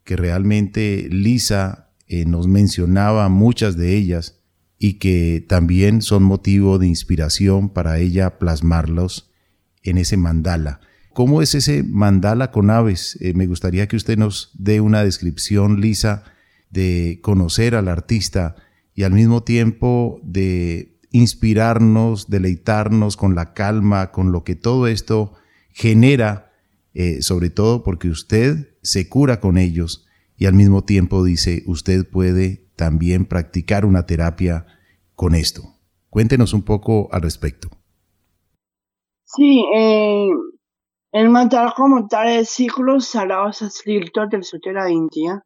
que 0.03 0.17
realmente 0.17 1.07
Lisa 1.09 1.93
eh, 2.07 2.25
nos 2.25 2.47
mencionaba 2.47 3.29
muchas 3.29 3.77
de 3.77 3.95
ellas 3.95 4.41
y 4.77 4.95
que 4.95 5.45
también 5.47 6.01
son 6.01 6.23
motivo 6.23 6.77
de 6.77 6.87
inspiración 6.87 7.69
para 7.69 7.99
ella 7.99 8.37
plasmarlos 8.37 9.31
en 9.81 9.97
ese 9.97 10.17
mandala. 10.17 10.81
¿Cómo 11.13 11.41
es 11.41 11.55
ese 11.55 11.83
mandala 11.83 12.51
con 12.51 12.69
aves? 12.69 13.17
Eh, 13.21 13.33
me 13.33 13.47
gustaría 13.47 13.87
que 13.87 13.95
usted 13.95 14.17
nos 14.17 14.51
dé 14.53 14.79
una 14.81 15.03
descripción, 15.03 15.81
Lisa, 15.81 16.23
de 16.69 17.19
conocer 17.21 17.75
al 17.75 17.87
artista 17.87 18.55
y 18.93 19.03
al 19.03 19.13
mismo 19.13 19.43
tiempo 19.43 20.19
de 20.23 20.99
inspirarnos, 21.11 22.29
deleitarnos 22.29 23.17
con 23.17 23.35
la 23.35 23.53
calma, 23.53 24.11
con 24.11 24.31
lo 24.31 24.43
que 24.43 24.55
todo 24.55 24.87
esto 24.87 25.33
genera, 25.71 26.51
eh, 26.93 27.21
sobre 27.21 27.49
todo 27.49 27.83
porque 27.83 28.09
usted 28.09 28.75
se 28.81 29.09
cura 29.09 29.39
con 29.39 29.57
ellos 29.57 30.05
y 30.37 30.45
al 30.45 30.53
mismo 30.53 30.83
tiempo 30.83 31.23
dice, 31.23 31.63
usted 31.65 32.07
puede 32.07 32.67
también 32.75 33.25
practicar 33.25 33.85
una 33.85 34.05
terapia 34.05 34.65
con 35.15 35.35
esto. 35.35 35.75
Cuéntenos 36.09 36.53
un 36.53 36.61
poco 36.61 37.09
al 37.11 37.21
respecto. 37.21 37.69
Sí, 39.25 39.63
eh, 39.75 40.27
el 41.11 41.29
mantra 41.29 41.73
como 41.75 42.07
tal 42.07 42.29
es 42.29 42.49
ciclos 42.49 43.07
sagrados 43.07 43.61
escritos 43.61 44.29
del 44.29 44.43
sur 44.43 44.59
de 44.63 44.73
la 44.73 44.91
India 44.91 45.43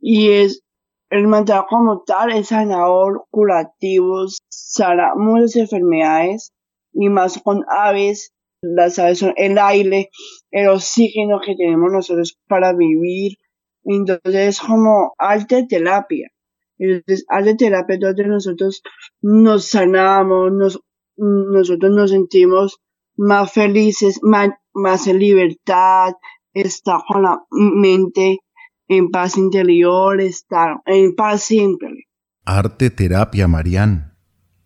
y 0.00 0.30
es 0.30 0.62
el 1.10 1.26
mantra 1.26 1.66
como 1.68 2.04
tal 2.04 2.32
es 2.32 2.48
sanador, 2.48 3.26
curativo, 3.30 4.24
sana 4.48 5.12
muchas 5.14 5.56
enfermedades 5.56 6.52
y 6.92 7.08
más 7.10 7.38
con 7.42 7.64
aves. 7.68 8.32
Las 8.62 8.98
aves 8.98 9.18
son 9.18 9.34
el 9.36 9.58
aire, 9.58 10.08
el 10.50 10.68
oxígeno 10.68 11.40
que 11.44 11.54
tenemos 11.54 11.92
nosotros 11.92 12.38
para 12.48 12.72
vivir. 12.72 13.36
Entonces 13.84 14.34
es 14.34 14.60
como 14.60 15.12
arte 15.18 15.66
terapia. 15.68 16.30
Entonces, 16.78 17.26
arte 17.28 17.56
terapia 17.56 17.98
donde 18.00 18.26
nosotros 18.26 18.82
nos 19.20 19.66
sanamos, 19.66 20.52
nos, 20.52 20.80
nosotros 21.16 21.92
nos 21.92 22.10
sentimos 22.10 22.78
más 23.16 23.52
felices, 23.52 24.18
más, 24.22 24.48
más 24.74 25.06
en 25.06 25.18
libertad, 25.18 26.12
estar 26.52 27.00
con 27.06 27.22
la 27.22 27.42
mente 27.50 28.38
en 28.88 29.10
paz 29.10 29.36
interior, 29.36 30.20
estar 30.20 30.82
en 30.86 31.14
paz 31.14 31.42
siempre. 31.42 32.08
Arte 32.44 32.90
terapia, 32.90 33.48
Marian, 33.48 34.16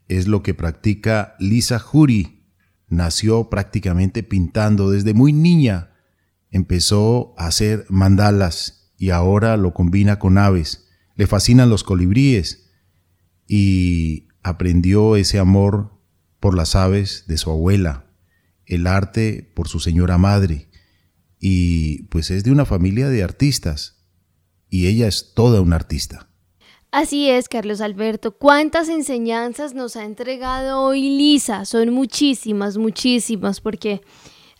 es 0.08 0.26
lo 0.26 0.42
que 0.42 0.54
practica 0.54 1.36
Lisa 1.38 1.78
Jury. 1.78 2.44
Nació 2.88 3.50
prácticamente 3.50 4.22
pintando 4.22 4.90
desde 4.90 5.14
muy 5.14 5.32
niña. 5.32 5.92
Empezó 6.50 7.34
a 7.36 7.46
hacer 7.46 7.84
mandalas 7.88 8.92
y 8.96 9.10
ahora 9.10 9.56
lo 9.56 9.74
combina 9.74 10.18
con 10.18 10.38
aves. 10.38 10.88
Le 11.16 11.26
fascinan 11.26 11.70
los 11.70 11.84
colibríes 11.84 12.72
y 13.46 14.28
aprendió 14.42 15.16
ese 15.16 15.38
amor 15.38 15.92
por 16.40 16.56
las 16.56 16.76
aves 16.76 17.24
de 17.26 17.36
su 17.36 17.50
abuela, 17.50 18.05
el 18.66 18.86
arte 18.86 19.50
por 19.54 19.68
su 19.68 19.80
señora 19.80 20.18
madre, 20.18 20.68
y 21.38 22.04
pues 22.04 22.30
es 22.30 22.44
de 22.44 22.50
una 22.50 22.64
familia 22.64 23.08
de 23.08 23.22
artistas, 23.22 24.04
y 24.68 24.88
ella 24.88 25.06
es 25.08 25.32
toda 25.34 25.60
una 25.60 25.76
artista. 25.76 26.28
Así 26.90 27.28
es, 27.28 27.48
Carlos 27.48 27.80
Alberto. 27.80 28.36
¿Cuántas 28.36 28.88
enseñanzas 28.88 29.74
nos 29.74 29.96
ha 29.96 30.04
entregado 30.04 30.80
hoy 30.80 31.02
Lisa? 31.02 31.64
Son 31.64 31.92
muchísimas, 31.92 32.78
muchísimas, 32.78 33.60
porque 33.60 34.00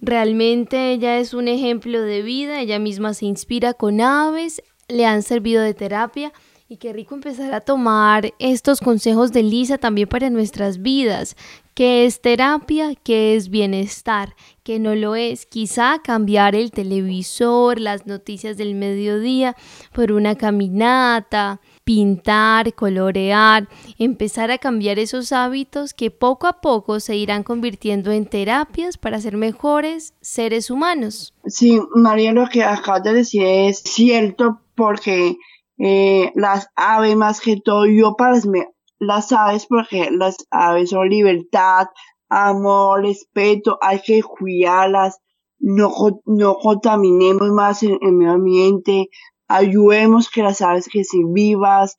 realmente 0.00 0.92
ella 0.92 1.18
es 1.18 1.34
un 1.34 1.48
ejemplo 1.48 2.02
de 2.02 2.22
vida, 2.22 2.60
ella 2.60 2.78
misma 2.78 3.14
se 3.14 3.26
inspira 3.26 3.74
con 3.74 4.00
aves, 4.00 4.62
le 4.88 5.06
han 5.06 5.22
servido 5.22 5.62
de 5.62 5.74
terapia 5.74 6.32
y 6.68 6.76
qué 6.76 6.92
rico 6.92 7.14
empezar 7.14 7.54
a 7.54 7.60
tomar 7.60 8.34
estos 8.38 8.80
consejos 8.80 9.32
de 9.32 9.42
Lisa 9.42 9.78
también 9.78 10.08
para 10.08 10.30
nuestras 10.30 10.82
vidas. 10.82 11.36
¿Qué 11.76 12.06
es 12.06 12.22
terapia? 12.22 12.94
¿Qué 12.94 13.36
es 13.36 13.50
bienestar? 13.50 14.34
¿Qué 14.62 14.78
no 14.78 14.94
lo 14.94 15.14
es? 15.14 15.44
Quizá 15.44 16.00
cambiar 16.02 16.54
el 16.54 16.70
televisor, 16.70 17.78
las 17.78 18.06
noticias 18.06 18.56
del 18.56 18.74
mediodía 18.74 19.54
por 19.92 20.10
una 20.10 20.36
caminata, 20.36 21.60
pintar, 21.84 22.72
colorear, 22.72 23.68
empezar 23.98 24.50
a 24.50 24.56
cambiar 24.56 24.98
esos 24.98 25.32
hábitos 25.32 25.92
que 25.92 26.10
poco 26.10 26.46
a 26.46 26.62
poco 26.62 26.98
se 26.98 27.14
irán 27.14 27.42
convirtiendo 27.42 28.10
en 28.10 28.24
terapias 28.24 28.96
para 28.96 29.20
ser 29.20 29.36
mejores 29.36 30.14
seres 30.22 30.70
humanos. 30.70 31.34
Sí, 31.44 31.78
María, 31.94 32.32
lo 32.32 32.48
que 32.48 32.64
acabas 32.64 33.02
de 33.02 33.12
decir 33.12 33.42
es 33.42 33.80
cierto 33.80 34.62
porque 34.74 35.36
eh, 35.76 36.32
las 36.36 36.70
aves 36.74 37.16
más 37.16 37.42
que 37.42 37.60
todo, 37.60 37.84
yo 37.84 38.16
para 38.16 38.40
las 38.98 39.32
aves 39.32 39.66
porque 39.66 40.10
las 40.10 40.36
aves 40.50 40.90
son 40.90 41.08
libertad, 41.08 41.86
amor, 42.28 43.02
respeto, 43.02 43.78
hay 43.80 44.00
que 44.00 44.22
cuidarlas, 44.22 45.18
no, 45.58 45.92
no 46.24 46.56
contaminemos 46.56 47.50
más 47.50 47.82
el, 47.82 47.98
medio 48.00 48.32
ambiente, 48.32 49.08
ayudemos 49.48 50.30
que 50.30 50.42
las 50.42 50.60
aves 50.60 50.88
que 50.90 51.04
sean 51.04 51.32
vivas, 51.32 51.96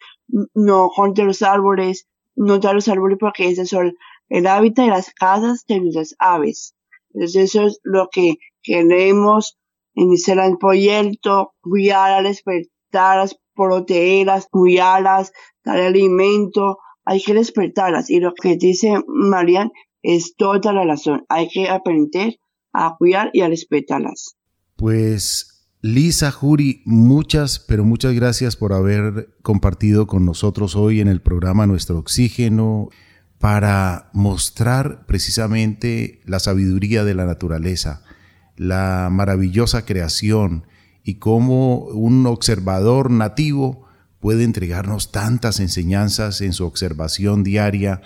no 0.53 0.89
contra 0.89 1.25
los 1.25 1.41
árboles, 1.41 2.07
no 2.35 2.59
de 2.59 2.73
los 2.73 2.87
árboles 2.87 3.17
porque 3.19 3.49
ese 3.49 3.65
son 3.65 3.95
el 4.29 4.47
hábitat 4.47 4.85
de 4.85 4.91
las 4.91 5.13
casas 5.13 5.65
de 5.67 5.79
nuestras 5.79 6.15
aves. 6.19 6.75
Entonces 7.13 7.55
eso 7.55 7.65
es 7.65 7.79
lo 7.83 8.09
que 8.11 8.35
queremos 8.61 9.57
en 9.95 10.11
el 10.11 10.57
proyecto, 10.57 11.53
cuidar, 11.61 12.23
respetarlas, 12.23 13.39
protegerlas, 13.55 14.47
cuidarlas, 14.47 15.33
dar 15.63 15.79
alimento, 15.79 16.77
hay 17.07 17.23
que 17.23 17.33
despertarlas. 17.33 18.09
Y 18.09 18.19
lo 18.19 18.33
que 18.33 18.57
dice 18.57 18.95
Marian 19.07 19.71
es 20.03 20.35
toda 20.35 20.73
la 20.73 20.83
razón. 20.83 21.25
Hay 21.29 21.47
que 21.47 21.69
aprender 21.69 22.37
a 22.73 22.95
cuidar 22.97 23.31
y 23.33 23.41
a 23.41 23.47
respetarlas. 23.47 24.35
Pues 24.75 25.65
Lisa 25.81 26.31
Juri, 26.31 26.81
muchas, 26.85 27.59
pero 27.59 27.85
muchas 27.85 28.13
gracias 28.13 28.57
por 28.57 28.73
haber 28.73 29.29
compartido 29.41 30.05
con 30.05 30.25
nosotros 30.25 30.75
hoy 30.75 30.99
en 30.99 31.07
el 31.07 31.21
programa 31.21 31.65
Nuestro 31.65 31.97
Oxígeno 31.97 32.89
para 33.39 34.09
mostrar 34.13 35.05
precisamente 35.05 36.21
la 36.25 36.39
sabiduría 36.39 37.05
de 37.05 37.15
la 37.15 37.25
naturaleza, 37.25 38.03
la 38.57 39.07
maravillosa 39.11 39.85
creación, 39.85 40.65
y 41.03 41.15
cómo 41.15 41.85
un 41.85 42.25
observador 42.25 43.11
nativo 43.11 43.86
puede 44.20 44.43
entregarnos 44.43 45.11
tantas 45.11 45.59
enseñanzas 45.59 46.41
en 46.41 46.53
su 46.53 46.65
observación 46.65 47.43
diaria 47.43 48.01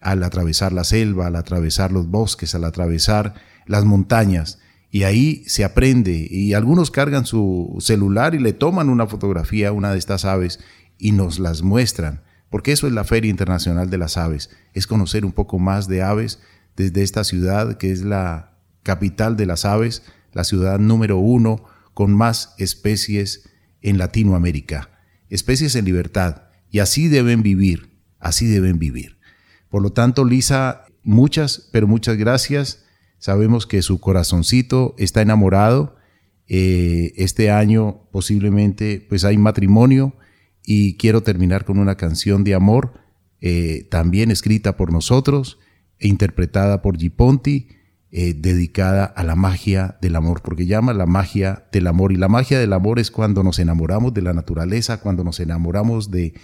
al 0.00 0.22
atravesar 0.22 0.72
la 0.72 0.84
selva, 0.84 1.26
al 1.26 1.36
atravesar 1.36 1.92
los 1.92 2.08
bosques, 2.08 2.54
al 2.54 2.64
atravesar 2.64 3.34
las 3.66 3.84
montañas. 3.84 4.58
Y 4.90 5.02
ahí 5.02 5.42
se 5.46 5.64
aprende. 5.64 6.26
Y 6.30 6.54
algunos 6.54 6.90
cargan 6.90 7.26
su 7.26 7.76
celular 7.80 8.34
y 8.34 8.38
le 8.38 8.52
toman 8.52 8.88
una 8.88 9.06
fotografía 9.06 9.68
a 9.68 9.72
una 9.72 9.92
de 9.92 9.98
estas 9.98 10.24
aves 10.24 10.60
y 10.98 11.12
nos 11.12 11.38
las 11.38 11.62
muestran, 11.62 12.22
porque 12.50 12.72
eso 12.72 12.86
es 12.86 12.92
la 12.92 13.04
Feria 13.04 13.30
Internacional 13.30 13.90
de 13.90 13.98
las 13.98 14.16
Aves, 14.16 14.50
es 14.72 14.86
conocer 14.86 15.24
un 15.24 15.32
poco 15.32 15.58
más 15.58 15.88
de 15.88 16.02
aves 16.02 16.40
desde 16.76 17.02
esta 17.02 17.24
ciudad 17.24 17.76
que 17.76 17.90
es 17.90 18.02
la 18.02 18.52
capital 18.82 19.36
de 19.36 19.46
las 19.46 19.64
aves, 19.64 20.02
la 20.32 20.44
ciudad 20.44 20.78
número 20.78 21.18
uno 21.18 21.64
con 21.94 22.14
más 22.14 22.54
especies 22.58 23.48
en 23.82 23.98
Latinoamérica, 23.98 24.90
especies 25.30 25.74
en 25.76 25.84
libertad. 25.84 26.42
y 26.68 26.80
así 26.80 27.08
deben 27.08 27.42
vivir, 27.42 27.96
así 28.18 28.46
deben 28.46 28.78
vivir. 28.78 29.18
Por 29.70 29.82
lo 29.82 29.92
tanto, 29.92 30.24
Lisa, 30.24 30.84
muchas, 31.02 31.68
pero 31.72 31.86
muchas 31.86 32.16
gracias. 32.16 32.84
Sabemos 33.18 33.66
que 33.66 33.82
su 33.82 34.00
corazoncito 34.00 34.94
está 34.98 35.22
enamorado. 35.22 35.96
Eh, 36.48 37.12
este 37.16 37.50
año 37.50 38.08
posiblemente 38.12 39.04
pues 39.08 39.24
hay 39.24 39.36
matrimonio 39.38 40.16
y 40.64 40.96
quiero 40.96 41.22
terminar 41.22 41.64
con 41.64 41.78
una 41.78 41.96
canción 41.96 42.44
de 42.44 42.54
amor, 42.54 43.00
eh, 43.40 43.86
también 43.90 44.30
escrita 44.30 44.76
por 44.76 44.92
nosotros 44.92 45.58
e 45.98 46.08
interpretada 46.08 46.82
por 46.82 46.98
Giponti, 46.98 47.68
eh, 48.12 48.34
dedicada 48.34 49.04
a 49.04 49.24
la 49.24 49.34
magia 49.34 49.98
del 50.00 50.16
amor, 50.16 50.40
porque 50.42 50.66
llama 50.66 50.92
la 50.94 51.06
magia 51.06 51.66
del 51.72 51.86
amor. 51.86 52.12
Y 52.12 52.16
la 52.16 52.28
magia 52.28 52.58
del 52.58 52.72
amor 52.72 52.98
es 52.98 53.10
cuando 53.10 53.42
nos 53.42 53.58
enamoramos 53.58 54.14
de 54.14 54.22
la 54.22 54.32
naturaleza, 54.32 55.00
cuando 55.00 55.24
nos 55.24 55.40
enamoramos 55.40 56.10
de 56.10 56.34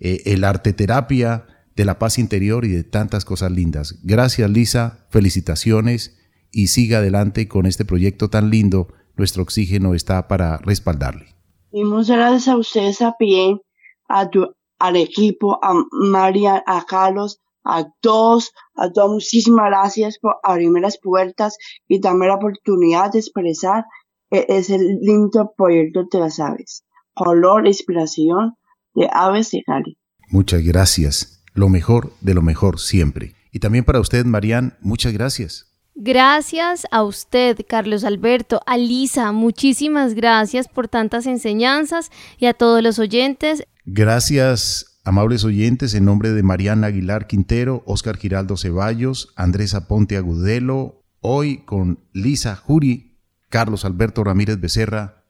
eh, 0.00 0.22
el 0.26 0.44
arte 0.44 0.72
terapia, 0.72 1.46
de 1.76 1.84
la 1.84 1.98
paz 1.98 2.18
interior 2.18 2.64
y 2.64 2.68
de 2.68 2.84
tantas 2.84 3.24
cosas 3.24 3.50
lindas. 3.50 3.98
Gracias 4.02 4.48
Lisa, 4.48 5.06
felicitaciones 5.10 6.16
y 6.52 6.68
siga 6.68 6.98
adelante 6.98 7.48
con 7.48 7.66
este 7.66 7.84
proyecto 7.84 8.30
tan 8.30 8.50
lindo. 8.50 8.88
Nuestro 9.16 9.42
oxígeno 9.42 9.94
está 9.94 10.28
para 10.28 10.58
respaldarle. 10.58 11.34
Y 11.72 11.84
muchas 11.84 12.16
gracias 12.16 12.48
a 12.48 12.56
ustedes 12.56 12.98
también, 12.98 13.60
a 14.08 14.30
tu, 14.30 14.54
al 14.78 14.96
equipo, 14.96 15.58
a 15.62 15.74
María, 15.90 16.62
a 16.66 16.84
Carlos, 16.86 17.40
a 17.64 17.86
todos, 18.00 18.52
a 18.74 18.90
todos, 18.90 19.10
muchísimas 19.10 19.66
gracias 19.66 20.18
por 20.18 20.36
abrirme 20.42 20.80
las 20.80 20.98
puertas 20.98 21.56
y 21.88 22.00
darme 22.00 22.26
la 22.26 22.34
oportunidad 22.34 23.12
de 23.12 23.20
expresar 23.20 23.84
e-, 24.30 24.46
ese 24.48 24.78
lindo 24.78 25.52
proyecto 25.56 26.04
de 26.10 26.18
las 26.18 26.38
aves. 26.40 26.84
Color, 27.14 27.66
inspiración 27.66 28.56
de 28.94 29.08
Aves 29.12 29.50
de 29.50 29.62
Cali. 29.64 29.98
Muchas 30.28 30.62
gracias. 30.62 31.42
Lo 31.54 31.68
mejor 31.68 32.12
de 32.20 32.34
lo 32.34 32.42
mejor 32.42 32.80
siempre. 32.80 33.34
Y 33.52 33.60
también 33.60 33.84
para 33.84 34.00
usted, 34.00 34.24
Marían, 34.24 34.76
muchas 34.80 35.12
gracias. 35.12 35.74
Gracias 35.94 36.88
a 36.90 37.04
usted, 37.04 37.56
Carlos 37.68 38.02
Alberto, 38.02 38.60
a 38.66 38.76
Lisa, 38.76 39.30
muchísimas 39.30 40.14
gracias 40.14 40.66
por 40.66 40.88
tantas 40.88 41.26
enseñanzas 41.26 42.10
y 42.36 42.46
a 42.46 42.54
todos 42.54 42.82
los 42.82 42.98
oyentes. 42.98 43.64
Gracias, 43.84 44.93
amables 45.04 45.44
oyentes, 45.44 45.94
en 45.94 46.06
nombre 46.06 46.32
de 46.32 46.42
Mariana 46.42 46.88
Aguilar 46.88 47.26
Quintero, 47.26 47.82
Oscar 47.86 48.16
Giraldo 48.16 48.56
Ceballos, 48.56 49.32
Andrés 49.36 49.74
Aponte 49.74 50.16
Agudelo, 50.16 51.02
hoy 51.20 51.58
con 51.58 52.00
Lisa 52.12 52.56
Juri, 52.56 53.18
Carlos 53.50 53.84
Alberto 53.84 54.24
Ramírez 54.24 54.60
Becerra 54.60 55.24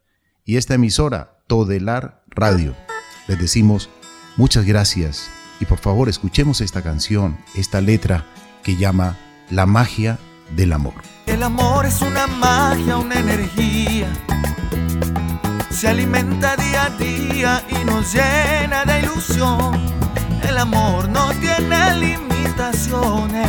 y 0.44 0.56
esta 0.56 0.74
emisora, 0.74 1.42
Todelar 1.48 2.24
Radio. 2.28 2.74
Les 3.28 3.38
decimos 3.38 3.90
muchas 4.36 4.64
gracias 4.64 5.28
y 5.60 5.66
por 5.66 5.78
favor 5.78 6.08
escuchemos 6.08 6.60
esta 6.60 6.82
canción, 6.82 7.36
esta 7.54 7.80
letra 7.80 8.24
que 8.62 8.76
llama 8.76 9.18
La 9.50 9.66
magia 9.66 10.18
del 10.56 10.72
amor. 10.72 10.94
El 11.26 11.42
amor 11.42 11.84
es 11.86 12.00
una 12.00 12.26
magia, 12.26 12.96
una 12.96 13.18
energía. 13.18 14.08
Se 15.74 15.88
alimenta 15.88 16.54
día 16.56 16.84
a 16.84 16.90
día 16.90 17.62
y 17.68 17.84
nos 17.84 18.14
llena 18.14 18.84
de 18.84 19.00
ilusión. 19.00 19.74
El 20.48 20.56
amor 20.56 21.08
no 21.08 21.32
tiene 21.40 21.96
limitaciones. 21.96 23.48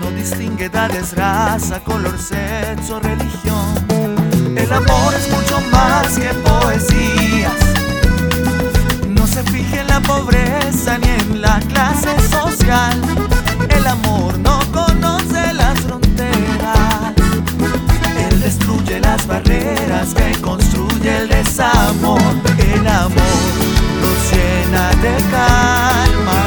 No 0.00 0.10
distingue 0.10 0.66
edades, 0.66 1.16
raza, 1.16 1.80
color, 1.80 2.18
sexo, 2.18 3.00
religión. 3.00 3.86
El 4.54 4.70
amor 4.70 5.14
es 5.14 5.30
mucho 5.30 5.62
más 5.72 6.18
que 6.18 6.28
poesías. 6.44 7.54
No 9.08 9.26
se 9.26 9.42
fije 9.44 9.80
en 9.80 9.86
la 9.86 10.00
pobreza 10.00 10.98
ni 10.98 11.08
en 11.08 11.40
la 11.40 11.58
clase 11.60 12.20
social. 12.28 13.00
El 13.70 13.86
amor 13.86 14.38
no 14.40 14.60
conoce 14.72 15.54
las 15.54 15.80
fronteras. 15.80 17.14
Él 18.28 18.40
destruye 18.40 19.00
las 19.00 19.26
barreras 19.26 20.12
que 20.14 20.32
construye 20.42 20.65
el 21.06 21.28
desamor. 21.28 22.20
El 22.58 22.86
amor 22.86 23.46
nos 24.02 24.18
llena 24.30 24.90
de 25.02 25.14
calma. 25.30 26.42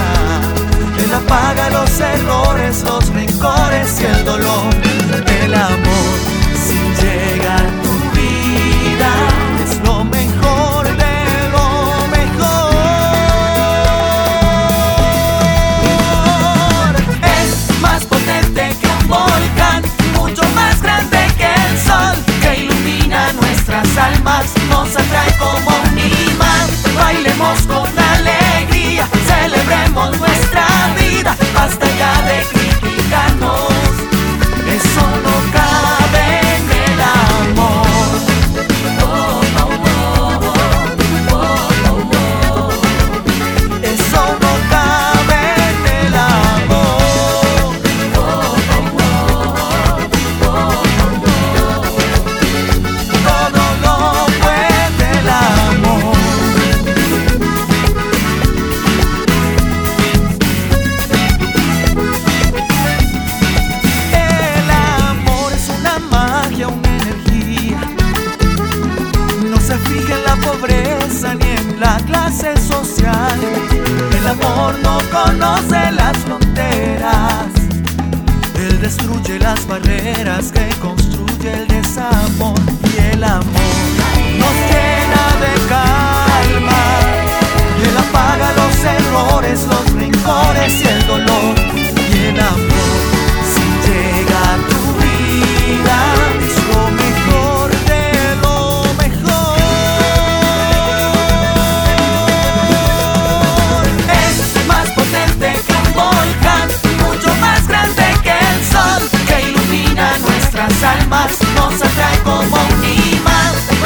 Él 1.04 1.14
apaga 1.14 1.70
los 1.70 2.00
errores, 2.00 2.84
los 2.84 3.08
rencores 3.10 4.02
y 4.02 4.06
el 4.06 4.26
dolor. 4.26 4.74
El 5.44 5.54
amor 5.54 5.89
nuestras 23.80 24.14
almas, 24.14 24.46
nos 24.70 24.96
atrae 24.96 25.34
como 25.38 25.70
un 25.70 26.00
imán. 26.00 26.68
Bailemos 26.96 27.62
con 27.64 27.88
alegría, 27.98 29.08
celebremos 29.28 30.18
nuestra 30.18 30.66
vida, 30.98 31.36
basta 31.54 31.86
ya 31.98 32.22
de 32.24 32.44
criticarnos. 32.52 33.70
Eso 34.68 35.09
amor 74.70 74.84
no 74.84 74.98
conoce 75.12 75.92
las 75.92 76.18
fronteras. 76.20 77.46
Él 78.56 78.82
destruye 78.82 79.40
las 79.40 79.66
barreras 79.68 80.52
que 80.52 80.68
construye 80.80 81.54
el 81.54 81.68
desamor. 81.68 82.60
Y 82.96 83.14
el 83.14 83.24
amor 83.24 83.59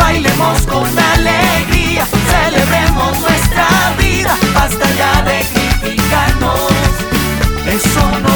bailemos 0.03 0.61
con 0.67 0.99
alegría, 0.99 2.05
celebremos 2.31 3.19
nuestra 3.21 3.67
vida, 3.97 4.37
basta 4.53 4.85
ya 4.97 5.21
de 5.23 5.39
criticarnos, 5.53 6.71
eso 7.65 8.03
no 8.21 8.32